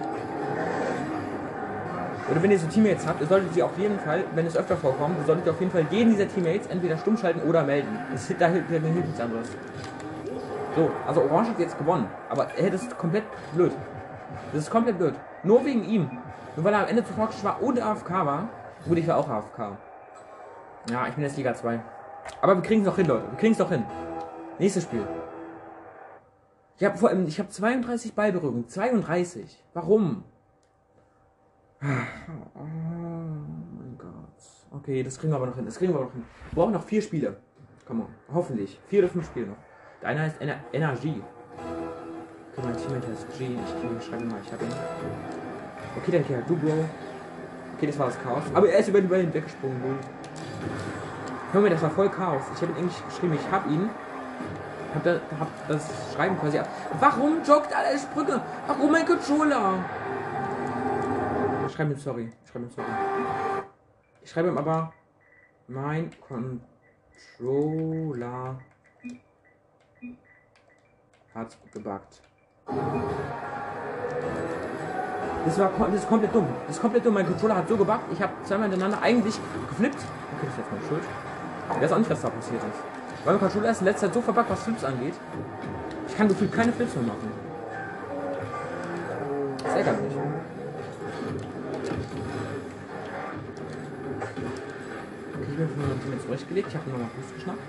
Oder 2.32 2.42
wenn 2.42 2.50
ihr 2.50 2.58
so 2.58 2.66
Teammates 2.66 3.06
habt, 3.06 3.22
ihr 3.22 3.28
solltet 3.28 3.54
sie 3.54 3.62
auf 3.62 3.78
jeden 3.78 4.00
Fall, 4.00 4.24
wenn 4.34 4.48
es 4.48 4.58
öfter 4.58 4.76
vorkommt, 4.76 5.20
ihr 5.20 5.26
solltet 5.26 5.48
auf 5.48 5.60
jeden 5.60 5.72
Fall 5.72 5.86
jeden 5.92 6.10
dieser 6.10 6.28
Teammates 6.28 6.66
entweder 6.66 6.98
stumm 6.98 7.18
schalten 7.18 7.48
oder 7.48 7.64
melden. 7.64 8.00
Das, 8.12 8.34
da 8.40 8.48
hilft 8.48 8.72
mir 8.72 8.80
nichts 8.80 9.20
anderes. 9.20 9.48
So, 10.76 10.90
also 11.06 11.22
Orange 11.22 11.50
hat 11.50 11.60
jetzt 11.60 11.78
gewonnen, 11.78 12.08
aber 12.28 12.48
er 12.58 12.64
hätte 12.64 12.78
es 12.78 12.98
komplett 12.98 13.26
blöd. 13.54 13.74
Das 14.54 14.64
ist 14.64 14.72
komplett 14.72 14.98
blöd. 14.98 15.14
Nur 15.44 15.64
wegen 15.64 15.84
ihm. 15.84 16.10
Nur 16.56 16.66
weil 16.66 16.74
er 16.74 16.80
am 16.80 16.88
Ende 16.88 17.06
zu 17.06 17.14
toxisch 17.14 17.44
war 17.44 17.62
und 17.62 17.80
AFK 17.80 18.10
war. 18.10 18.50
Gut, 18.88 18.98
ich 18.98 19.08
war 19.08 19.18
auch 19.18 19.30
AFK. 19.30 19.78
Ja, 20.90 21.06
ich 21.08 21.14
bin 21.14 21.24
jetzt 21.24 21.38
Liga 21.38 21.54
2. 21.54 21.80
Aber 22.42 22.56
wir 22.56 22.64
kriegen 22.64 22.82
es 22.82 22.88
doch 22.88 22.96
hin, 22.96 23.06
Leute. 23.06 23.26
Wir 23.30 23.38
kriegen 23.38 23.52
es 23.52 23.60
doch 23.60 23.70
hin. 23.70 23.86
Nächstes 24.58 24.82
Spiel. 24.82 25.06
Ich 26.78 26.84
habe 26.84 26.98
vor 26.98 27.10
allem, 27.10 27.26
ich 27.28 27.40
habe 27.40 27.50
32 27.50 28.14
Ballberührungen. 28.14 28.68
32. 28.68 29.64
Warum? 29.74 30.24
Oh 31.82 31.88
mein 32.58 33.98
Gott. 33.98 34.12
Okay, 34.72 35.04
das 35.04 35.18
kriegen 35.18 35.32
wir 35.32 35.38
aber 35.38 35.48
noch 35.48 35.56
hin. 35.56 35.66
Das 35.66 35.78
kriegen 35.78 35.94
wir 35.94 35.98
aber 35.98 36.06
noch 36.06 36.14
hin. 36.14 36.26
Wir 36.52 36.56
brauchen 36.56 36.74
noch 36.74 36.84
vier 36.84 37.02
Spiele. 37.02 37.38
Komm 37.86 38.00
mal. 38.00 38.08
Hoffentlich. 38.34 38.80
Vier 38.88 39.00
oder 39.00 39.10
fünf 39.10 39.26
Spiele 39.28 39.48
noch. 39.48 39.58
Der 40.02 40.10
eine 40.10 40.22
heißt 40.22 40.42
Ener 40.42 40.60
Energie. 40.74 41.22
Okay, 42.52 42.62
mein 42.64 42.78
Teammate 42.78 43.08
heißt 43.08 43.38
G. 43.38 43.46
Ich, 43.46 44.06
schreibe 44.06 44.26
mal, 44.26 44.40
ich 44.44 44.52
hab 44.52 44.62
ihn. 44.62 44.74
Okay, 45.98 46.12
der 46.12 46.24
hier, 46.24 46.42
du, 46.42 46.56
Bro. 46.58 46.86
Okay, 47.76 47.88
das 47.88 48.00
war 48.00 48.08
das 48.08 48.22
Chaos. 48.22 48.44
Aber 48.54 48.70
er 48.70 48.80
ist 48.80 48.90
über 48.90 49.00
den 49.00 49.10
Ball 49.10 49.22
hinweggesprungen, 49.22 50.00
mir, 51.54 51.70
das 51.70 51.82
war 51.82 51.90
voll 51.90 52.10
Chaos. 52.10 52.44
Ich 52.54 52.62
habe 52.62 52.72
ihn 52.74 52.78
irgendwie 52.78 53.04
geschrieben, 53.08 53.34
ich 53.34 53.52
hab 53.52 53.70
ihn. 53.70 53.90
Hab, 54.96 55.06
hab 55.40 55.68
das 55.68 56.14
Schreiben 56.14 56.40
quasi 56.40 56.60
ab. 56.60 56.70
Warum 57.00 57.44
joggt 57.44 57.76
alle 57.76 57.98
Sprünge? 58.00 58.42
Warum 58.68 58.92
mein 58.92 59.06
Controller? 59.06 59.84
Ich 61.68 61.74
schreibe 61.74 61.94
ihm 61.94 62.00
sorry. 62.00 62.32
Ich 62.44 62.50
schreibe 62.50 62.66
ihm 62.66 62.72
sorry. 62.72 62.88
Ich 64.24 64.30
schreibe 64.32 64.48
ihm 64.50 64.58
aber 64.58 64.94
mein 65.68 66.10
Controller 67.40 68.58
hat 71.34 71.58
gebuggt. 71.74 72.22
Das, 75.46 75.60
war, 75.60 75.72
das 75.78 75.96
ist 75.96 76.08
komplett 76.08 76.34
dumm. 76.34 76.48
Das 76.68 76.76
ist 76.78 76.82
komplett 76.82 77.06
dumm. 77.06 77.14
Mein 77.14 77.28
Controller 77.28 77.58
hat 77.58 77.68
so 77.68 77.78
gebuggt. 77.78 78.06
Ich 78.14 78.22
habe 78.22 78.32
zweimal 78.44 78.70
hintereinander 78.70 79.02
eigentlich 79.02 79.36
geflippt. 79.70 79.98
Okay, 79.98 80.46
das 80.46 80.50
ist 80.50 80.58
jetzt 80.58 80.72
meine 80.72 80.86
Schuld. 80.88 81.04
Ich 81.76 81.82
weiß 81.82 81.92
auch 81.92 81.98
nicht, 81.98 82.10
was 82.10 82.22
da 82.22 82.30
passiert 82.30 82.64
ist. 82.64 82.95
Weil 83.26 83.38
Controller 83.40 83.72
ist 83.72 83.80
in 83.82 83.86
letzter 83.88 84.06
Zeit 84.06 84.14
so 84.14 84.22
verbuggt, 84.22 84.52
was 84.52 84.64
Flips 84.64 84.84
angeht. 84.84 85.16
Ich 86.08 86.16
kann 86.16 86.28
gefühlt 86.28 86.52
keine 86.52 86.72
Flips 86.72 86.94
mehr 86.96 87.06
machen. 87.06 87.32
Das 89.64 89.74
ärgert 89.76 90.02
mich. 90.04 90.14
Ich 95.42 95.58
bin 95.58 95.70
von 95.70 96.02
Team 96.02 96.22
zurechtgelegt. 96.22 96.68
Ich 96.70 96.76
habe 96.76 96.90
nur 96.90 97.00
noch 97.00 97.08
Fuß 97.08 97.34
geschnappt. 97.34 97.60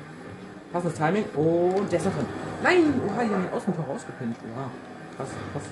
Passendes 0.73 0.99
Timing 0.99 1.25
und 1.35 1.90
der 1.90 1.99
ist 2.01 2.05
noch 2.05 2.14
drin. 2.14 2.27
Nein! 2.62 3.01
Oha, 3.07 3.25
die 3.25 3.33
haben 3.33 3.45
ihn 3.45 3.53
aus 3.55 3.64
dem 3.64 3.75
Tor 3.75 3.87
rausgepinnt. 3.87 4.37
Oha. 4.53 4.69
Krass, 5.16 5.29
krass. 5.53 5.62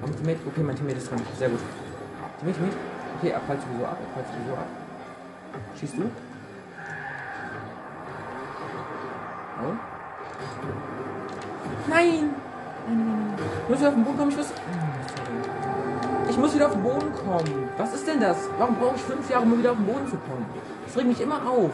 Mein 0.00 0.16
Teammate, 0.16 0.38
okay, 0.46 0.62
mein 0.62 0.76
Teammate 0.76 0.96
ist 0.96 1.10
dran. 1.10 1.20
Sehr 1.38 1.50
gut. 1.50 1.60
Teammate, 2.40 2.58
Teammate. 2.58 2.76
Okay, 3.18 3.30
er 3.30 3.40
prallt 3.40 3.60
sowieso 3.60 3.84
ab, 3.84 3.98
er 4.00 4.12
prallt 4.14 4.26
sowieso 4.32 4.54
ab. 4.56 4.66
Schießt 5.78 5.98
du? 5.98 6.31
Oh. 9.62 9.74
Nein! 11.88 12.34
Ich 13.64 13.68
muss 13.68 13.78
wieder 13.78 13.88
auf 13.88 13.94
den 13.94 14.04
Boden 14.04 14.18
kommen, 14.18 14.30
ich 14.30 14.36
muss... 14.36 14.52
Ich 16.28 16.38
muss 16.38 16.54
wieder 16.54 16.66
auf 16.66 16.72
den 16.72 16.82
Boden 16.82 17.12
kommen. 17.12 17.68
Was 17.76 17.94
ist 17.94 18.06
denn 18.06 18.20
das? 18.20 18.36
Warum 18.58 18.76
brauche 18.76 18.96
ich 18.96 19.02
fünf 19.02 19.28
Jahre, 19.30 19.44
um 19.44 19.58
wieder 19.58 19.72
auf 19.72 19.76
den 19.76 19.86
Boden 19.86 20.06
zu 20.08 20.16
kommen? 20.16 20.46
Das 20.86 20.96
regt 20.96 21.08
mich 21.08 21.20
immer 21.20 21.46
auf. 21.46 21.70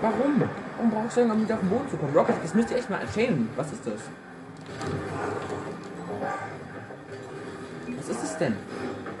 Warum? 0.00 0.42
Warum 0.76 0.90
brauchst 0.90 1.16
du 1.16 1.20
denn, 1.20 1.30
um 1.30 1.42
wieder 1.42 1.54
auf 1.54 1.60
den 1.60 1.70
Boden 1.70 1.88
zu 1.90 1.96
kommen? 1.96 2.16
Rocket, 2.16 2.36
das 2.42 2.54
müsst 2.54 2.70
ihr 2.70 2.78
echt 2.78 2.88
mal 2.88 3.00
erzählen. 3.00 3.48
Was 3.56 3.72
ist 3.72 3.86
das? 3.86 4.00
Was 7.96 8.08
ist 8.08 8.24
es 8.24 8.38
denn? 8.38 8.56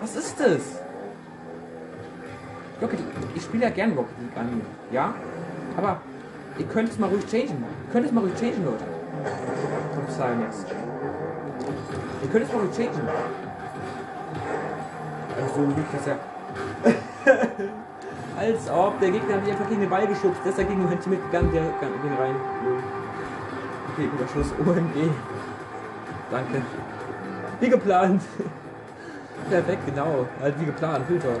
Was 0.00 0.16
ist 0.16 0.40
das? 0.40 0.87
Rocket 2.80 2.98
League. 2.98 3.30
Ich 3.34 3.42
spiele 3.42 3.64
ja 3.64 3.70
gern 3.70 3.92
Rocket 3.92 4.18
League 4.20 4.36
an. 4.36 4.60
Ja? 4.92 5.14
Aber 5.76 6.00
ihr 6.58 6.66
könnt 6.66 6.88
es 6.90 6.98
mal 6.98 7.08
ruhig 7.08 7.26
changen. 7.26 7.64
Ihr 7.86 7.92
könnt 7.92 8.06
es 8.06 8.12
mal 8.12 8.20
ruhig 8.20 8.34
changen, 8.34 8.64
Leute. 8.64 8.84
Top 9.94 10.10
Silence. 10.10 10.66
Ihr 12.22 12.28
könnt 12.30 12.44
es 12.44 12.52
mal 12.52 12.60
ruhig 12.60 12.76
changen. 12.76 13.08
Also 15.40 15.60
liegt 15.60 15.94
das 15.94 16.06
ja. 16.06 16.18
Als 18.38 18.70
ob 18.70 19.00
der 19.00 19.10
Gegner 19.10 19.34
hat 19.34 19.42
mich 19.42 19.52
einfach 19.52 19.68
gegen 19.68 19.80
den 19.80 19.90
Ball 19.90 20.06
geschubst. 20.06 20.40
Der 20.44 20.50
ist 20.50 20.58
dagegen 20.58 20.86
ein 20.88 21.00
Team 21.00 21.12
mitgegangen, 21.12 21.50
der 21.52 21.62
ging 21.62 22.16
rein. 22.18 22.36
Okay, 23.92 24.08
guter 24.08 24.28
Schuss. 24.28 24.52
OMG. 24.60 25.10
Danke. 26.30 26.62
Wie 27.60 27.68
geplant. 27.68 28.22
Perfekt, 29.50 29.86
genau. 29.86 30.26
Halt 30.40 30.60
wie 30.60 30.66
geplant. 30.66 31.06
Filter. 31.08 31.36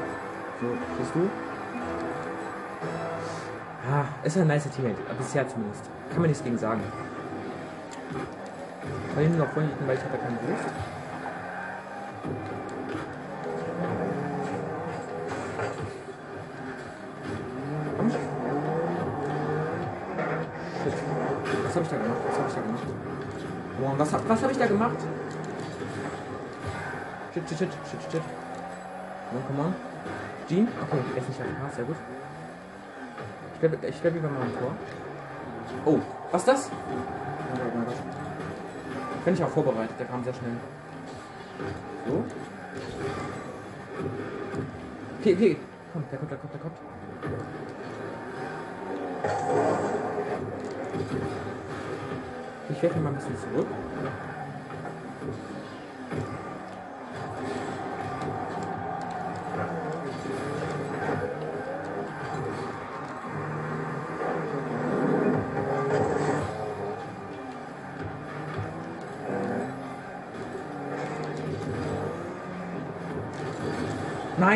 So, 0.60 0.66
bist 0.98 1.14
du? 1.14 1.30
Ah, 3.88 4.04
ist 4.24 4.36
ein 4.36 4.48
nice 4.48 4.68
Teammate. 4.70 4.96
Bisher 5.16 5.46
zumindest. 5.48 5.84
Kann 6.10 6.20
man 6.20 6.28
nichts 6.28 6.42
gegen 6.42 6.58
sagen. 6.58 6.80
Kann 9.14 9.22
ich 9.24 9.30
noch 9.38 9.48
vorhin, 9.50 9.70
weil 9.86 9.94
ich 9.96 10.02
Brust. 10.02 10.64
Komm. 17.96 18.10
Shit. 18.10 18.18
Was 21.64 21.74
habe 21.76 21.84
ich 21.84 21.90
da 21.90 21.96
gemacht? 21.98 22.18
Was 22.28 22.38
habe 22.38 22.48
ich 22.48 22.54
da 22.54 22.60
gemacht? 22.60 22.82
Oh, 23.80 23.92
was, 23.96 24.12
hab- 24.12 24.28
was 24.28 24.42
habe 24.42 24.52
ich 24.52 24.58
da 24.58 24.66
gemacht? 24.66 24.98
Shit, 27.32 27.48
shit, 27.48 27.58
shit, 27.58 27.68
shit, 27.90 28.12
shit. 28.12 28.22
Come 29.30 29.40
on, 29.40 29.46
come 29.46 29.60
on. 29.60 29.87
Jean? 30.48 30.66
Okay, 30.82 30.98
er 31.14 31.18
ist 31.18 31.28
nicht 31.28 31.40
auf 31.40 31.74
sehr 31.74 31.84
gut. 31.84 31.96
Ich 33.54 33.60
glaube, 33.60 33.86
ich 33.86 34.00
glaube, 34.00 34.16
über 34.16 34.28
meinem 34.30 34.58
Tor. 34.58 34.72
Oh, 35.84 35.98
was 36.30 36.42
ist 36.42 36.48
das? 36.48 36.70
Bin 39.24 39.34
ich 39.34 39.44
auch 39.44 39.48
vorbereitet, 39.48 39.94
der 39.98 40.06
kam 40.06 40.24
sehr 40.24 40.32
schnell. 40.32 40.52
So. 42.06 42.24
Okay, 45.20 45.34
okay. 45.34 45.56
Komm, 45.92 46.04
der 46.10 46.18
kommt, 46.18 46.30
der 46.30 46.38
kommt, 46.38 46.54
der 46.54 46.60
kommt. 46.60 46.76
Ich 52.70 52.82
werfe 52.82 53.00
mal 53.00 53.10
ein 53.10 53.16
bisschen 53.16 53.36
zurück. 53.36 53.66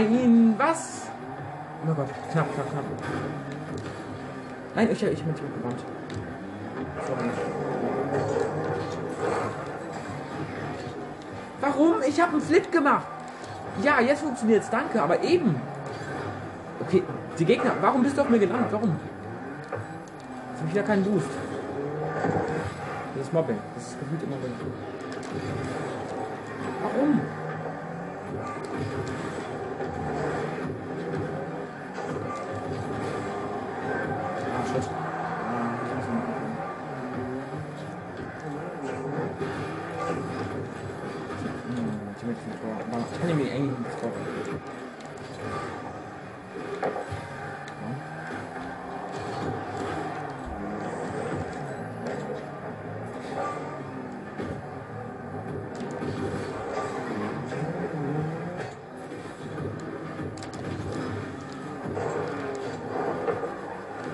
Nein, 0.02 0.54
was? 0.58 1.06
Oh 1.88 1.94
Gott, 1.94 2.08
knapp, 2.32 2.52
knapp, 2.54 2.70
knapp. 2.70 2.84
Nein, 4.74 4.88
ich, 4.90 5.02
ich 5.02 5.22
bin 5.22 5.36
zurückgewandt. 5.36 5.80
Sorry. 7.06 7.30
Warum? 11.60 11.94
Ich 12.06 12.20
habe 12.20 12.32
einen 12.32 12.40
Flip 12.40 12.72
gemacht. 12.72 13.06
Ja, 13.82 14.00
jetzt 14.00 14.22
funktioniert's, 14.22 14.70
danke, 14.70 15.00
aber 15.00 15.22
eben. 15.22 15.60
Okay, 16.80 17.02
die 17.38 17.44
Gegner, 17.44 17.72
warum 17.80 18.02
bist 18.02 18.16
du 18.16 18.22
auf 18.22 18.28
mir 18.28 18.40
gelandet? 18.40 18.72
Warum? 18.72 18.96
Jetzt 19.70 20.58
habe 20.58 20.68
ich 20.68 20.74
wieder 20.74 20.82
keinen 20.82 21.04
Boost. 21.04 21.28
Das 23.14 23.26
ist 23.26 23.32
Mobbing. 23.32 23.58
Das 23.74 23.86
ist 23.86 24.00
gefühlt 24.00 24.22
immer 24.24 24.36
wieder. 24.36 24.54
Warum? 26.82 27.20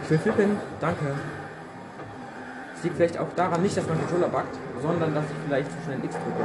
Will 0.08 0.18
flippen, 0.18 0.56
danke. 0.80 1.04
Es 2.74 2.82
liegt 2.82 2.96
vielleicht 2.96 3.18
auch 3.18 3.28
daran 3.36 3.60
nicht, 3.60 3.76
dass 3.76 3.86
mein 3.86 3.98
Controller 3.98 4.28
buggt, 4.28 4.56
sondern 4.80 5.14
dass 5.14 5.24
ich 5.24 5.36
vielleicht 5.44 5.70
zu 5.70 5.76
schnell 5.84 6.02
X 6.02 6.16
drücke. 6.16 6.44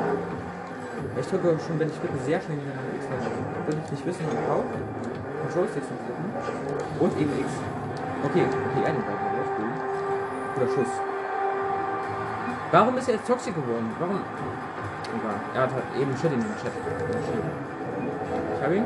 Ich 1.16 1.28
drücke 1.28 1.56
schon, 1.66 1.80
wenn 1.80 1.88
ich 1.88 1.96
flippe, 1.96 2.18
sehr 2.26 2.42
schnell 2.42 2.60
hintereinander 2.60 2.96
X. 3.00 3.08
Will 3.08 3.80
ich 3.86 3.92
nicht 3.92 4.06
wissen, 4.06 4.26
wie 4.28 4.52
auch. 4.52 4.68
Control 5.48 5.68
Sticks 5.72 5.88
zum 5.88 5.96
Flippen. 6.04 6.28
Und 7.00 7.14
eben 7.16 7.32
X. 7.40 7.48
Okay, 8.28 8.44
okay, 8.44 8.84
läuft 8.84 9.54
gut. 9.56 9.80
Guter 10.56 10.70
Schuss. 10.76 10.92
Warum 12.72 12.98
ist 12.98 13.08
er 13.08 13.16
jetzt 13.16 13.28
toxisch 13.28 13.56
geworden? 13.56 13.96
Warum? 14.00 14.20
Egal. 15.08 15.40
Er 15.56 15.62
hat 15.62 15.72
halt 15.72 15.88
eben 15.96 16.12
Shit 16.18 16.34
in 16.34 16.40
den 16.42 16.56
Chat. 16.60 16.74
Ich 18.58 18.64
hab 18.64 18.72
ihn. 18.74 18.86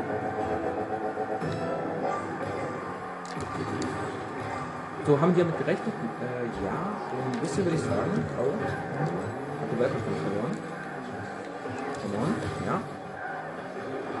So, 5.08 5.18
haben 5.18 5.32
die 5.32 5.40
damit 5.40 5.56
gerechnet? 5.56 5.94
Äh, 6.20 6.66
ja, 6.66 6.92
ein 7.32 7.40
bisschen 7.40 7.64
würde 7.64 7.76
ich 7.76 7.82
sagen. 7.82 8.12
Oh. 8.36 8.52
Hat 8.52 9.68
die 9.72 9.80
Weltmeisterschaft 9.80 10.20
verloren. 10.20 10.52
Verloren, 12.02 12.34
ja. 12.66 12.80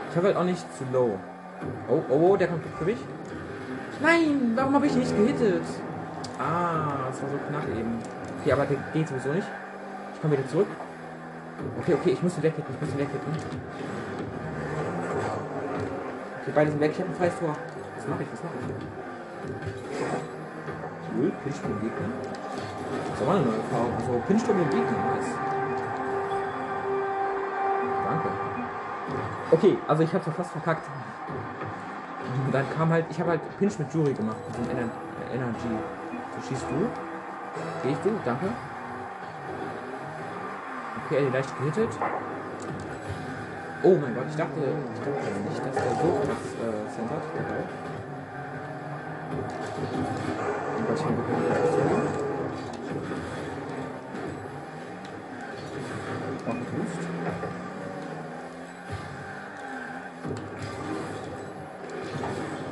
Ich 0.08 0.16
habe 0.16 0.26
halt 0.28 0.36
auch 0.38 0.44
nicht 0.44 0.64
zu 0.78 0.84
low. 0.90 1.18
Oh, 1.90 2.02
oh, 2.08 2.14
oh, 2.14 2.36
der 2.38 2.48
kommt 2.48 2.64
für 2.78 2.86
mich. 2.86 2.96
Nein, 4.00 4.52
warum 4.54 4.76
habe 4.76 4.86
ich 4.86 4.94
nicht 4.94 5.14
gehittet? 5.14 5.62
Ah, 6.38 7.10
es 7.10 7.20
war 7.20 7.28
so 7.28 7.36
knapp 7.50 7.68
eben. 7.68 7.98
Okay, 8.40 8.52
aber 8.52 8.64
der 8.64 8.78
geht 8.94 9.08
sowieso 9.08 9.28
nicht. 9.34 9.48
Ich 10.14 10.22
komme 10.22 10.38
wieder 10.38 10.48
zurück. 10.48 10.68
Okay, 11.82 11.94
okay, 12.00 12.10
ich 12.12 12.22
muss 12.22 12.38
ihn 12.38 12.44
weghitten, 12.44 12.64
ich 12.74 12.80
muss 12.80 12.94
ihn 12.94 12.98
weghitten. 12.98 13.32
Okay, 16.40 16.52
beide 16.54 16.70
sind 16.70 16.80
weg, 16.80 16.92
ich 16.94 16.98
habe 16.98 17.10
ein 17.10 17.14
freies 17.14 17.38
Tor. 17.38 17.54
Was 17.94 18.08
mache 18.08 18.22
ich, 18.22 18.32
was 18.32 18.42
mache 18.42 18.54
ich? 18.56 20.37
Cool, 21.14 21.32
Pinchsturm 21.42 21.72
im 21.72 21.80
Gegner. 21.80 22.08
Das 23.10 23.26
war 23.26 23.34
eine 23.34 23.44
neue 23.44 23.56
Erfahrung. 23.56 23.92
Also 23.98 24.22
Pinchsturm 24.26 24.58
im 24.58 24.70
Gegner, 24.70 24.98
nice. 25.14 25.30
Danke. 28.04 28.28
Okay, 29.50 29.78
also 29.88 30.02
ich 30.02 30.12
hab's 30.12 30.26
ja 30.26 30.32
fast 30.32 30.50
verkackt. 30.52 30.88
Und 32.46 32.54
dann 32.54 32.64
kam 32.76 32.90
halt, 32.90 33.06
ich 33.10 33.18
habe 33.20 33.30
halt 33.30 33.58
Pinch 33.58 33.78
mit 33.78 33.92
Jury 33.92 34.12
gemacht, 34.12 34.36
mit 34.48 34.56
dem 34.56 34.78
Ener 34.78 34.90
Energy. 35.32 35.78
So 36.36 36.48
schießt 36.48 36.66
du. 36.70 37.88
Gehst 37.88 38.04
du, 38.04 38.10
danke. 38.24 38.46
Okay, 41.06 41.24
er 41.24 41.30
leicht 41.30 41.58
gehittet. 41.58 41.88
Oh 43.82 43.96
mein 44.00 44.14
Gott, 44.14 44.24
ich 44.28 44.36
dachte, 44.36 44.60
ich 44.60 45.00
dachte 45.00 45.40
nicht, 45.48 45.66
dass 45.66 45.74
der 45.74 45.94
so 45.94 46.20
krass 46.24 46.44
äh, 46.58 46.84
centert. 46.92 47.22
Der 47.34 47.44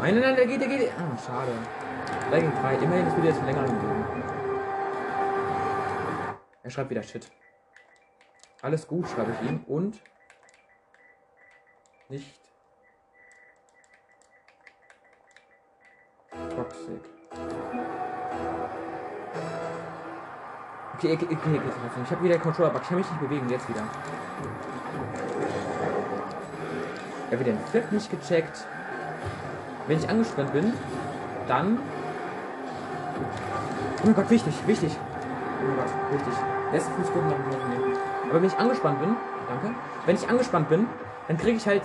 Nein, 0.07 0.21
nein, 0.21 0.37
der 0.37 0.47
geht, 0.47 0.61
der 0.61 0.69
geht. 0.69 0.93
Ah, 0.97 1.19
schade. 1.19 1.53
3 2.31 2.41
gegen 2.41 2.53
3. 2.55 2.75
Immerhin, 2.77 3.07
es 3.07 3.17
würde 3.17 3.29
jetzt 3.29 3.43
länger 3.45 3.65
gehen. 3.65 4.23
Er 6.63 6.71
schreibt 6.71 6.91
wieder 6.91 7.03
Shit. 7.03 7.31
Alles 8.63 8.87
gut, 8.87 9.09
schreibe 9.09 9.33
ich 9.33 9.49
ihm. 9.49 9.65
Und 9.65 10.01
nicht 12.09 12.41
toxic. 16.51 17.16
Okay, 20.95 21.13
okay, 21.13 21.27
okay. 21.31 21.61
Ich 22.05 22.11
habe 22.11 22.25
wieder 22.25 22.39
Controller, 22.39 22.71
aber 22.71 22.81
ich 22.81 22.89
kann 22.89 22.97
mich 22.97 23.11
nicht 23.11 23.21
bewegen. 23.21 23.49
Jetzt 23.51 23.69
wieder. 23.69 23.83
Er 27.31 27.33
hat 27.33 27.41
wieder 27.41 27.53
den 27.53 27.67
Flip 27.67 27.93
nicht 27.93 28.11
gecheckt. 28.11 28.65
Wenn 29.87 29.99
ich 29.99 30.09
angespannt 30.09 30.53
bin, 30.53 30.73
dann. 31.47 31.79
Oh 34.03 34.07
mein 34.07 34.15
Gott, 34.15 34.31
wichtig, 34.31 34.55
wichtig. 34.67 34.97
Oh 34.97 35.67
mein 35.67 35.77
Gott, 35.77 35.91
wichtig. 36.13 36.35
Letzte 36.73 36.91
fünf 36.93 37.07
Sekunden 37.07 37.29
noch 37.29 37.39
nehmen. 37.39 37.97
Aber 38.25 38.35
wenn 38.35 38.49
ich 38.49 38.59
angespannt 38.59 39.01
bin, 39.01 39.17
danke. 39.49 39.79
Wenn 40.07 40.17
ich 40.17 40.29
angespannt 40.29 40.69
bin, 40.69 40.89
dann 41.29 41.37
kriege 41.37 41.57
ich 41.59 41.67
halt 41.67 41.83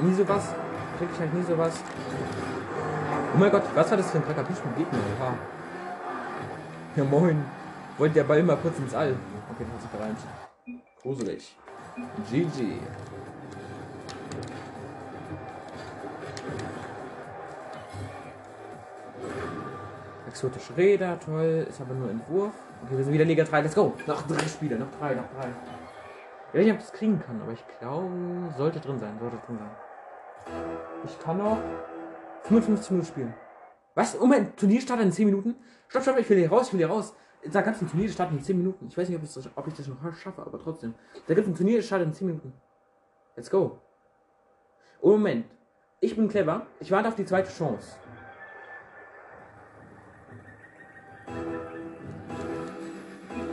nie 0.00 0.14
sowas. 0.14 0.52
Kriege 0.98 1.10
ich 1.14 1.20
halt 1.20 1.32
nie 1.32 1.42
sowas. 1.42 1.80
Oh 3.34 3.36
mein 3.36 3.50
Gott, 3.50 3.64
was 3.74 3.90
war 3.90 3.96
das 3.96 4.12
für 4.12 4.18
ein 4.18 4.24
Trakapisch 4.24 4.58
mit 4.64 4.76
Gegner? 4.76 4.98
Oha. 5.18 5.34
Ja 6.94 7.02
moin. 7.02 7.44
Wollte 7.98 8.14
der 8.14 8.24
Ball 8.24 8.44
mal 8.44 8.56
kurz 8.56 8.78
ins 8.78 8.94
All. 8.94 9.16
Okay, 9.52 9.66
hat 9.72 9.82
sich 9.82 9.90
gereimt. 9.90 10.18
Gruselig. 11.02 11.56
GG. 12.30 12.78
Exotische 20.28 20.76
Räder, 20.76 21.18
toll. 21.18 21.66
Ist 21.68 21.80
aber 21.80 21.94
nur 21.94 22.10
Entwurf. 22.10 22.52
Okay, 22.84 22.96
wir 22.96 23.02
sind 23.02 23.12
wieder 23.12 23.24
Liga 23.24 23.42
3. 23.42 23.62
Let's 23.62 23.74
go. 23.74 23.94
Noch 24.06 24.22
drei 24.22 24.46
Spiele, 24.46 24.78
noch 24.78 24.92
drei, 25.00 25.16
noch 25.16 25.28
drei. 25.36 25.48
Ich 26.52 26.60
weiß 26.60 26.66
nicht, 26.66 26.72
ob 26.72 26.78
ich 26.78 26.84
das 26.84 26.92
kriegen 26.92 27.20
kann, 27.20 27.40
aber 27.42 27.50
ich 27.50 27.64
glaube, 27.80 28.54
sollte 28.56 28.78
drin 28.78 29.00
sein, 29.00 29.18
sollte 29.18 29.38
drin 29.44 29.58
sein. 29.58 29.70
Ich 31.04 31.18
kann 31.18 31.38
noch 31.38 31.58
55 32.44 32.90
Minuten 32.90 33.06
spielen. 33.06 33.34
Was? 33.94 34.20
Oh 34.20 34.26
mein 34.26 34.54
Turnier 34.56 34.80
startet 34.80 35.06
in 35.06 35.12
10 35.12 35.26
Minuten? 35.26 35.56
Stopp, 35.88 36.02
stopp, 36.02 36.18
ich 36.18 36.28
will 36.28 36.38
hier 36.38 36.50
raus, 36.50 36.68
ich 36.68 36.72
will 36.72 36.80
hier 36.80 36.88
raus. 36.88 37.14
Da 37.50 37.60
gab 37.60 37.74
es 37.74 37.82
ein 37.82 37.88
Turnier, 37.88 38.08
startet 38.08 38.38
in 38.38 38.44
10 38.44 38.56
Minuten. 38.56 38.86
Ich 38.88 38.96
weiß 38.96 39.08
nicht, 39.08 39.18
ob 39.18 39.24
ich, 39.24 39.32
das, 39.32 39.48
ob 39.54 39.66
ich 39.66 39.74
das 39.74 39.86
noch 39.86 39.96
schaffe, 40.14 40.42
aber 40.42 40.58
trotzdem. 40.58 40.94
Da 41.26 41.34
gibt 41.34 41.46
es 41.46 41.52
ein 41.52 41.56
Turnier, 41.56 41.82
startet 41.82 42.08
in 42.08 42.14
10 42.14 42.26
Minuten. 42.26 42.52
Let's 43.36 43.50
go. 43.50 43.78
Oh 45.00 45.10
Moment. 45.10 45.46
Ich 46.00 46.16
bin 46.16 46.28
clever. 46.28 46.66
Ich 46.80 46.90
warte 46.90 47.08
auf 47.08 47.14
die 47.14 47.24
zweite 47.24 47.50
Chance. 47.50 47.96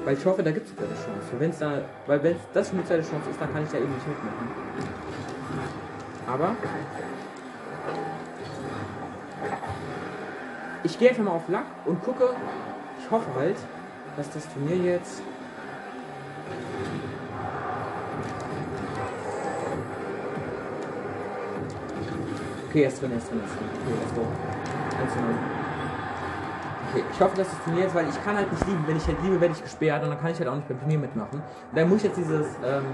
Weil 0.03 0.17
ich 0.17 0.25
hoffe, 0.25 0.43
da 0.43 0.51
gibt 0.51 0.67
es 0.67 0.77
eine 0.77 0.87
Chance. 0.87 1.39
Wenn's 1.39 1.59
da, 1.59 1.83
weil 2.07 2.23
wenn 2.23 2.35
das 2.53 2.69
schon 2.69 2.79
die 2.79 2.85
zweite 2.85 3.03
Chance 3.03 3.29
ist, 3.29 3.39
dann 3.39 3.53
kann 3.53 3.63
ich 3.63 3.69
da 3.69 3.77
eben 3.77 3.93
nicht 3.93 4.07
mitmachen. 4.07 4.47
Aber 6.27 6.55
ich 10.83 10.97
gehe 10.97 11.09
einfach 11.09 11.23
mal 11.23 11.31
auf 11.31 11.47
Lack 11.47 11.65
und 11.85 12.03
gucke. 12.03 12.29
Ich 12.99 13.11
hoffe 13.11 13.27
halt, 13.35 13.57
dass 14.17 14.29
das 14.31 14.51
Turnier 14.53 14.77
jetzt. 14.77 15.21
Okay, 22.69 22.83
er 22.83 22.87
ist 22.87 23.01
drin, 23.01 23.11
er 23.11 23.17
ist 23.17 23.29
drin, 23.29 23.39
er 23.39 23.45
ist 23.45 23.55
drin. 23.57 23.69
Okay, 23.83 23.93
let's 23.99 24.15
go. 24.15 24.21
1 25.01 25.13
zu 25.13 25.19
0. 25.19 25.27
Okay, 26.89 27.03
ich 27.11 27.19
hoffe, 27.19 27.37
dass 27.37 27.49
das 27.49 27.63
Turnier 27.63 27.83
jetzt, 27.83 27.95
weil 27.95 28.09
ich 28.09 28.23
kann 28.23 28.35
halt 28.35 28.51
nicht 28.51 28.65
lieben. 28.65 28.83
Wenn 28.87 28.97
ich 28.97 29.07
halt 29.07 29.17
liebe, 29.23 29.41
werde 29.41 29.53
ich 29.53 29.61
gesperrt 29.61 30.03
und 30.03 30.09
dann 30.09 30.19
kann 30.19 30.31
ich 30.31 30.39
halt 30.39 30.49
auch 30.49 30.55
nicht 30.55 30.67
beim 30.67 30.79
Turnier 30.79 30.99
mitmachen. 30.99 31.39
Und 31.39 31.77
dann 31.77 31.89
muss 31.89 31.97
ich 31.97 32.03
jetzt 32.05 32.17
dieses, 32.17 32.47
ähm, 32.63 32.85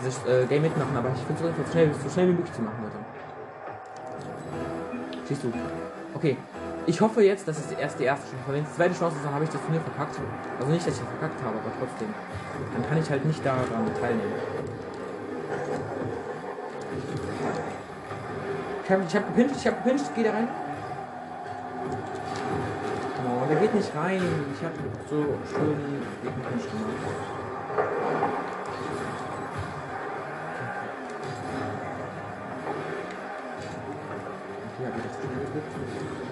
dieses 0.00 0.24
äh, 0.26 0.46
Game 0.46 0.62
mitmachen, 0.62 0.96
aber 0.96 1.08
ich 1.14 1.20
finde 1.22 1.48
es 1.48 1.56
so 1.56 1.72
schnell, 1.72 1.94
so 1.94 2.10
schnell 2.10 2.28
wie 2.28 2.32
möglich 2.32 2.52
zu 2.52 2.62
machen, 2.62 2.76
Leute. 2.82 2.96
Siehst 5.26 5.44
du? 5.44 5.52
Okay. 6.14 6.36
Ich 6.90 7.00
hoffe 7.00 7.22
jetzt, 7.22 7.46
dass 7.46 7.56
es 7.56 7.70
erst 7.70 8.00
die 8.00 8.04
erste 8.04 8.26
Chance 8.26 8.46
war. 8.48 8.54
Wenn 8.56 8.64
es 8.64 8.70
die 8.70 8.74
zweite 8.74 8.94
Chance 8.98 9.16
ist, 9.18 9.24
dann 9.24 9.32
habe 9.32 9.44
ich 9.44 9.50
das 9.50 9.62
Turnier 9.62 9.80
verkackt. 9.80 10.18
Also 10.58 10.72
nicht, 10.72 10.84
dass 10.84 10.94
ich 10.94 11.00
verkackt 11.00 11.40
habe, 11.40 11.56
aber 11.56 11.70
trotzdem. 11.78 12.08
Dann 12.74 12.88
kann 12.88 12.98
ich 12.98 13.08
halt 13.08 13.24
nicht 13.24 13.46
daran 13.46 13.94
teilnehmen. 14.00 14.34
Ich 18.82 18.90
habe 18.90 19.04
ich 19.06 19.14
hab 19.14 19.26
gepinscht, 19.28 19.54
ich 19.56 19.66
habe 19.68 19.76
gepinscht, 19.84 20.06
geh 20.16 20.24
da 20.24 20.32
rein. 20.32 20.48
Oh, 23.24 23.46
der 23.48 23.60
geht 23.60 23.72
nicht 23.72 23.94
rein. 23.94 24.22
Ich 24.52 24.64
habe 24.64 24.74
so 25.08 25.38
schön 25.46 26.02
gegen 26.24 26.42
gemacht. 26.42 26.58
Okay, 34.74 34.86
habe 34.86 34.96
ich 34.98 35.04
das 35.04 36.29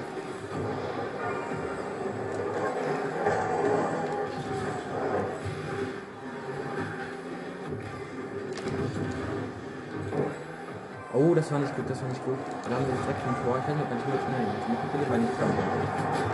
Oh, 11.18 11.34
das 11.34 11.50
war 11.50 11.58
nicht 11.58 11.74
gut, 11.74 11.90
das 11.90 12.00
war 12.00 12.08
nicht 12.08 12.24
gut. 12.24 12.38
Dann 12.62 12.78
haben 12.78 12.86
wir 12.86 12.94
das 12.94 13.02
direkt 13.02 13.22
vom 13.26 13.34
Tor. 13.42 13.58
Ich 13.58 13.66
weiß 13.66 13.74
nicht, 13.74 13.82
ob 13.82 13.90
man 13.90 13.98
nicht 13.98 14.22
schnell 14.22 14.46
ist. 14.54 14.70
Lieber 15.02 15.18
nicht. 15.18 15.34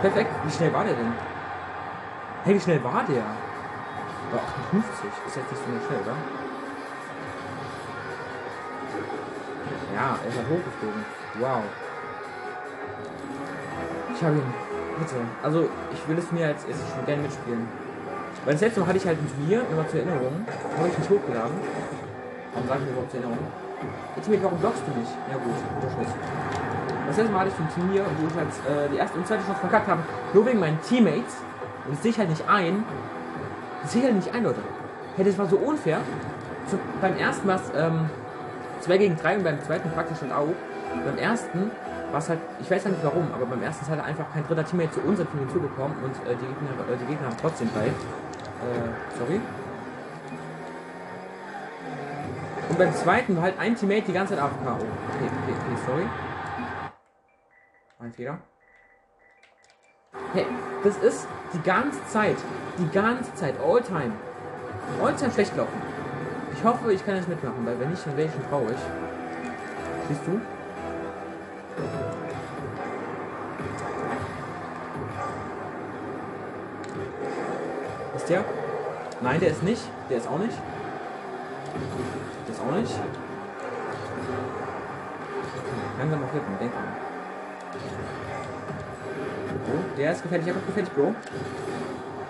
Perfekt. 0.05 0.31
Wie 0.45 0.53
schnell 0.53 0.73
war 0.73 0.83
der 0.85 0.93
denn? 0.93 1.13
Hey, 2.45 2.53
wie 2.53 2.59
schnell 2.59 2.83
war 2.83 3.01
der? 3.09 3.25
War 4.29 4.41
58. 4.45 5.09
Ist 5.25 5.37
jetzt 5.41 5.49
nicht 5.49 5.65
so 5.65 5.87
schnell, 5.89 6.01
oder? 6.05 6.13
Ja, 9.97 10.21
er 10.21 10.29
ist 10.29 10.37
halt 10.37 10.49
hochgeflogen. 10.53 11.01
Wow. 11.41 11.65
Ich 14.13 14.21
habe 14.21 14.35
ihn. 14.37 14.53
Bitte. 14.99 15.15
Also, 15.41 15.69
ich 15.97 16.07
will 16.07 16.17
es 16.19 16.31
mir 16.31 16.45
als 16.53 16.63
erstes 16.63 16.85
schon 16.93 17.05
gerne 17.09 17.23
mitspielen. 17.23 17.65
Weil 18.45 18.53
das 18.53 18.61
letzte 18.61 18.81
Mal 18.81 18.87
hatte 18.93 18.99
ich 19.01 19.07
halt 19.07 19.17
ein 19.17 19.31
Turnier, 19.33 19.65
immer 19.65 19.87
zur 19.89 19.99
Erinnerung. 20.01 20.45
Habe 20.77 20.87
ich 20.89 20.97
nicht 20.99 21.09
hochgeladen. 21.09 21.57
Warum 22.53 22.67
sage 22.69 22.79
ich 22.81 22.85
mir 22.85 22.91
überhaupt 22.93 23.09
zur 23.09 23.19
Erinnerung? 23.21 23.64
Ultimate, 24.15 24.43
warum 24.43 24.57
blockst 24.59 24.83
du 24.87 24.99
nicht? 24.99 25.11
Ja 25.29 25.37
gut, 25.37 25.53
guter 25.75 25.93
Schluss. 25.93 26.13
Das 27.07 27.17
letzte 27.17 27.31
Mal 27.31 27.39
hatte 27.41 27.51
ich 27.51 27.59
ein 27.59 27.73
Turnier, 27.73 28.05
wo 28.19 28.27
ich 28.27 28.35
halt 28.35 28.47
äh, 28.47 28.89
die 28.91 28.97
erste 28.97 29.17
und 29.17 29.27
zweite 29.27 29.43
Chance 29.45 29.59
verkackt 29.59 29.87
habe, 29.87 30.01
nur 30.33 30.45
wegen 30.45 30.59
meinen 30.59 30.81
Teammates. 30.81 31.35
Und 31.85 31.93
das 31.93 32.01
sehe 32.01 32.11
ich 32.11 32.17
halt 32.17 32.29
nicht 32.29 32.47
ein. 32.49 32.83
Das 33.83 33.91
sehe 33.91 34.01
ich 34.01 34.07
halt 34.07 34.15
nicht 34.15 34.33
ein, 34.33 34.43
Leute. 34.43 34.61
Hey, 35.15 35.25
das 35.25 35.37
war 35.37 35.45
so 35.45 35.57
unfair. 35.57 35.99
So, 36.67 36.79
beim 36.99 37.15
ersten 37.17 37.47
war 37.47 37.57
es 37.57 37.71
ähm, 37.77 38.09
2 38.81 38.97
gegen 38.97 39.15
3 39.17 39.37
und 39.37 39.43
beim 39.43 39.61
zweiten 39.61 39.91
praktisch 39.91 40.21
halt 40.21 40.33
auch. 40.33 40.47
Beim 41.05 41.17
ersten 41.17 41.71
war 42.11 42.19
es 42.19 42.29
halt, 42.29 42.39
ich 42.59 42.71
weiß 42.71 42.83
ja 42.85 42.89
nicht 42.89 43.03
warum, 43.03 43.27
aber 43.33 43.45
beim 43.45 43.61
ersten 43.61 43.85
ist 43.85 43.91
halt 43.91 44.03
einfach 44.03 44.25
kein 44.33 44.45
dritter 44.47 44.65
Teammate 44.65 44.91
zu 44.91 45.01
unserem 45.01 45.29
Team 45.29 45.39
hinzugekommen 45.41 45.97
und 46.03 46.15
äh, 46.25 46.35
die, 46.35 46.45
Gegner, 46.45 46.93
äh, 46.93 46.97
die 46.97 47.05
Gegner 47.05 47.27
haben 47.27 47.37
trotzdem 47.39 47.69
drei. 47.73 47.87
Äh, 47.87 47.91
sorry. 49.19 49.41
Und 52.69 52.77
beim 52.77 52.93
zweiten 52.93 53.35
war 53.35 53.43
halt 53.43 53.59
ein 53.59 53.75
Teammate 53.75 54.03
die 54.07 54.13
ganze 54.13 54.35
Zeit 54.35 54.43
AFK. 54.43 54.55
Oh, 54.65 54.71
okay, 54.71 54.83
okay, 54.83 55.53
okay, 55.53 55.81
sorry. 55.85 56.05
Mein 57.99 58.13
Fehler. 58.13 58.39
Hey, 60.33 60.45
das 60.83 60.97
ist 60.97 61.27
die 61.53 61.61
ganze 61.61 62.05
Zeit, 62.07 62.37
die 62.77 62.89
ganze 62.89 63.33
Zeit, 63.35 63.55
all 63.59 63.81
time, 63.81 64.13
all 65.01 65.15
time 65.15 65.31
schlecht 65.31 65.53
gelaufen. 65.53 65.81
Ich 66.53 66.63
hoffe, 66.63 66.91
ich 66.91 67.05
kann 67.05 67.15
das 67.15 67.27
mitmachen, 67.27 67.65
weil 67.65 67.79
wenn 67.79 67.89
nicht, 67.89 68.05
dann 68.05 68.17
wäre 68.17 68.27
ich 68.27 68.33
schon 68.33 68.47
traurig. 68.49 68.77
Siehst 70.07 70.21
du? 70.25 70.41
Ist 78.15 78.29
der? 78.29 78.43
Nein, 79.21 79.39
der 79.39 79.49
ist 79.49 79.63
nicht. 79.63 79.83
Der 80.09 80.17
ist 80.17 80.27
auch 80.27 80.39
nicht. 80.39 80.57
Das 82.55 82.63
auch 82.63 82.71
nicht. 82.71 82.95
Langsam 85.97 86.21
mal 86.21 86.27
flippen, 86.29 86.57
denk 86.57 86.71
dran. 86.71 86.83
Oh, 89.67 89.97
der 89.97 90.11
ist 90.11 90.23
gefährlich, 90.23 90.45
der 90.45 90.55
ist 90.55 90.65
gefährlich, 90.65 90.93
Bro. 90.93 91.15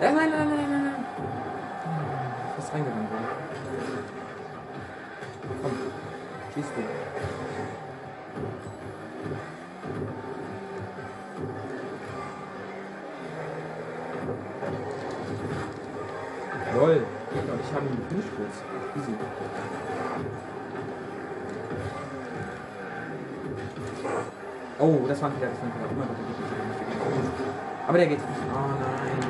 Äh, 0.00 0.12
nein, 0.12 0.14
nein, 0.14 0.30
nein, 0.30 0.48
nein, 0.48 0.70
nein, 0.70 0.82
nein. 0.82 1.04
Fast 2.56 2.74
reingegangen, 2.74 3.06
Bro. 3.06 3.16
Komm, 5.62 5.72
schieß 6.54 6.66
du. 6.74 7.45
Ich 18.10 18.36
kurz. 18.36 18.62
Easy. 18.96 19.14
Oh, 24.78 25.04
das 25.08 25.22
war 25.22 25.36
wieder, 25.36 25.48
das 25.48 25.58
war 25.58 25.66
wieder. 25.66 25.86
Oh 25.90 25.94
mein 25.98 26.08
Gott, 26.08 26.16
der 26.18 26.26
geht. 26.26 27.30
Aber 27.88 27.98
der 27.98 28.06
geht 28.06 28.18
nicht. 28.18 28.40
Oh 28.52 28.70
nein. 28.80 29.26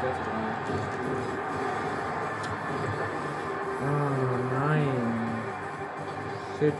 12 0.00 0.14
Oh 3.82 4.54
nein. 4.54 4.88
Shit. 6.58 6.74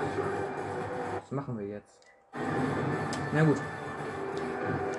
Was 1.21 1.33
machen 1.33 1.59
wir 1.59 1.67
jetzt? 1.67 1.99
Na 3.33 3.43
gut. 3.43 3.59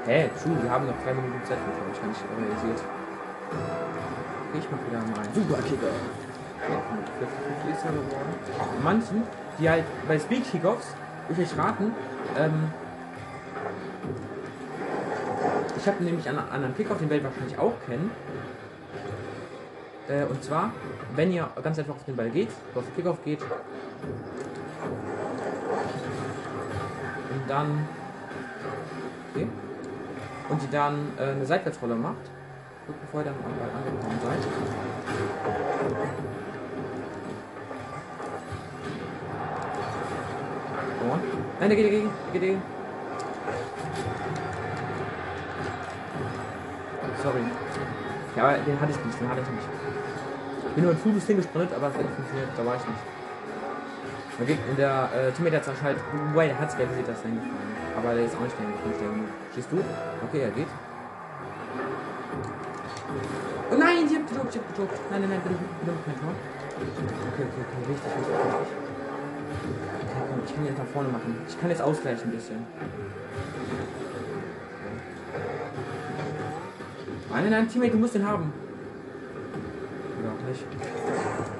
Hä, 0.05 0.29
true, 0.41 0.57
wir 0.61 0.69
haben 0.69 0.87
noch 0.87 1.03
drei 1.03 1.13
Minuten 1.13 1.43
Zeit, 1.43 1.57
habe 1.57 1.71
ich 1.91 1.99
gar 1.99 2.07
nicht 2.07 2.21
realisiert. 2.37 2.81
Okay, 4.49 4.59
ich 4.59 4.67
mach 4.71 4.79
wieder 4.87 4.99
mal 4.99 5.25
einen 5.25 5.33
Superkicker. 5.33 5.87
Ja, 5.87 6.81
50 7.65 7.75
ist 7.75 7.85
er 7.85 7.91
geworden. 7.91 8.81
Manchen, 8.83 9.23
die 9.59 9.69
halt 9.69 9.83
bei 10.07 10.17
Speed 10.17 10.49
Kickoffs, 10.49 10.87
ich 11.29 11.37
euch 11.37 11.57
raten, 11.57 11.91
ähm, 12.37 12.71
ich 15.75 15.87
habe 15.87 16.03
nämlich 16.03 16.27
einen 16.29 16.39
anderen 16.39 16.75
Kickoff, 16.75 16.97
den 16.97 17.09
werdet 17.09 17.25
ihr 17.25 17.29
wahrscheinlich 17.29 17.59
auch 17.59 17.73
kennen. 17.85 18.09
Äh, 20.07 20.23
und 20.25 20.41
zwar, 20.43 20.71
wenn 21.15 21.31
ihr 21.31 21.49
ganz 21.61 21.77
einfach 21.79 21.95
auf 21.95 22.05
den 22.05 22.15
Ball 22.15 22.29
geht, 22.29 22.49
auf 22.73 22.85
den 22.85 22.95
Kickoff 22.95 23.23
geht, 23.25 23.41
und 27.31 27.49
dann 27.49 27.87
okay, 29.33 29.47
und 30.49 30.63
ihr 30.63 30.69
dann 30.71 31.11
äh, 31.17 31.31
eine 31.31 31.45
Seitwärtsrolle 31.45 31.95
macht, 31.95 32.15
bevor 33.01 33.21
ihr 33.21 33.25
dann 33.25 33.35
angekommen 33.35 34.19
seid. 34.23 34.41
Und, 41.01 41.21
nein, 41.59 41.69
der 41.69 41.75
geht, 41.75 41.85
der 41.85 41.91
geht, 41.91 42.09
der 42.33 42.39
geht. 42.39 42.57
Sorry. 47.23 47.41
Ja, 48.35 48.43
aber 48.43 48.57
den 48.59 48.79
hatte 48.79 48.91
ich 48.91 49.05
nicht, 49.05 49.19
den 49.19 49.29
hatte 49.29 49.41
ich 49.41 49.49
nicht. 49.49 49.67
Ich 50.67 50.73
bin 50.75 50.83
nur 50.83 50.93
ein 50.93 50.97
Fuß 50.99 51.25
hingesprintet, 51.25 51.75
aber 51.75 51.87
es 51.87 51.93
hat 51.95 52.03
nicht 52.03 52.15
funktioniert, 52.15 52.49
da 52.55 52.65
war 52.65 52.75
ich 52.75 52.87
nicht. 52.87 53.17
Man 54.37 54.47
geht 54.47 54.59
in 54.69 54.77
der 54.77 55.09
äh, 55.15 55.31
Teammate 55.31 55.57
hat 55.57 55.81
halt, 55.81 55.97
wobei, 56.29 56.47
der 56.47 56.59
hat 56.59 56.69
es 56.69 56.77
realisiert, 56.77 57.07
dass 57.07 57.17
er 57.23 57.29
hingefallen 57.29 57.57
Aber 57.97 58.13
der 58.13 58.25
ist 58.25 58.35
auch 58.35 58.41
nicht 58.41 58.55
geblieben. 58.55 59.25
Stehst 59.51 59.71
du? 59.71 59.77
Okay, 60.29 60.41
er 60.41 60.51
geht. 60.51 60.67
Gedruckt. 64.77 64.99
Nein, 65.11 65.21
nein, 65.21 65.29
nein, 65.29 65.41
bitte, 65.41 65.55
bitte 65.81 65.97
kein 66.05 66.19
Tor. 66.21 66.33
Okay, 66.77 67.43
okay, 67.49 67.61
okay, 67.65 67.81
richtig, 67.89 68.11
richtig, 68.13 68.35
richtig. 68.37 68.77
Okay, 70.05 70.21
komm, 70.29 70.39
ich 70.45 70.53
kann 70.55 70.65
jetzt 70.65 70.77
nach 70.77 70.91
vorne 70.93 71.09
machen. 71.09 71.35
Ich 71.47 71.59
kann 71.59 71.69
jetzt 71.69 71.81
ausgleichen 71.81 72.29
ein 72.29 72.35
bisschen. 72.35 72.65
Nein, 77.29 77.49
nein, 77.49 77.67
Teammate, 77.67 77.91
du 77.91 77.97
musst 77.97 78.15
den 78.15 78.25
haben. 78.27 78.53
Oder 80.19 80.31
auch 80.31 81.56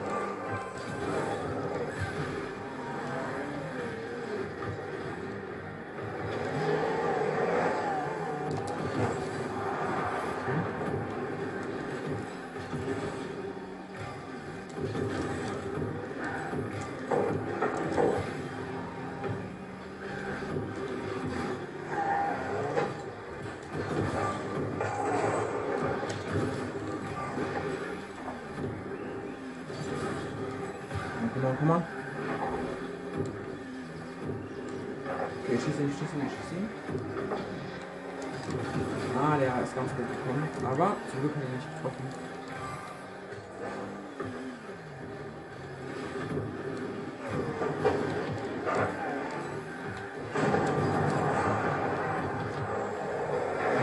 Okay, 35.48 35.56
ich 35.56 35.64
schieße 35.64 35.82
ihn, 35.82 35.90
ich 35.90 35.98
schieße 35.98 36.16
ihn, 36.18 36.28
ich 36.28 36.34
schieße 36.34 36.56
ihn. 36.56 36.68
Ah, 39.18 39.38
der 39.38 39.64
ist 39.64 39.74
ganz 39.74 39.90
gut 39.96 40.06
gekommen. 40.06 40.50
Aber 40.66 40.96
zum 41.10 41.22
Glück 41.22 41.36
hat 41.36 41.44
er 41.44 41.56
nicht 41.56 41.70
getroffen. 41.74 42.04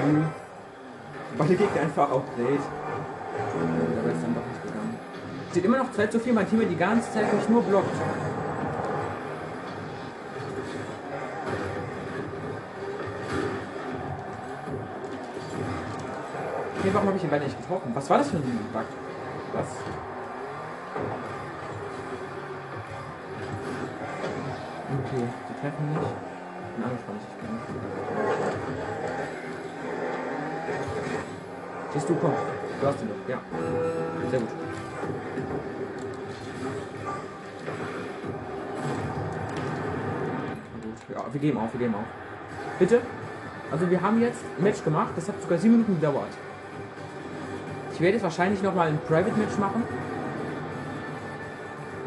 Hm. 0.03 0.27
Beide 1.39 1.57
Gegner 1.57 1.81
einfach 1.81 2.11
outplayed. 2.11 2.61
Der 4.05 4.13
ist 4.13 4.23
dann 4.23 4.35
doch 4.35 4.47
nicht 4.47 4.63
gegangen. 4.63 4.99
Steht 5.51 5.65
immer 5.65 5.79
noch 5.79 5.93
2 5.93 6.07
zu 6.09 6.21
4, 6.21 6.35
mein 6.35 6.47
Team 6.47 6.69
die 6.69 6.77
ganze 6.77 7.11
Zeit 7.11 7.33
mich 7.33 7.49
nur 7.49 7.63
blockt. 7.63 7.97
Okay, 16.85 16.93
warum 16.93 17.07
habe 17.09 17.17
ich 17.17 17.23
den 17.23 17.31
Ball 17.31 17.41
nicht 17.41 17.59
getroffen? 17.59 17.93
Was 17.95 18.11
war 18.11 18.19
das 18.19 18.29
für 18.29 18.37
ein 18.37 18.43
Bug? 18.43 18.85
Was? 19.55 19.67
Okay, 24.93 25.25
die 25.49 25.61
treffen 25.63 25.89
nicht. 25.89 26.03
Ich 26.69 26.75
bin 26.77 26.85
angespannt, 26.85 27.21
ich 27.23 27.37
bin 27.41 27.49
angespannt. 27.49 27.81
Siehst 31.95 32.09
du, 32.11 32.15
komm. 32.17 32.33
Du 32.79 32.87
hast 32.87 33.01
ihn 33.01 33.09
doch, 33.09 33.29
ja. 33.31 33.41
Sehr 34.31 34.41
gut. 34.41 34.49
Ja, 41.15 41.25
wir 41.33 41.41
geben 41.41 41.59
auf, 41.59 41.73
wir 41.73 41.81
geben 41.81 41.95
auf. 41.95 42.05
Bitte? 42.79 43.01
Also 43.73 43.89
wir 43.89 44.03
haben 44.03 44.21
jetzt 44.21 44.45
ein 44.59 44.65
Match 44.65 44.85
gemacht, 44.85 45.13
das 45.17 45.29
hat 45.29 45.41
sogar 45.41 45.57
sieben 45.57 45.77
Minuten 45.77 45.95
gedauert. 45.95 46.29
Ich 47.95 48.01
werde 48.01 48.15
jetzt 48.15 48.25
wahrscheinlich 48.25 48.61
nochmal 48.63 48.89
ein 48.89 48.99
Private 49.07 49.33
Match 49.39 49.57
machen. 49.59 49.85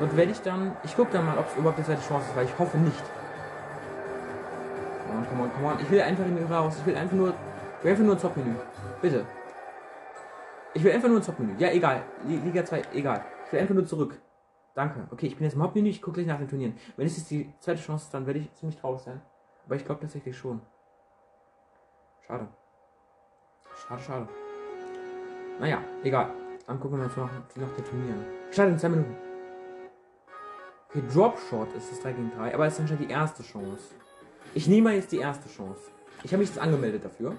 Und 0.02 0.16
werde 0.18 0.32
ich 0.32 0.42
dann. 0.42 0.76
Ich 0.84 0.96
gucke 0.96 1.12
dann 1.14 1.26
mal, 1.26 1.38
ob 1.38 1.48
es 1.48 1.56
überhaupt 1.56 1.78
eine 1.78 1.86
zweite 1.88 2.02
Chance 2.08 2.28
ist, 2.30 2.36
weil 2.36 2.46
ich 2.46 2.60
hoffe 2.60 2.78
nicht. 2.78 3.04
Come 5.08 5.20
on, 5.20 5.28
come 5.30 5.44
on, 5.44 5.54
come 5.54 5.68
on. 5.68 5.80
Ich 5.80 5.90
will 5.90 6.02
einfach 6.02 6.26
in 6.26 6.38
raus. 6.52 6.76
Ich 6.80 6.86
will 6.86 6.96
einfach 6.96 7.16
nur. 7.16 7.34
Ich 7.80 7.84
will 7.86 7.92
einfach 7.92 8.04
nur 8.04 8.16
ein 8.16 8.22
Top-Menü. 8.22 8.56
Bitte. 9.02 9.26
Ich 10.74 10.84
will 10.84 10.92
einfach 10.92 11.08
nur 11.08 11.18
ein 11.20 11.24
Top-Menü. 11.24 11.56
Ja, 11.58 11.70
egal. 11.72 12.04
Li- 12.26 12.38
Liga 12.44 12.64
2, 12.66 12.82
egal. 12.94 13.24
Ich 13.46 13.54
will 13.54 13.60
einfach 13.62 13.74
nur 13.76 13.86
zurück. 13.86 14.20
Danke. 14.76 15.08
Okay, 15.10 15.28
ich 15.28 15.36
bin 15.38 15.46
jetzt 15.46 15.54
im 15.56 15.64
Hauptmenü. 15.64 15.90
Ich 15.90 16.02
gucke 16.02 16.16
gleich 16.16 16.28
nach 16.28 16.38
den 16.38 16.50
Turnieren. 16.50 16.78
Wenn 16.98 17.08
es 17.08 17.18
jetzt 17.18 17.32
die 17.32 17.52
zweite 17.60 17.82
Chance 17.82 18.06
ist, 18.06 18.14
dann 18.14 18.28
werde 18.28 18.40
ich 18.40 18.54
ziemlich 18.56 18.78
traurig 18.80 19.02
sein. 19.02 19.22
Aber 19.66 19.76
ich 19.76 19.86
glaube 19.86 20.02
tatsächlich 20.02 20.38
schon. 20.38 20.62
Schade. 22.28 22.48
Schade, 23.88 24.02
schade. 24.02 24.28
Naja, 25.60 25.82
egal. 26.04 26.32
Dann 26.66 26.80
gucken 26.80 26.98
wir 26.98 27.06
uns 27.06 27.16
noch 27.16 27.30
nach 27.32 27.76
den 27.76 27.86
Turnieren. 27.86 28.26
Schade, 28.52 28.72
in 28.72 28.80
zwei 28.80 28.90
Minuten. 28.90 29.16
Okay, 30.90 31.02
Drop 31.14 31.38
Shot 31.50 31.74
ist 31.76 31.92
das 31.92 32.02
3 32.02 32.12
gegen 32.14 32.32
3, 32.36 32.54
aber 32.54 32.66
es 32.66 32.74
ist 32.74 32.80
anscheinend 32.82 33.10
die 33.10 33.12
erste 33.12 33.44
Chance. 33.44 33.84
Ich 34.54 34.68
nehme 34.68 34.94
jetzt 34.94 35.12
die 35.12 35.18
erste 35.18 35.50
Chance. 35.50 35.82
Ich 36.24 36.32
habe 36.32 36.40
mich 36.40 36.50
jetzt 36.50 36.60
angemeldet 36.60 37.04
dafür. 37.06 37.36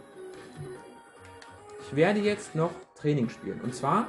Ich 1.82 1.96
werde 1.96 2.20
jetzt 2.20 2.54
noch 2.54 2.70
Training 2.94 3.28
spielen. 3.28 3.60
Und 3.62 3.74
zwar. 3.74 4.08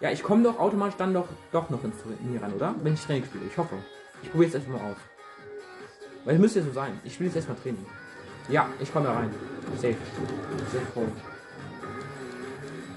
Ja, 0.00 0.10
ich 0.10 0.22
komme 0.22 0.42
doch 0.42 0.58
automatisch 0.58 0.96
dann 0.96 1.14
doch, 1.14 1.28
doch 1.50 1.70
noch 1.70 1.82
ins 1.82 1.96
Turnier 2.02 2.42
ran, 2.42 2.52
oder? 2.52 2.74
Wenn 2.82 2.94
ich 2.94 3.00
Training 3.00 3.24
spiele. 3.24 3.44
Ich 3.46 3.58
hoffe. 3.58 3.76
Ich 4.22 4.30
probiere 4.30 4.48
es 4.48 4.54
erstmal 4.54 4.80
aus. 4.80 4.96
Weil 6.24 6.36
es 6.36 6.40
müsste 6.40 6.60
ja 6.60 6.64
so 6.66 6.72
sein. 6.72 7.00
Ich 7.04 7.14
spiele 7.14 7.28
jetzt 7.28 7.36
erstmal 7.36 7.56
Training. 7.58 7.84
Ja, 8.48 8.68
ich 8.80 8.92
komme 8.92 9.06
da 9.06 9.14
rein. 9.14 9.30
Safe. 9.76 9.96
Safe 10.72 10.86
Call. 10.94 11.33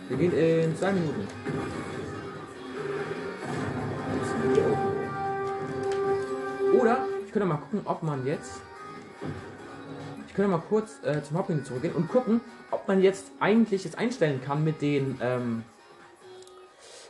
Wir 0.09 0.17
gehen 0.17 0.31
in 0.31 0.75
zwei 0.75 0.93
Minuten. 0.93 1.27
Oder 6.79 7.05
ich 7.25 7.31
könnte 7.31 7.47
mal 7.47 7.57
gucken, 7.57 7.81
ob 7.83 8.03
man 8.03 8.25
jetzt. 8.25 8.61
Ich 10.27 10.33
könnte 10.33 10.51
mal 10.51 10.61
kurz 10.69 11.03
äh, 11.03 11.21
zum 11.23 11.37
Hauptmenü 11.37 11.63
zurückgehen 11.63 11.95
und 11.95 12.07
gucken, 12.07 12.41
ob 12.71 12.87
man 12.87 13.01
jetzt 13.01 13.31
eigentlich 13.39 13.83
jetzt 13.83 13.97
einstellen 13.97 14.39
kann 14.45 14.63
mit 14.63 14.81
den, 14.81 15.17
ähm, 15.21 15.63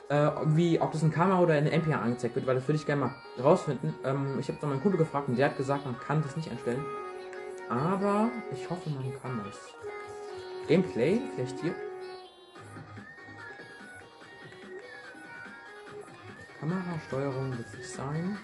äh, 0.10 0.30
wie, 0.46 0.80
ob 0.80 0.92
das 0.94 1.04
in 1.04 1.12
Kamera 1.12 1.42
oder 1.42 1.58
in 1.58 1.66
der 1.66 1.78
MPA 1.78 2.02
angezeigt 2.02 2.36
wird, 2.36 2.48
weil 2.48 2.56
das 2.56 2.68
würde 2.68 2.80
ich 2.80 2.86
gerne 2.86 3.02
mal 3.02 3.16
rausfinden. 3.44 3.94
Ähm, 4.06 4.38
ich 4.40 4.48
habe 4.48 4.58
dann 4.60 4.70
meinen 4.70 4.82
Kumpel 4.82 4.98
gefragt 4.98 5.28
und 5.28 5.38
der 5.38 5.50
hat 5.50 5.58
gesagt, 5.58 5.86
man 5.86 6.00
kann 6.00 6.24
das 6.24 6.36
nicht 6.36 6.50
einstellen. 6.50 6.84
Aber 7.70 8.30
ich 8.54 8.70
hoffe, 8.70 8.90
man 8.90 9.04
kann 9.22 9.42
das. 9.46 9.60
Gameplay, 10.68 11.22
vielleicht 11.36 11.60
hier. 11.60 11.76
Kamerasteuerung 16.60 17.58
wird 17.58 17.74
nicht 17.78 17.90
sein. 17.90 18.38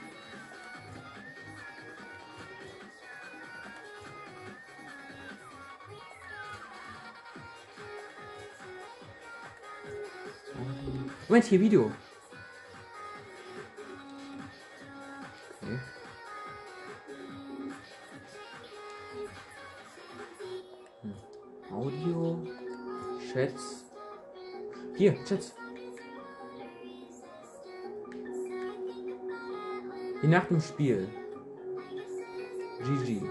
Moment, 11.28 11.46
hier 11.46 11.60
Video. 11.60 11.92
Okay. 15.62 15.80
Hm. 21.02 21.14
Audio, 21.72 22.48
Chats. 23.34 23.86
Hier, 24.96 25.16
Chats. 25.26 25.56
Wie 30.24 30.30
nach 30.30 30.46
dem 30.46 30.62
Spiel. 30.62 31.10
GG. 32.80 33.22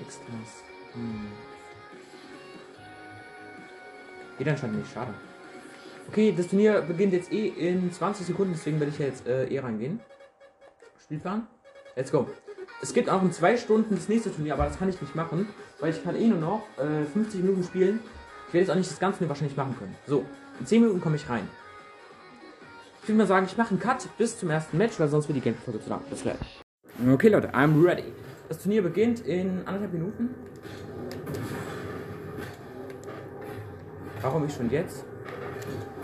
Extras. 0.00 0.64
Hm. 0.94 1.32
Geht 4.38 4.48
anscheinend 4.48 4.78
nicht, 4.78 4.90
schade. 4.90 5.12
Okay, 6.08 6.32
das 6.34 6.48
Turnier 6.48 6.80
beginnt 6.80 7.12
jetzt 7.12 7.30
eh 7.30 7.48
in 7.48 7.92
20 7.92 8.26
Sekunden, 8.26 8.54
deswegen 8.54 8.80
werde 8.80 8.92
ich 8.92 8.98
jetzt 8.98 9.26
äh, 9.26 9.46
eh 9.46 9.58
reingehen. 9.58 10.00
Spielplan. 11.02 11.46
Let's 11.96 12.10
go. 12.10 12.26
Es 12.80 12.94
gibt 12.94 13.10
auch 13.10 13.22
in 13.22 13.30
zwei 13.32 13.56
Stunden 13.56 13.94
das 13.94 14.08
nächste 14.08 14.34
Turnier, 14.34 14.54
aber 14.54 14.64
das 14.64 14.78
kann 14.78 14.88
ich 14.88 15.00
nicht 15.00 15.14
machen, 15.14 15.48
weil 15.80 15.90
ich 15.90 16.02
kann 16.02 16.16
eh 16.16 16.26
nur 16.26 16.38
noch 16.38 16.62
äh, 16.78 17.04
50 17.04 17.42
Minuten 17.42 17.62
spielen. 17.62 18.00
Ich 18.46 18.54
werde 18.54 18.64
jetzt 18.64 18.70
auch 18.70 18.76
nicht 18.76 18.90
das 18.90 18.98
ganze 18.98 19.28
wahrscheinlich 19.28 19.56
machen 19.56 19.76
können. 19.78 19.94
So, 20.06 20.24
in 20.58 20.66
10 20.66 20.82
Minuten 20.82 21.00
komme 21.00 21.16
ich 21.16 21.28
rein. 21.28 21.46
Ich 23.02 23.08
würde 23.08 23.18
mal 23.18 23.26
sagen, 23.26 23.46
ich 23.46 23.56
mache 23.56 23.70
einen 23.70 23.80
Cut 23.80 24.08
bis 24.16 24.38
zum 24.38 24.48
ersten 24.48 24.78
Match, 24.78 24.98
weil 24.98 25.08
sonst 25.08 25.28
wird 25.28 25.36
die 25.36 25.42
Gameplay-Folge 25.42 25.82
zu 25.82 25.90
lang. 25.90 26.00
Bis 26.08 26.22
gleich. 26.22 26.62
Okay, 27.12 27.28
Leute, 27.28 27.50
I'm 27.54 27.84
ready. 27.84 28.04
Das 28.48 28.62
Turnier 28.62 28.82
beginnt 28.82 29.20
in 29.20 29.58
anderthalb 29.66 29.92
Minuten. 29.92 30.34
Warum 34.22 34.46
ich 34.46 34.54
schon 34.54 34.70
jetzt? 34.70 35.04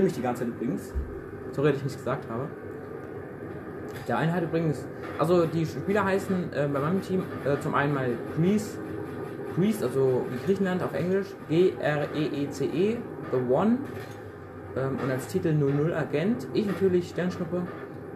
drehe 0.00 0.04
mich 0.04 0.14
die 0.14 0.22
ganze 0.22 0.44
Zeit 0.44 0.54
übrigens. 0.54 0.92
Sorry, 1.52 1.68
dass 1.68 1.78
ich 1.78 1.84
nicht 1.84 1.98
gesagt 1.98 2.28
habe. 2.30 2.48
Der 4.08 4.18
eine 4.18 4.32
hat 4.32 4.42
übrigens, 4.42 4.86
also 5.18 5.46
die 5.46 5.66
Spieler 5.66 6.04
heißen 6.04 6.52
äh, 6.52 6.68
bei 6.72 6.80
meinem 6.80 7.02
Team 7.02 7.24
äh, 7.44 7.58
zum 7.60 7.74
einen 7.74 7.92
mal 7.92 8.08
Greece, 8.36 8.78
Greece, 9.56 9.82
also 9.82 10.24
wie 10.30 10.46
Griechenland 10.46 10.82
auf 10.82 10.94
Englisch, 10.94 11.26
G-R-E-E-C-E, 11.48 12.94
-E, 12.94 12.96
The 13.30 13.52
One 13.52 13.78
ähm, 14.76 14.98
und 15.02 15.10
als 15.10 15.26
Titel 15.26 15.52
00 15.52 15.92
Agent. 15.92 16.46
Ich 16.54 16.66
natürlich 16.66 17.10
Sternschnuppe. 17.10 17.62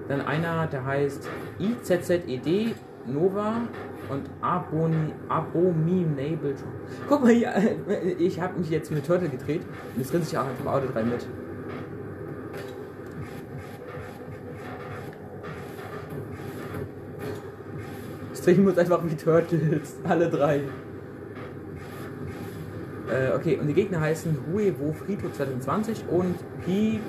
Dann 0.08 0.20
einer, 0.22 0.66
der 0.66 0.84
heißt 0.84 1.28
IZZED 1.58 2.74
Nova 3.06 3.62
und 4.08 4.30
Abominable. 4.40 6.54
Guck 7.08 7.22
mal 7.22 7.32
hier, 7.32 7.52
ich 8.18 8.40
habe 8.40 8.58
mich 8.58 8.70
jetzt 8.70 8.90
mit 8.90 9.06
Turtle 9.06 9.28
gedreht 9.28 9.62
und 9.94 10.02
es 10.02 10.12
rennt 10.12 10.24
sich 10.24 10.38
auch 10.38 10.46
vom 10.58 10.68
Auto 10.68 10.86
3 10.92 11.02
mit. 11.02 11.26
Drehen 18.44 18.68
uns 18.68 18.76
einfach 18.76 19.00
wie 19.04 19.14
Turtles, 19.14 19.96
alle 20.04 20.28
drei. 20.28 20.60
Äh, 23.10 23.34
okay, 23.34 23.56
und 23.58 23.68
die 23.68 23.74
Gegner 23.74 24.00
heißen 24.00 24.36
Huevo 24.52 24.92
Frito 24.92 25.30
2020 25.30 26.04
und 26.10 26.36
P 26.64 27.00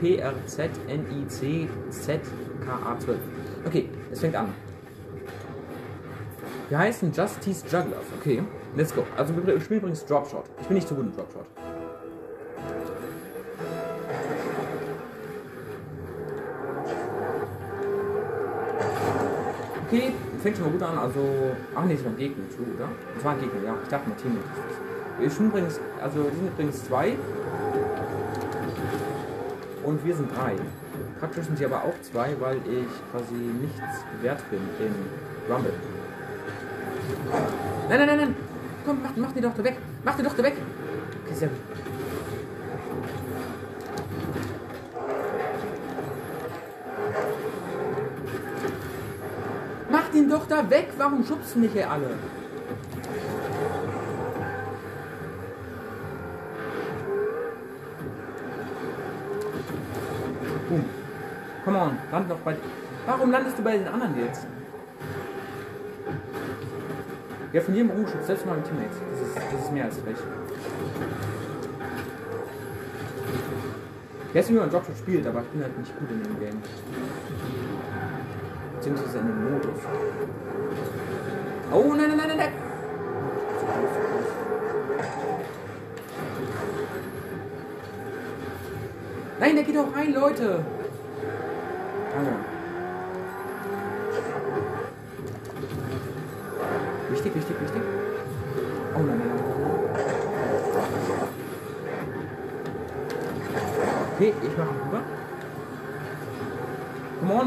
PRZNIC 0.00 1.68
ZKA12. 1.90 3.14
Okay, 3.64 3.88
es 4.10 4.20
fängt 4.20 4.34
an. 4.34 4.48
Wir 6.68 6.78
heißen 6.78 7.12
Justice 7.12 7.64
Jugglers. 7.66 8.06
Okay, 8.18 8.42
let's 8.74 8.92
go. 8.92 9.04
Also 9.16 9.34
wir 9.36 9.60
spielen 9.60 9.80
übrigens 9.80 10.04
Dropshot. 10.04 10.44
Ich 10.60 10.66
bin 10.66 10.74
nicht 10.74 10.88
so 10.88 10.96
gut 10.96 11.06
in 11.06 11.12
Dropshot. 11.14 11.46
Okay, 19.86 20.12
fängt 20.44 20.58
schon 20.58 20.66
mal 20.66 20.72
gut 20.72 20.82
an. 20.82 20.98
Also, 20.98 21.20
ach 21.74 21.84
nee, 21.86 21.94
es 21.94 22.04
war 22.04 22.12
ein 22.12 22.18
Gegner, 22.18 22.44
zu, 22.50 22.58
oder? 22.58 22.88
Es 23.16 23.24
war 23.24 23.32
ein 23.32 23.40
Gegner, 23.40 23.64
ja. 23.64 23.74
Ich 23.82 23.88
dachte 23.88 24.10
mal 24.10 24.16
Team. 24.16 24.36
Wir 25.18 25.30
sind 25.30 25.46
übrigens, 25.46 25.80
also 26.02 26.16
wir 26.16 26.30
sind 26.30 26.48
übrigens 26.48 26.84
zwei. 26.84 27.16
Und 29.82 30.04
wir 30.04 30.14
sind 30.14 30.28
drei. 30.36 30.52
Praktisch 31.18 31.46
sind 31.46 31.56
sie 31.56 31.64
aber 31.64 31.82
auch 31.84 31.94
zwei, 32.02 32.36
weil 32.40 32.56
ich 32.56 32.92
quasi 33.10 33.34
nichts 33.34 34.04
wert 34.20 34.42
bin 34.50 34.60
in 34.80 34.94
Rumble. 35.50 35.72
Nein, 37.88 37.98
nein, 37.98 38.06
nein, 38.06 38.18
nein. 38.18 38.36
Komm, 38.84 38.98
mach, 39.02 39.16
mach 39.16 39.32
die 39.32 39.40
doch 39.40 39.54
da 39.54 39.64
weg. 39.64 39.76
Mach 40.04 40.16
die 40.16 40.22
doch 40.22 40.34
da 40.34 40.42
weg. 40.42 40.56
Okay, 41.24 41.34
sehr 41.34 41.48
gut. 41.48 41.93
Doch 50.48 50.56
da 50.56 50.70
weg. 50.70 50.88
Warum 50.96 51.24
schubst 51.24 51.54
du 51.54 51.60
mich 51.60 51.72
hier 51.72 51.90
alle? 51.90 52.10
Boom. 60.68 60.84
Come 61.64 61.78
on, 61.78 61.98
land 62.10 62.30
doch 62.30 62.38
bei. 62.38 62.56
Warum 63.06 63.30
landest 63.30 63.58
du 63.58 63.62
bei 63.62 63.76
den 63.76 63.88
anderen 63.88 64.18
jetzt? 64.18 64.46
Ja, 67.52 67.60
von 67.60 67.74
jedem 67.74 67.90
Rumschutz, 67.90 68.26
selbst 68.26 68.46
mal 68.46 68.56
mit 68.56 68.64
Teammates. 68.64 68.96
Das 69.12 69.20
ist, 69.28 69.36
das 69.36 69.64
ist 69.64 69.72
mehr 69.72 69.84
als 69.84 69.96
recht. 70.04 70.22
Weiß 74.32 74.48
nicht, 74.48 74.56
wie 74.56 74.60
man 74.60 74.70
Dropshot 74.70 74.96
spielt, 74.98 75.24
aber 75.28 75.42
ich 75.42 75.46
bin 75.46 75.62
halt 75.62 75.78
nicht 75.78 75.96
gut 75.96 76.10
in 76.10 76.22
dem 76.24 76.40
Game. 76.40 76.60
Beziehungsweise 78.84 79.18
in 79.18 79.50
Modus. 79.50 79.80
Oh, 81.72 81.94
nein, 81.94 82.08
nein, 82.08 82.18
nein, 82.18 82.36
nein, 82.36 82.52
nein! 89.40 89.54
Der 89.56 89.64
geht 89.64 89.78
auch 89.78 89.96
rein, 89.96 90.12
Leute! 90.12 90.62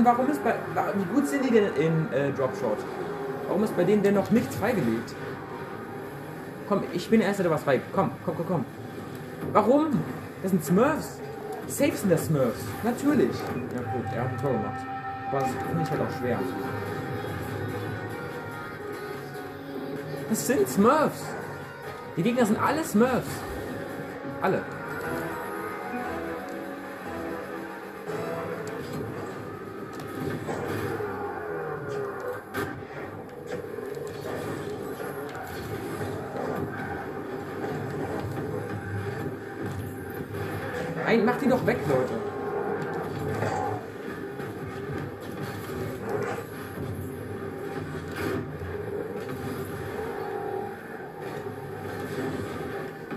Warum 0.07 0.29
ist 0.29 0.43
bei. 0.43 0.53
Wie 0.95 1.13
gut 1.13 1.27
sind 1.27 1.45
die 1.45 1.51
denn 1.51 1.73
in 1.75 2.11
äh, 2.13 2.31
Dropshot? 2.31 2.77
Warum 3.47 3.63
ist 3.63 3.75
bei 3.75 3.83
denen 3.83 4.03
denn 4.03 4.15
noch 4.15 4.31
nichts 4.31 4.55
freigelegt? 4.55 5.13
Komm, 6.67 6.83
ich 6.93 7.09
bin 7.09 7.19
der 7.19 7.29
Erste, 7.29 7.43
der 7.43 7.51
was 7.51 7.63
frei. 7.63 7.81
Komm, 7.93 8.11
komm, 8.25 8.35
komm, 8.37 8.45
komm. 8.47 8.65
Warum? 9.53 10.03
Das 10.41 10.51
sind 10.51 10.63
Smurfs. 10.63 11.19
Safe 11.67 11.95
sind 11.95 12.09
der 12.09 12.17
Smurfs. 12.17 12.59
Natürlich. 12.83 13.35
Ja 13.75 13.91
gut, 13.91 14.05
er 14.13 14.23
hat 14.23 14.31
ein 14.31 14.37
Tor 14.37 14.51
gemacht. 14.51 14.85
Aber 15.29 15.39
das 15.39 15.49
finde 15.49 15.83
ich 15.83 15.91
halt 15.91 16.01
auch 16.01 16.19
schwer. 16.19 16.39
Das 20.29 20.47
sind 20.47 20.67
Smurfs. 20.67 21.23
Die 22.15 22.23
Gegner 22.23 22.45
sind 22.45 22.59
alle 22.59 22.83
Smurfs. 22.83 23.27
Alle. 24.41 24.61
Nein, 41.07 41.23
mach 41.23 41.37
die 41.37 41.47
doch 41.47 41.65
weg, 41.65 41.77
Leute. 41.87 42.11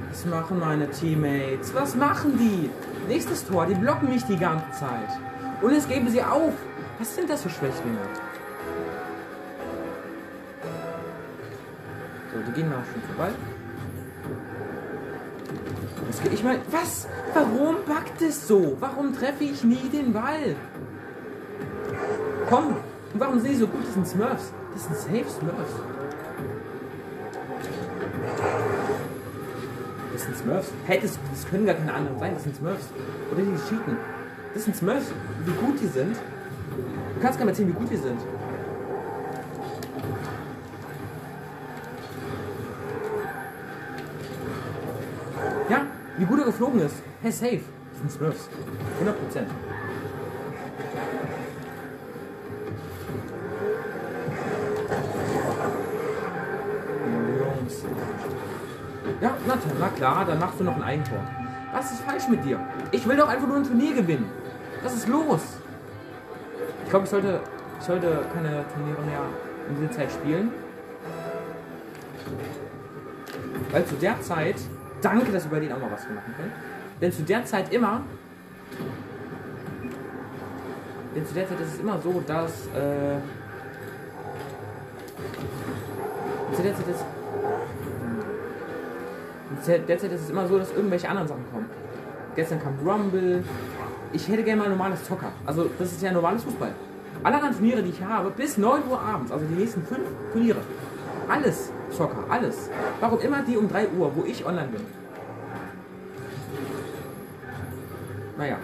Was 0.09 0.25
machen 0.25 0.61
meine 0.61 0.89
Teammates? 0.89 1.75
Was 1.75 1.97
machen 1.97 2.39
die? 2.39 2.71
Nächstes 3.09 3.45
Tor, 3.45 3.67
die 3.67 3.75
blocken 3.75 4.09
mich 4.09 4.23
die 4.25 4.37
ganze 4.37 4.71
Zeit. 4.71 5.11
Und 5.61 5.73
jetzt 5.73 5.89
geben 5.89 6.09
sie 6.09 6.23
auf. 6.23 6.53
Was 7.01 7.17
sind 7.17 7.29
das 7.29 7.43
für 7.43 7.51
Schwächlinge? 7.51 7.99
So, 12.33 12.39
die 12.47 12.53
gehen 12.53 12.69
mal 12.69 12.85
schon 12.93 13.03
vorbei. 13.03 13.33
Ich 16.33 16.45
meine, 16.45 16.61
was? 16.71 17.09
Warum 17.33 17.77
backt 17.87 18.21
es 18.23 18.47
so? 18.47 18.77
Warum 18.81 19.15
treffe 19.15 19.45
ich 19.45 19.65
nie 19.65 19.89
den 19.93 20.13
Ball? 20.13 20.57
Komm! 22.49 22.77
Warum 23.15 23.41
sind 23.41 23.53
die 23.53 23.57
so 23.57 23.67
gut? 23.67 23.85
Das 23.85 23.95
sind 23.95 24.07
Smurfs. 24.07 24.53
Das 24.73 24.85
sind 24.85 24.97
safe 24.97 25.31
Smurfs. 25.31 25.73
Das 30.13 30.23
sind 30.23 30.37
Smurfs. 30.37 30.69
Hey, 30.87 31.01
das, 31.01 31.19
das 31.31 31.49
können 31.49 31.67
gar 31.67 31.75
keine 31.75 31.93
anderen 31.93 32.19
sein. 32.19 32.35
Das 32.35 32.43
sind 32.45 32.57
Smurfs. 32.57 32.85
Oder 33.33 33.43
die 33.43 33.57
cheaten. 33.69 33.97
Das 34.55 34.65
sind 34.65 34.77
Smurfs. 34.77 35.07
Wie 35.45 35.53
gut 35.53 35.81
die 35.81 35.87
sind. 35.87 36.17
Du 36.17 37.21
kannst 37.21 37.39
gar 37.39 37.47
nicht 37.47 37.59
erzählen, 37.59 37.69
wie 37.69 37.79
gut 37.79 37.91
die 37.91 37.97
sind. 37.97 38.21
Ja, 45.69 45.87
wie 46.21 46.27
gut 46.27 46.39
er 46.39 46.45
geflogen 46.45 46.81
ist. 46.81 46.97
Hey, 47.23 47.33
safe. 47.33 47.61
Das 47.93 47.99
sind 48.01 48.13
Smurfs. 48.13 48.49
100 48.99 49.23
Prozent. 49.23 49.49
Ja, 59.23 59.37
na, 59.47 59.55
toll, 59.55 59.73
na 59.81 59.89
klar, 59.89 60.25
dann 60.27 60.39
machst 60.39 60.61
du 60.61 60.65
noch 60.65 60.77
ein 60.77 60.83
Eigentor. 60.83 61.21
Was 61.73 61.93
ist 61.93 62.03
falsch 62.03 62.29
mit 62.29 62.45
dir? 62.45 62.61
Ich 62.91 63.09
will 63.09 63.17
doch 63.17 63.29
einfach 63.29 63.49
nur 63.49 63.57
ein 63.57 63.65
Turnier 63.65 63.95
gewinnen. 63.95 64.31
Was 64.83 64.95
ist 64.95 65.09
los? 65.09 65.41
Ich 66.85 66.91
glaube, 66.91 67.05
ich 67.05 67.11
sollte, 67.11 67.41
ich 67.79 67.87
sollte 67.87 68.27
keine 68.35 68.65
Turniere 68.75 69.03
mehr 69.03 69.23
in 69.71 69.77
dieser 69.77 69.91
Zeit 69.91 70.13
spielen. 70.13 70.51
Weil 73.71 73.87
zu 73.87 73.95
der 73.95 74.21
Zeit, 74.21 74.57
danke, 75.01 75.33
dass 75.33 75.45
wir 75.45 75.51
bei 75.51 75.61
denen 75.61 75.73
auch 75.73 75.81
mal 75.81 75.91
was 75.91 76.03
machen 76.09 76.35
können. 76.37 76.53
Denn 77.01 77.13
zu 77.13 77.23
der 77.23 77.45
Zeit 77.45 77.73
immer, 77.73 78.03
denn 81.15 81.27
zu 81.27 81.35
der 81.35 81.49
Zeit 81.49 81.61
ist 81.61 81.75
es 81.75 81.81
immer 81.81 81.99
so, 82.01 82.23
dass, 82.27 82.67
äh, 82.69 83.19
zu 86.55 86.63
der 86.63 86.77
Zeit 86.77 86.89
ist, 86.89 87.05
hm. 89.67 89.87
derzeit 89.87 90.13
ist 90.13 90.23
es 90.23 90.31
immer 90.31 90.47
so, 90.47 90.59
dass 90.59 90.73
irgendwelche 90.73 91.09
anderen 91.09 91.29
Sachen 91.29 91.45
kommen. 91.53 91.67
Gestern 92.37 92.61
kam 92.61 92.75
Rumble. 92.87 93.43
Ich 94.13 94.29
hätte 94.29 94.43
gerne 94.45 94.61
mal 94.61 94.65
ein 94.65 94.71
normales 94.71 95.05
Zocker. 95.05 95.33
Also, 95.47 95.69
das 95.79 95.93
ist 95.93 96.03
ja 96.03 96.13
normales 96.13 96.45
Fußball. 96.45 96.73
Alle 97.23 97.37
anderen 97.37 97.55
Turniere, 97.55 97.83
die 97.83 97.91
ich 97.91 98.03
habe, 98.03 98.31
bis 98.31 98.57
9 98.57 98.83
Uhr 98.89 99.01
abends, 99.01 99.31
also 99.31 99.45
die 99.45 99.55
nächsten 99.55 99.83
5 99.83 100.01
Turniere. 100.33 100.61
Alles 101.31 101.71
Zocker, 101.91 102.25
alles. 102.29 102.69
Warum 103.01 103.21
immer 103.21 103.43
die 103.43 103.57
um 103.57 103.69
3 103.69 103.89
Uhr, 103.89 104.11
wo 104.15 104.25
ich 104.25 104.45
online 104.45 104.69
bin? 104.69 104.81
Naja. 108.37 108.57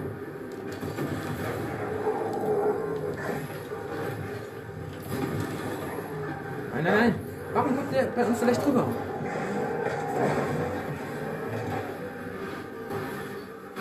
Nein, 6.75 6.85
nein, 6.85 6.95
nein. 6.99 7.15
Warum 7.53 7.77
kommt 7.77 7.93
der 7.93 8.05
bei 8.05 8.25
uns 8.25 8.39
vielleicht 8.39 8.65
drüber? 8.65 8.85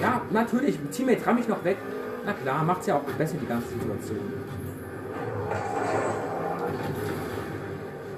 Ja, 0.02 0.22
natürlich. 0.32 0.80
Teammate 0.92 1.26
ramm 1.26 1.38
ich 1.38 1.48
noch 1.48 1.64
weg. 1.64 1.78
Na 2.26 2.34
klar, 2.34 2.64
macht's 2.64 2.88
ja 2.88 2.96
auch 2.96 3.04
besser 3.18 3.38
die 3.40 3.48
ganze 3.48 3.70
Situation. 3.70 4.34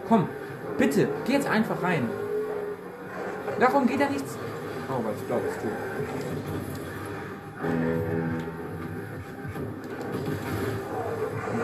Komm, 0.07 0.29
bitte, 0.77 1.07
geh 1.25 1.33
jetzt 1.33 1.47
einfach 1.47 1.81
rein. 1.81 2.09
Warum 3.59 3.87
geht 3.87 3.99
da 3.99 4.09
nichts? 4.09 4.37
Oh, 4.89 5.03
weil 5.03 5.13
ich 5.15 5.27
glaube, 5.27 5.43
es 5.49 5.55
tut. 5.61 5.71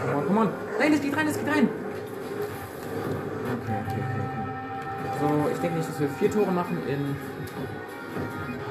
Komm 0.05 0.15
on, 0.15 0.27
komm 0.27 0.37
on. 0.37 0.49
Nein, 0.79 0.93
es 0.93 1.01
geht 1.01 1.15
rein, 1.15 1.27
es 1.27 1.37
geht 1.37 1.47
rein. 1.47 1.69
Okay, 3.63 3.75
okay, 3.87 3.99
okay. 3.99 4.23
So, 5.19 5.49
ich 5.53 5.59
denke 5.59 5.77
nicht, 5.77 5.89
dass 5.89 5.99
wir 5.99 6.09
vier 6.09 6.31
Tore 6.31 6.51
machen 6.51 6.77
in. 6.87 7.15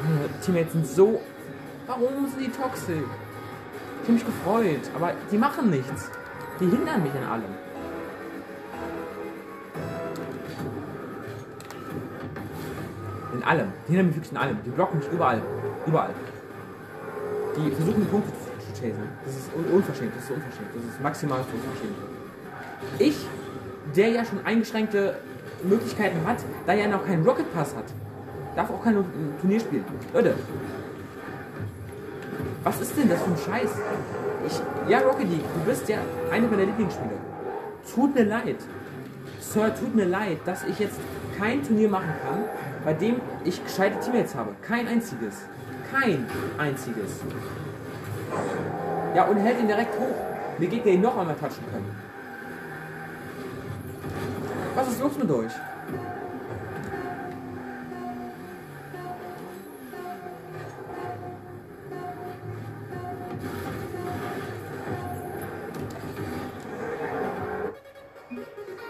Meine 0.03 0.29
Teammates 0.41 0.73
sind 0.73 0.87
so. 0.87 1.23
Warum 1.87 2.27
sind 2.29 2.41
die 2.41 2.51
toxisch? 2.51 2.97
Ich 4.03 4.09
habe 4.09 4.13
mich 4.13 4.27
gefreut, 4.27 4.91
aber 4.95 5.13
die 5.31 5.39
machen 5.39 5.71
nichts. 5.71 6.11
Die 6.61 6.67
hindern 6.67 7.03
mich 7.03 7.13
an 7.13 7.25
allem. 7.31 7.72
In 13.43 13.49
allem. 13.49 13.73
Die 13.87 13.91
hindern 13.91 14.07
mich 14.07 14.17
wirklich 14.17 14.33
in 14.33 14.39
allem. 14.39 14.57
Die 14.65 14.71
blocken 14.71 14.99
mich 14.99 15.09
überall. 15.09 15.43
Überall. 15.87 16.11
Die 17.57 17.71
versuchen 17.73 18.01
die 18.01 18.09
Punkte 18.09 18.31
zu 18.31 18.81
chasen. 18.81 19.09
Das 19.25 19.35
ist 19.35 19.51
un 19.55 19.65
unverschämt. 19.65 20.13
Das 20.15 20.25
ist 20.25 20.31
unverschämt. 20.31 20.69
Das 20.75 20.95
ist 20.95 21.03
maximal 21.03 21.39
unverschämt. 21.41 21.97
Ich, 22.99 23.27
der 23.97 24.09
ja 24.11 24.25
schon 24.25 24.45
eingeschränkte 24.47 25.17
Möglichkeiten 25.65 26.25
hat, 26.27 26.39
da 26.67 26.73
er 26.73 26.89
noch 26.89 27.05
keinen 27.05 27.27
Rocket 27.27 27.53
Pass 27.53 27.75
hat, 27.75 27.85
darf 28.55 28.71
auch 28.71 28.83
kein 28.83 29.05
Turnier 29.41 29.61
spielen. 29.61 29.85
Leute, 30.15 30.35
was 32.63 32.81
ist 32.81 32.97
denn 32.97 33.09
das 33.09 33.21
für 33.23 33.31
ein 33.31 33.37
Scheiß? 33.37 33.71
Ich, 34.47 34.61
ja, 34.89 35.01
Rocket 35.01 35.29
League, 35.29 35.45
du 35.55 35.71
bist 35.71 35.89
ja 35.89 35.99
einer 36.31 36.47
meiner 36.47 36.65
Lieblingsspiele. 36.65 37.17
Tut 37.93 38.15
mir 38.15 38.25
leid. 38.25 38.57
Sir, 39.41 39.75
tut 39.75 39.95
mir 39.95 40.07
leid, 40.07 40.39
dass 40.45 40.65
ich 40.65 40.79
jetzt 40.79 40.99
kein 41.39 41.63
Turnier 41.63 41.89
machen 41.89 42.13
kann, 42.23 42.45
bei 42.85 42.93
dem 42.93 43.21
ich 43.45 43.63
gescheite 43.63 43.99
Teammates 44.01 44.35
habe. 44.35 44.55
Kein 44.63 44.89
einziges. 44.89 45.43
Kein 45.93 46.27
einziges. 46.59 47.21
Ja, 49.15 49.25
und 49.25 49.37
hält 49.39 49.61
ihn 49.61 49.67
direkt 49.67 49.99
hoch. 49.99 50.17
Mir 50.59 50.69
Gegner 50.69 50.93
ihn 50.93 51.01
noch 51.01 51.17
einmal 51.17 51.37
touchen 51.37 51.65
können. 51.71 51.95
Was 54.75 54.89
ist 54.89 55.01
los 55.01 55.19
mit 55.19 55.31
euch? 55.31 55.53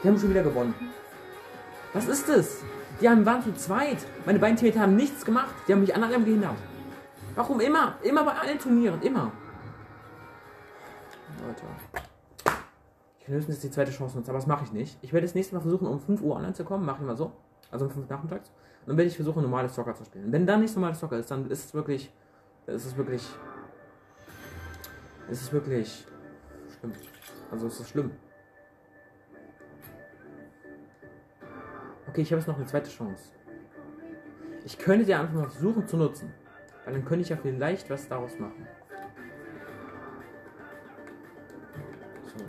Die 0.03 0.09
haben 0.09 0.19
schon 0.19 0.31
wieder 0.31 0.43
gewonnen. 0.43 0.75
Was 1.93 2.09
ist 2.09 2.29
das? 2.29 2.63
Die 3.03 3.09
haben, 3.09 3.27
waren 3.27 3.43
zu 3.43 3.53
zweit. 3.55 3.99
Meine 4.25 4.39
beiden 4.39 4.57
Teammates 4.57 4.81
haben 4.81 4.95
nichts 4.95 5.25
gemacht. 5.25 5.53
Die 5.67 5.73
haben 5.73 5.81
mich 5.81 5.93
an 5.93 6.05
allem 6.05 6.25
gehindert. 6.25 6.55
Warum 7.35 7.59
immer? 7.59 7.97
Immer 8.03 8.25
bei 8.25 8.33
allen 8.33 8.59
Turnieren. 8.61 9.03
Immer. 9.03 9.33
Leute. 11.45 11.63
Ich 13.19 13.27
kann 13.27 13.35
höchstens 13.35 13.59
die 13.59 13.71
zweite 13.73 13.91
Chance 13.91 14.17
nutzen, 14.17 14.31
aber 14.31 14.39
das 14.39 14.47
mache 14.47 14.65
ich 14.65 14.73
nicht. 14.73 14.99
Ich 15.03 15.13
werde 15.13 15.27
das 15.27 15.35
nächste 15.35 15.57
Mal 15.57 15.63
versuchen, 15.63 15.89
um 15.89 15.99
5 15.99 16.23
Uhr 16.23 16.37
online 16.37 16.53
zu 16.53 16.65
kommen. 16.65 16.87
Mache 16.87 16.99
ich 17.01 17.07
mal 17.07 17.17
so. 17.17 17.33
Also 17.73 17.87
um 17.87 17.91
5 17.91 18.09
Uhr 18.09 18.17
nachmittags. 18.17 18.51
Und 18.51 18.91
dann 18.91 18.97
werde 18.97 19.09
ich 19.09 19.17
versuchen, 19.17 19.43
normales 19.43 19.75
Soccer 19.75 19.97
zu 19.97 20.05
spielen. 20.05 20.31
Wenn 20.31 20.47
dann 20.47 20.61
nicht 20.61 20.75
normales 20.77 21.01
Soccer 21.01 21.19
ist, 21.19 21.29
dann 21.29 21.51
ist 21.51 21.65
es 21.65 21.75
wirklich. 21.75 22.13
Ist 22.69 22.87
es 22.87 22.97
wirklich. 22.97 23.29
Ist 25.29 25.43
es 25.43 25.53
wirklich. 25.53 26.07
Schlimm. 26.79 26.93
Also 27.51 27.67
ist 27.67 27.81
es 27.81 27.89
schlimm. 27.89 28.13
Okay, 32.13 32.21
ich 32.21 32.31
habe 32.31 32.41
jetzt 32.41 32.47
noch 32.47 32.57
eine 32.57 32.67
zweite 32.67 32.91
Chance. 32.91 33.33
Ich 34.67 34.77
könnte 34.77 35.07
sie 35.07 35.15
einfach 35.15 35.33
mal 35.33 35.49
versuchen 35.49 35.87
zu 35.87 35.97
nutzen. 35.97 36.31
Weil 36.85 36.93
dann 36.93 37.07
könnte 37.07 37.23
ich 37.23 37.31
ja 37.31 37.37
vielleicht 37.37 37.89
was 37.89 38.07
daraus 38.07 38.39
machen. 38.39 38.67
So. 42.27 42.45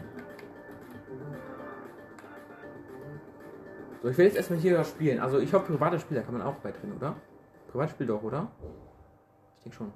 So, 4.01 4.09
ich 4.09 4.17
will 4.17 4.25
jetzt 4.25 4.35
erstmal 4.35 4.59
hier 4.59 4.83
spielen. 4.83 5.21
Also 5.21 5.39
ich 5.39 5.53
hoffe, 5.53 5.71
private 5.71 5.97
Spiele 5.97 6.23
kann 6.23 6.33
man 6.33 6.41
auch 6.41 6.55
beitreten, 6.55 6.97
oder? 6.97 7.15
Privatspiel 7.71 8.07
doch, 8.07 8.21
oder? 8.21 8.51
Ich 9.55 9.63
denke 9.63 9.77
schon. 9.77 9.93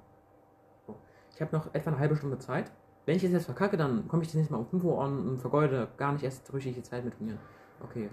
So. 0.85 0.95
Ich 1.35 1.41
habe 1.41 1.53
noch 1.53 1.73
etwa 1.75 1.89
eine 1.89 1.99
halbe 1.99 2.15
Stunde 2.15 2.39
Zeit. 2.39 2.71
Wenn 3.05 3.17
ich 3.17 3.21
jetzt 3.21 3.43
verkacke, 3.43 3.75
dann 3.75 4.07
komme 4.07 4.23
ich 4.23 4.29
das 4.29 4.35
nächste 4.35 4.53
Mal 4.53 4.59
um 4.59 4.67
5 4.67 4.81
Uhr 4.85 5.03
an 5.03 5.27
und 5.27 5.39
vergeude 5.39 5.89
gar 5.97 6.13
nicht 6.13 6.23
erst 6.23 6.53
richtige 6.53 6.81
Zeit 6.83 7.03
mit 7.03 7.19
mir. 7.19 7.37
Okay. 7.83 8.09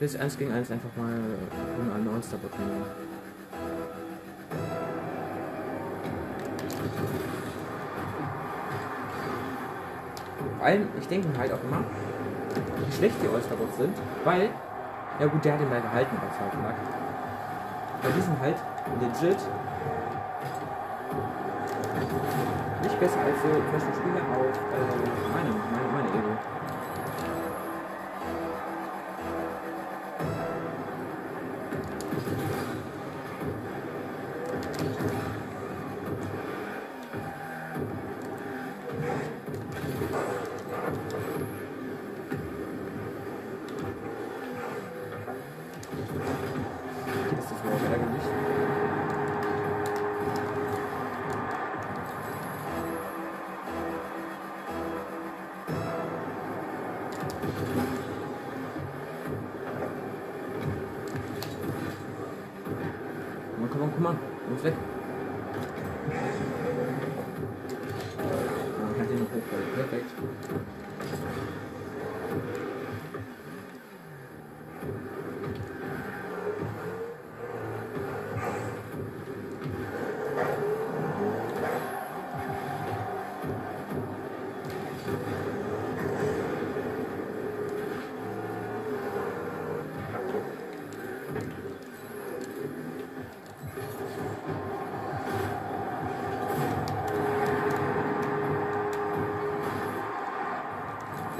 Ich 0.00 0.06
spiele 0.06 0.12
jetzt 0.12 0.32
1 0.32 0.38
gegen 0.38 0.52
1 0.52 0.70
einfach 0.70 0.88
mal 0.96 1.12
ohne 1.12 1.94
einen 1.94 2.08
All-Star-Bot 2.08 2.52
Vor 10.56 10.66
allem, 10.66 10.88
ich 10.98 11.06
denke 11.06 11.28
halt 11.38 11.52
auch 11.52 11.62
immer, 11.64 11.84
wie 12.78 12.92
schlecht 12.96 13.16
die 13.22 13.28
All-Star-Bots 13.28 13.76
sind, 13.76 13.94
weil, 14.24 14.48
ja 15.20 15.26
gut, 15.26 15.44
der 15.44 15.52
hat 15.52 15.60
den 15.60 15.68
Ball 15.68 15.82
gehalten 15.82 16.16
bei 16.16 16.28
Falkenlack. 16.32 16.76
Weil 18.00 18.12
die 18.12 18.20
sind 18.22 18.40
halt 18.40 18.56
legit 19.02 19.36
nicht 22.82 23.00
besser 23.00 23.20
als 23.20 23.36
so 23.42 23.48
zum 23.52 23.70
Beispiel 23.70 23.94
Spieler 24.00 24.24
auf 24.32 24.48
äh, 24.48 24.96
meine, 25.36 25.50
meine, 25.76 25.79
on, 64.50 64.62
komm 64.62 64.94
on. 64.94 64.99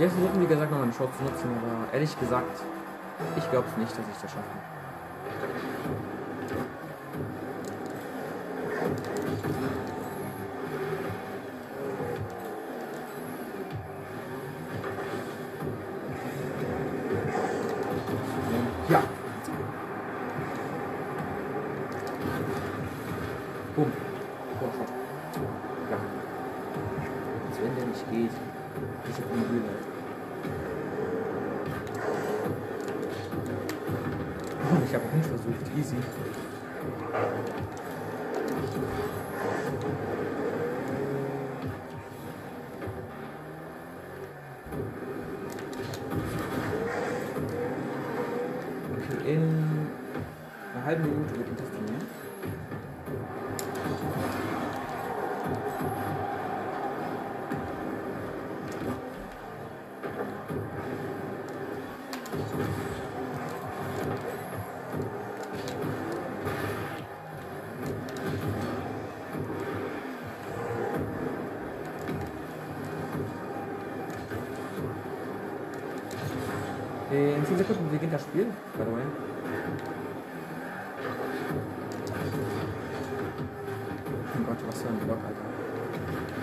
Wir 0.01 0.09
versuchen, 0.09 0.41
wie 0.41 0.47
gesagt, 0.47 0.71
nochmal 0.71 0.87
eine 0.87 0.97
Chance 0.97 1.13
zu 1.19 1.25
nutzen, 1.25 1.51
aber 1.61 1.93
ehrlich 1.93 2.19
gesagt, 2.19 2.63
ich 3.37 3.51
glaube 3.51 3.69
nicht, 3.77 3.93
dass 3.93 3.99
ich 3.99 4.23
das 4.23 4.31
schaffe. 4.31 4.60
In 77.11 77.45
10 77.45 77.59
Sekunden 77.59 77.91
beginnt 77.91 78.15
das 78.15 78.23
Spiel, 78.23 78.45
by 78.45 78.85
the 78.85 78.93
way. 78.93 79.03
Oh 84.33 84.45
Gott, 84.47 84.59
was 84.69 84.81
für 84.81 84.89
ein 84.89 84.99
Block, 84.99 85.19
Alter. 85.19 85.43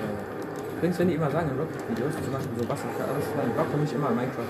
Äh, 0.04 0.76
übrigens, 0.76 1.00
wenn 1.00 1.08
die 1.08 1.16
immer 1.16 1.32
sagen 1.32 1.52
in 1.52 1.58
Rocket-Videos, 1.58 2.16
zum 2.22 2.34
Beispiel 2.34 2.60
so 2.60 2.68
was 2.68 2.82
für 2.82 2.88
alles, 3.02 3.26
dann 3.38 3.52
blockt 3.54 3.72
für 3.72 3.78
mich 3.78 3.94
immer 3.94 4.10
Minecraft. 4.10 4.44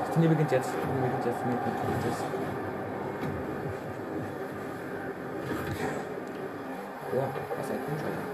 Das 0.00 0.14
Turnier 0.14 0.30
beginnt 0.30 0.52
jetzt. 0.52 0.70
Das 0.72 0.80
Turnier 0.80 1.02
beginnt 1.02 1.26
jetzt. 1.26 1.36
Turnier 1.36 1.58
beginnt 1.60 2.04
jetzt. 2.08 2.24
Boah, 7.12 7.28
was 7.58 7.68
ein 7.68 7.76
Umschalter. 7.92 8.32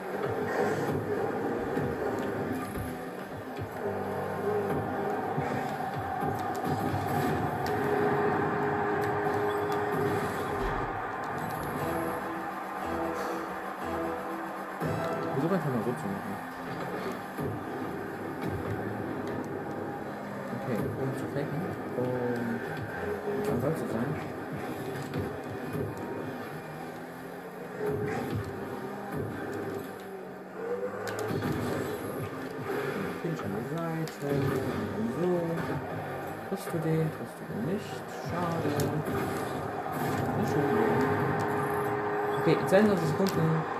Ich 15.48 15.50
versuche 15.50 15.66
einfach 15.66 15.78
mal 15.78 15.84
so 15.86 15.92
zu 15.92 16.06
machen. 16.12 16.34
Okay, 20.60 20.76
um 21.00 21.08
zu 21.16 21.24
faken 21.32 21.60
und 21.96 23.48
am 23.48 23.58
Ball 23.62 23.74
zu 23.74 23.86
sein. 23.90 24.10
Pinch 33.22 33.40
an 33.42 33.50
die 33.56 33.68
Seite, 33.74 34.28
so. 35.22 35.30
Triffst 36.50 36.68
du 36.74 36.78
den, 36.78 37.10
triffst 37.10 37.36
du 37.38 37.44
den 37.54 37.62
nicht. 37.72 37.90
Schade. 38.28 38.68
Okay, 42.42 42.56
in 42.60 42.68
22 42.68 43.08
Sekunden 43.08 43.77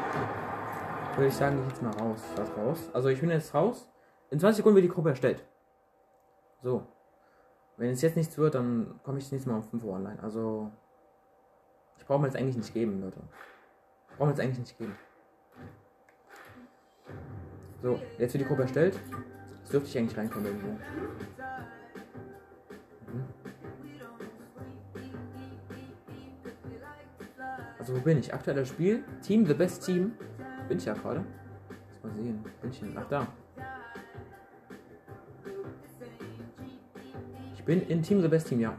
würde 1.19 1.29
ich 1.29 1.35
sagen, 1.35 1.57
gehe 1.57 1.64
ich 1.66 1.73
jetzt 1.73 1.83
mal 1.83 1.93
raus. 1.93 2.23
Was 2.37 2.57
raus? 2.57 2.91
Also 2.93 3.09
ich 3.09 3.21
bin 3.21 3.31
jetzt 3.31 3.53
raus. 3.53 3.89
In 4.31 4.39
20 4.39 4.59
Sekunden 4.59 4.77
wird 4.77 4.85
die 4.85 4.95
Gruppe 4.95 5.11
erstellt. 5.11 5.45
So. 6.62 6.87
Wenn 7.77 7.91
es 7.91 8.03
jetzt 8.03 8.16
nichts 8.16 8.39
wird, 8.39 8.55
dann 8.55 9.01
komme 9.03 9.19
ich 9.19 9.25
das 9.25 9.33
nächste 9.33 9.51
Mal 9.51 9.57
um 9.57 9.62
5 9.64 9.85
Uhr 9.85 9.95
online. 9.95 10.19
Also. 10.23 10.71
Ich 11.99 12.07
brauche 12.07 12.21
mir 12.21 12.27
jetzt 12.27 12.37
eigentlich 12.37 12.57
nicht 12.57 12.73
geben, 12.73 13.01
Leute. 13.01 13.21
Ich 14.11 14.16
brauche 14.16 14.29
mir 14.29 14.33
jetzt 14.33 14.41
eigentlich 14.41 14.59
nicht 14.59 14.79
geben. 14.79 14.97
So, 17.83 18.01
jetzt 18.19 18.35
wird 18.35 18.45
die 18.45 18.49
Gruppe 18.49 18.62
erstellt. 18.62 18.99
Jetzt 19.61 19.73
dürfte 19.73 19.89
ich 19.89 19.99
eigentlich 19.99 20.16
reinkommen 20.16 20.47
irgendwo. 20.47 20.69
Mhm. 23.12 23.25
Also 27.79 27.95
wo 27.97 28.01
bin 28.01 28.19
ich? 28.19 28.33
Aktuelles 28.33 28.69
Spiel. 28.69 29.05
Team, 29.23 29.47
the 29.47 29.55
best 29.55 29.85
team. 29.85 30.12
Bin 30.69 30.79
ich 30.79 30.85
ja 30.85 30.95
gerade. 30.95 31.25
Lass 31.89 32.03
mal 32.03 32.12
sehen. 32.12 32.45
Bin 32.61 32.71
ich 32.71 32.81
denn? 32.81 32.97
Ach 32.97 33.07
da. 33.09 33.27
Ich 37.55 37.64
bin 37.64 37.83
in 37.89 38.03
Team 38.03 38.31
team, 38.31 38.61
ja. 38.61 38.79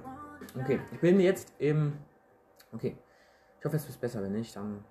Okay. 0.55 0.79
Ich 0.91 0.99
bin 0.99 1.19
jetzt 1.19 1.53
im. 1.57 1.93
Okay. 2.71 2.97
Ich 3.59 3.65
hoffe, 3.65 3.75
es 3.75 3.89
ist 3.89 3.99
besser. 3.99 4.21
Wenn 4.21 4.33
nicht, 4.33 4.55
dann. 4.55 4.83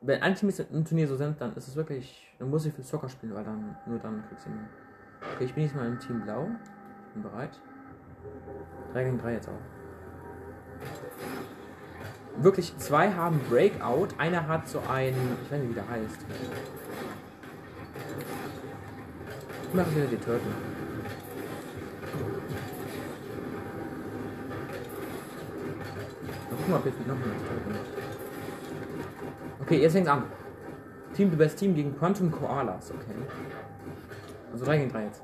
Wenn 0.00 0.20
ein 0.20 0.34
Team 0.34 0.52
im 0.72 0.84
Turnier 0.84 1.06
so 1.06 1.16
sind, 1.16 1.40
dann 1.40 1.54
ist 1.54 1.68
es 1.68 1.76
wirklich. 1.76 2.34
Dann 2.38 2.50
muss 2.50 2.66
ich 2.66 2.74
für 2.74 2.82
Soccer 2.82 3.08
spielen, 3.08 3.34
weil 3.34 3.44
dann 3.44 3.76
nur 3.86 3.98
dann 4.00 4.24
kriegst 4.28 4.46
du 4.46 4.50
ihn. 4.50 4.68
Okay, 5.34 5.44
ich 5.44 5.54
bin 5.54 5.62
jetzt 5.62 5.76
mal 5.76 5.86
im 5.86 5.98
Team 6.00 6.22
Blau. 6.22 6.48
Ich 7.06 7.12
bin 7.14 7.22
bereit. 7.22 7.60
3 8.92 9.04
gegen 9.04 9.18
3 9.18 9.32
jetzt 9.34 9.48
auch. 9.48 9.52
Wirklich, 12.38 12.76
zwei 12.78 13.12
haben 13.12 13.40
Breakout, 13.48 14.08
einer 14.18 14.48
hat 14.48 14.68
so 14.68 14.80
ein. 14.90 15.14
Ich 15.44 15.52
weiß 15.52 15.60
nicht, 15.60 15.70
wie 15.70 15.74
der 15.74 15.88
heißt. 15.88 16.18
Ich 19.68 19.74
mache 19.74 19.94
wieder 19.94 20.06
die 20.06 20.16
Turtle. 20.16 20.40
Mal 26.50 26.56
gucken, 26.56 26.74
ob 26.74 26.86
jetzt 26.86 27.06
noch 27.06 27.14
eine 27.14 27.24
Turtle 27.24 28.02
Okay, 29.60 29.80
jetzt 29.80 29.92
fängt's 29.92 30.10
an. 30.10 30.24
Team 31.14 31.30
the 31.30 31.36
Best 31.36 31.58
Team 31.58 31.74
gegen 31.74 31.96
Quantum 31.96 32.30
Koalas, 32.30 32.90
okay. 32.90 33.14
Also 34.52 34.64
3 34.64 34.78
gegen 34.78 34.90
3 34.90 35.04
jetzt. 35.04 35.22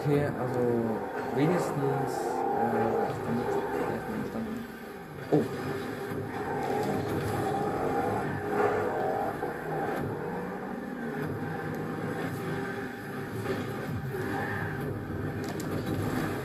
Okay, 0.00 0.22
also 0.38 0.60
wenigstens 1.34 1.74
äh, 1.74 3.10
ist. 3.10 3.18
Oh. 5.30 5.42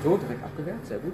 So, 0.03 0.17
direkt 0.17 0.43
abgewehrt, 0.43 0.85
sehr 0.85 0.97
gut. 0.97 1.13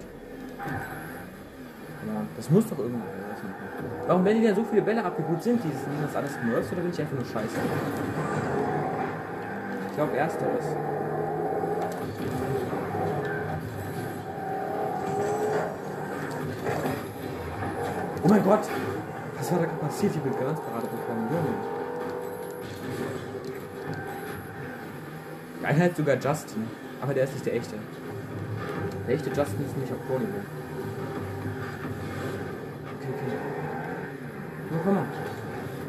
Ja, 2.07 2.21
das 2.37 2.49
muss 2.49 2.69
doch 2.69 2.79
irgendwo 2.79 3.01
was. 3.01 4.07
Warum 4.07 4.23
werden 4.23 4.39
die 4.39 4.47
denn 4.47 4.55
so 4.55 4.63
viele 4.63 4.81
Bälle 4.81 5.03
abgegut? 5.03 5.43
Sind 5.43 5.61
die 5.61 5.67
sind 5.67 6.01
das 6.01 6.15
alles 6.15 6.31
Nerfs 6.45 6.71
oder 6.71 6.81
bin 6.81 6.91
ich 6.91 7.01
einfach 7.01 7.15
nur 7.15 7.25
scheiße? 7.25 7.59
Ich 9.89 9.95
glaube 9.95 10.17
ersteres. 10.17 10.65
Oh 18.29 18.31
mein 18.31 18.43
Gott! 18.43 18.59
Was 19.39 19.51
war 19.51 19.57
da 19.57 19.65
passiert? 19.65 20.15
Ich 20.15 20.21
bin 20.21 20.31
ganz 20.33 20.59
gerade 20.59 20.85
bekommen. 20.85 21.27
Junge. 21.31 21.49
Der 25.59 25.69
eine 25.69 25.79
heißt 25.79 25.95
sogar 25.97 26.15
Justin, 26.15 26.67
aber 27.01 27.15
der 27.15 27.23
ist 27.23 27.33
nicht 27.33 27.45
der 27.47 27.55
echte. 27.55 27.73
Der 29.07 29.15
echte 29.15 29.29
Justin 29.29 29.65
ist 29.65 29.75
nämlich 29.75 29.91
auf 29.91 29.97
Pro-Niveau. 30.07 30.41
Okay, 32.99 33.09
okay. 33.15 33.37
Na 34.69 34.77
komm 34.83 34.93
mal. 34.93 35.05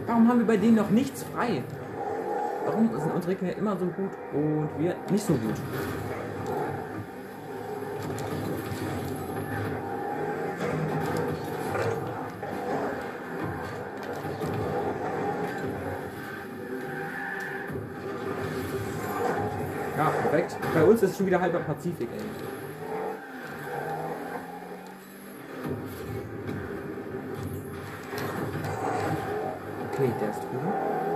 Warum 0.07 0.29
haben 0.29 0.39
wir 0.39 0.47
bei 0.47 0.57
denen 0.57 0.77
noch 0.77 0.89
nichts 0.89 1.23
frei? 1.25 1.63
Warum 2.65 2.89
sind 2.89 3.15
unsere 3.15 3.35
Gegner 3.35 3.55
immer 3.55 3.77
so 3.77 3.85
gut 3.85 4.13
und 4.33 4.71
wir 4.79 4.95
nicht 5.11 5.27
so 5.27 5.35
gut? 5.35 5.57
Ja, 20.01 20.09
perfekt. 20.09 20.57
Bei 20.73 20.83
uns 20.83 21.03
ist 21.03 21.11
es 21.11 21.17
schon 21.19 21.27
wieder 21.27 21.39
halber 21.39 21.59
Pazifik, 21.59 22.09
ey. 22.11 22.21
Okay, 29.93 30.11
der 30.19 30.31
ist 30.31 30.39
drüben. 30.39 31.10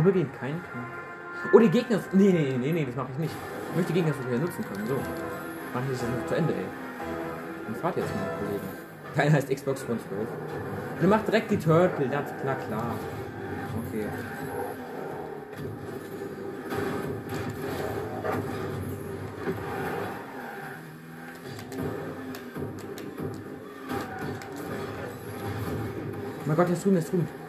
Vorübergehend 0.00 0.32
kein 0.40 0.54
Tor. 0.54 1.52
Oh, 1.52 1.58
die 1.58 1.68
Gegner. 1.68 2.00
Nee, 2.12 2.32
nee, 2.32 2.56
nee, 2.58 2.72
nee, 2.72 2.86
das 2.86 2.96
mache 2.96 3.08
ich 3.12 3.18
nicht. 3.18 3.34
Ich 3.68 3.76
möchte 3.76 3.92
die 3.92 4.00
Gegner 4.00 4.14
so 4.14 4.26
wieder 4.26 4.38
nutzen 4.38 4.64
können. 4.64 4.88
So. 4.88 4.96
Mach 5.74 5.82
ich 5.82 5.90
das 5.90 6.08
noch 6.08 6.26
zu 6.26 6.34
Ende, 6.36 6.54
ey. 6.54 6.64
Dann 7.66 7.74
fahrt 7.74 7.98
jetzt 7.98 8.08
mal, 8.14 8.30
Kollegen. 8.38 8.64
Keiner 9.14 9.32
heißt 9.32 9.50
Xbox 9.50 9.82
von 9.82 9.98
12. 9.98 10.28
Und 11.02 11.08
macht 11.10 11.28
direkt 11.28 11.50
die 11.50 11.58
Turtle, 11.58 12.08
das 12.08 12.40
klar, 12.40 12.56
klar. 12.66 12.94
Okay. 13.88 14.06
Mein 26.46 26.56
Gott, 26.56 26.68
der 26.68 26.74
ist 26.74 26.84
drüben, 26.86 26.94
der 26.94 27.04
ist. 27.04 27.39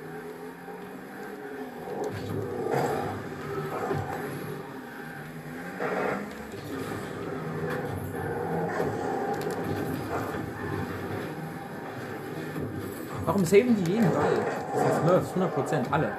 Saven 13.52 13.76
die 13.84 13.91
jeden 13.91 14.10
Ball? 14.12 14.38
Das 14.74 14.82
sind 14.82 14.93
Smurfs, 15.04 15.32
100%, 15.36 15.91
alle. 15.91 16.12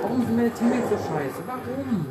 Warum 0.00 0.24
sind 0.24 0.36
meine 0.36 0.50
Teammates 0.50 0.88
so 0.88 0.96
scheiße? 0.96 1.42
Warum? 1.46 2.06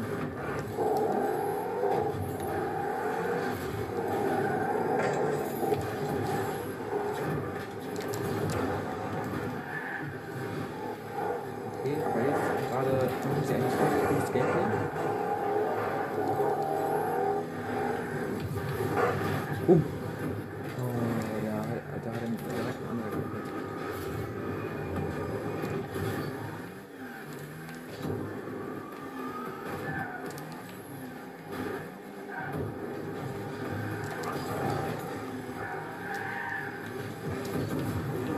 Okay, 11.80 11.96
aber 12.06 12.20
jetzt 12.22 12.46
gerade 12.72 12.94
richtig 13.02 14.08
gutes 14.10 14.32
Gameplay. 14.34 14.68
Boom. 19.68 19.84
Oh, 20.80 20.84
da 21.44 21.58
hat 21.58 22.06
er 22.06 22.12
direkt 22.14 22.38
gekriegt. 22.38 23.48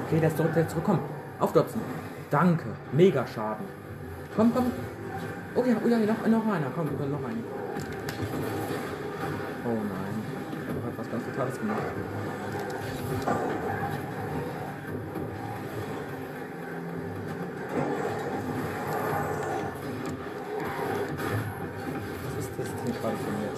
Okay, 0.08 0.20
der 0.20 0.30
ist 0.30 0.38
zurück, 0.38 0.54
der 0.56 0.64
ist 0.64 0.72
zurück. 0.72 0.84
Komm, 0.88 1.00
aufdotzen. 1.40 1.82
Danke. 2.32 2.66
Mega 2.92 3.28
Schaden. 3.28 3.66
Komm, 4.36 4.52
komm. 4.52 4.72
Oh 5.54 5.64
ja, 5.64 5.76
oh 5.86 5.88
ja, 5.88 6.00
noch, 6.00 6.28
noch 6.28 6.52
einer. 6.52 6.72
Komm, 6.76 6.86
noch 6.86 7.20
einer. 7.20 7.59
Totales 11.40 11.60
gemacht. 11.60 11.78
Was 22.26 22.46
ist 22.46 22.52
das 22.58 22.68
denn 22.68 22.94
gerade 22.94 23.16
für 23.16 23.32
ein! 23.32 23.50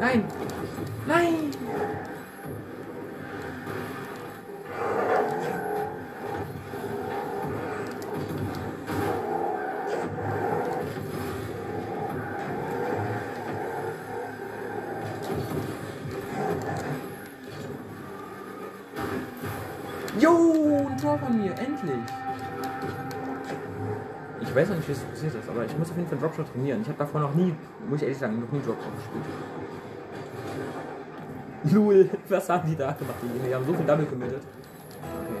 Nein! 0.00 0.24
Endlich. 21.58 22.04
Ich 24.40 24.54
weiß 24.54 24.68
noch 24.68 24.76
nicht, 24.76 24.88
wie 24.88 24.92
es 24.92 24.98
passiert 25.00 25.34
ist, 25.34 25.48
aber 25.48 25.64
ich 25.64 25.78
muss 25.78 25.90
auf 25.90 25.96
jeden 25.96 26.08
Fall 26.08 26.18
Dropshot 26.18 26.52
trainieren. 26.52 26.82
Ich 26.82 26.88
habe 26.88 26.98
davor 26.98 27.20
noch 27.20 27.34
nie, 27.34 27.54
muss 27.88 27.96
ich 27.98 28.02
ehrlich 28.02 28.18
sagen, 28.18 28.40
noch 28.40 28.52
nie 28.52 28.60
Dropshot 28.60 28.94
gespielt. 28.96 29.24
Lul, 31.72 32.10
was 32.28 32.48
haben 32.48 32.68
die 32.68 32.76
da 32.76 32.92
gemacht? 32.92 33.16
Die, 33.22 33.48
die 33.48 33.54
haben 33.54 33.64
so 33.64 33.72
viel 33.72 33.86
Double 33.86 34.06
committed. 34.06 34.42
Okay. 34.42 35.40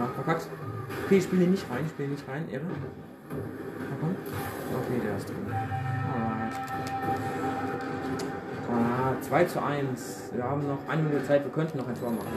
Ah, 0.00 0.08
verkackt. 0.14 0.48
Okay, 1.06 1.16
ich 1.18 1.24
spiele 1.24 1.46
nicht 1.46 1.64
rein, 1.70 1.84
ich 1.84 1.90
spiele 1.90 2.08
nicht 2.10 2.28
rein, 2.28 2.48
irre. 2.50 2.62
Okay, 4.74 5.00
der 5.02 5.16
ist 5.16 5.28
drin. 5.28 5.93
2 9.28 9.44
zu 9.44 9.62
1. 9.62 10.30
Wir 10.34 10.44
haben 10.44 10.68
noch 10.68 10.86
eine 10.88 11.02
Minute 11.02 11.24
Zeit, 11.26 11.44
wir 11.44 11.52
könnten 11.52 11.78
noch 11.78 11.88
ein 11.88 11.98
Tor 11.98 12.10
machen. 12.10 12.28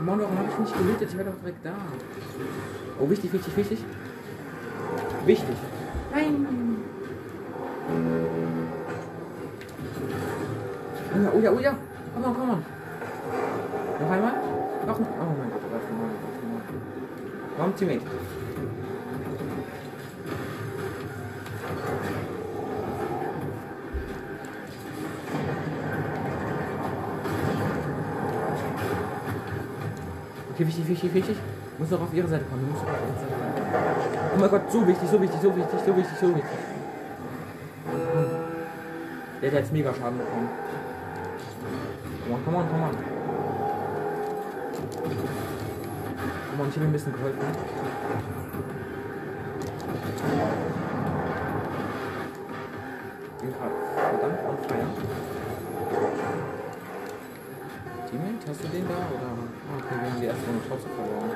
Mann, 0.00 0.18
warum 0.18 0.38
habe 0.38 0.48
ich 0.50 0.58
nicht 0.58 0.78
gelootet? 0.78 1.08
Ich 1.10 1.16
war 1.16 1.24
doch 1.24 1.38
direkt 1.40 1.64
da. 1.64 1.72
Oh, 3.00 3.08
wichtig, 3.08 3.32
wichtig, 3.32 3.56
wichtig. 3.56 3.84
Wichtig. 5.26 5.56
Nein. 6.12 6.46
Oh 11.14 11.18
ja, 11.18 11.30
oh 11.32 11.40
ja, 11.40 11.52
oh 11.52 11.60
ja. 11.60 11.76
Komm 12.14 12.24
on, 12.24 12.34
komm 12.34 12.50
on. 12.50 12.64
Noch 14.00 14.10
einmal? 14.10 14.32
Noch 14.86 14.98
ein. 14.98 15.06
Oh 15.20 15.34
mein 15.38 15.50
Gott, 15.50 15.62
warte 15.70 15.92
mal, 15.92 16.10
warte 16.24 16.46
mal. 16.46 16.62
Komm, 17.56 17.76
Teammate. 17.76 18.19
Okay, 30.60 30.68
wichtig, 30.68 30.88
wichtig, 30.88 31.14
wichtig. 31.14 31.36
Muss 31.78 31.90
noch 31.90 32.02
auf 32.02 32.12
ihre 32.12 32.28
Seite 32.28 32.44
kommen. 32.44 32.70
Muss 32.70 32.82
auf 32.82 32.86
ihre 32.86 32.98
Seite 32.98 33.32
kommen. 33.32 34.34
Oh 34.36 34.40
mein 34.40 34.50
Gott, 34.50 34.70
so 34.70 34.86
wichtig, 34.86 35.08
so 35.08 35.22
wichtig, 35.22 35.40
so 35.40 35.56
wichtig, 35.56 35.80
so 35.86 35.96
wichtig, 35.96 36.18
so 36.20 36.28
wichtig. 36.28 36.44
Der 39.40 39.50
hat 39.50 39.58
jetzt 39.58 39.72
mega 39.72 39.94
Schaden 39.94 40.18
bekommen. 40.18 40.50
Come 42.26 42.34
on, 42.34 42.44
come 42.44 42.56
on, 42.58 42.68
come 42.68 42.82
on. 42.82 42.90
Come 46.50 46.62
on, 46.62 46.68
ich 46.68 46.76
habe 46.76 46.84
ein 46.84 46.92
bisschen 46.92 47.12
geholfen. 47.14 47.38
Bin 53.40 53.50
gerade 53.50 53.74
verdammt 53.96 54.40
on 54.46 54.58
fire. 54.68 54.86
Teammate, 58.10 58.46
hast 58.46 58.62
du 58.62 58.68
den 58.68 58.86
da? 58.86 58.94
Oder? 58.94 59.39
Okay, 59.76 59.94
wir 60.02 60.10
haben 60.10 60.20
die 60.20 60.26
erste 60.26 60.46
Runde 60.46 60.62
trotzdem 60.68 60.90
verloren. 60.92 61.30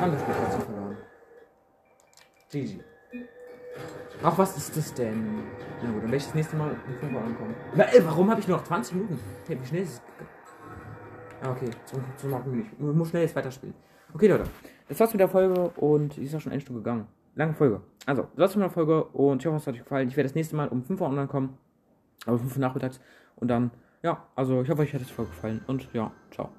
Haben 0.00 0.12
das 0.12 0.20
Spiel 0.20 0.34
trotzdem 0.34 0.62
verloren. 0.62 0.96
GG. 2.50 2.80
Ach, 4.22 4.36
was 4.36 4.56
ist 4.56 4.76
das 4.76 4.94
denn? 4.94 5.44
Na 5.82 5.90
gut, 5.90 6.02
dann 6.02 6.02
werde 6.02 6.16
ich 6.16 6.24
das 6.24 6.34
nächste 6.34 6.56
Mal 6.56 6.70
um 6.70 6.94
5 6.94 7.12
Uhr 7.12 7.20
ankommen. 7.20 7.54
Ey, 7.76 8.04
warum 8.04 8.30
habe 8.30 8.40
ich 8.40 8.48
nur 8.48 8.56
noch 8.56 8.64
20 8.64 8.94
Minuten? 8.94 9.20
Hey, 9.46 9.58
wie 9.60 9.66
schnell 9.66 9.82
ist 9.82 9.92
es? 9.92 10.02
Ah, 11.40 11.52
okay, 11.52 11.70
so, 11.84 12.00
so 12.16 12.26
machen 12.26 12.50
wir 12.50 12.58
nicht. 12.58 12.72
Ich 12.72 12.78
muss 12.80 13.10
schnell 13.10 13.22
jetzt 13.22 13.36
weiterspielen. 13.36 13.74
Okay, 14.12 14.26
Leute, 14.26 14.44
das 14.88 14.98
war's 14.98 15.12
mit 15.12 15.20
der 15.20 15.28
Folge 15.28 15.70
und 15.76 16.16
die 16.16 16.24
ist 16.24 16.34
auch 16.34 16.40
schon 16.40 16.50
eine 16.50 16.60
Stunde 16.60 16.80
gegangen. 16.80 17.06
Lange 17.38 17.54
Folge. 17.54 17.80
Also, 18.04 18.22
das 18.34 18.38
war's 18.40 18.56
mit 18.56 18.64
der 18.64 18.70
Folge 18.70 19.04
und 19.04 19.40
ich 19.40 19.46
hoffe, 19.46 19.58
es 19.58 19.66
hat 19.68 19.74
euch 19.74 19.84
gefallen. 19.84 20.08
Ich 20.08 20.16
werde 20.16 20.28
das 20.28 20.34
nächste 20.34 20.56
Mal 20.56 20.66
um 20.66 20.82
5 20.82 21.00
Uhr 21.00 21.06
online 21.06 21.28
kommen. 21.28 21.56
Aber 22.26 22.36
5 22.36 22.56
Uhr 22.56 22.60
nachmittags. 22.60 23.00
Und 23.36 23.46
dann, 23.46 23.70
ja, 24.02 24.26
also 24.34 24.62
ich 24.62 24.68
hoffe, 24.68 24.82
euch 24.82 24.92
hat 24.92 25.02
es 25.02 25.14
gefallen. 25.14 25.60
Und 25.68 25.88
ja, 25.92 26.10
ciao. 26.32 26.50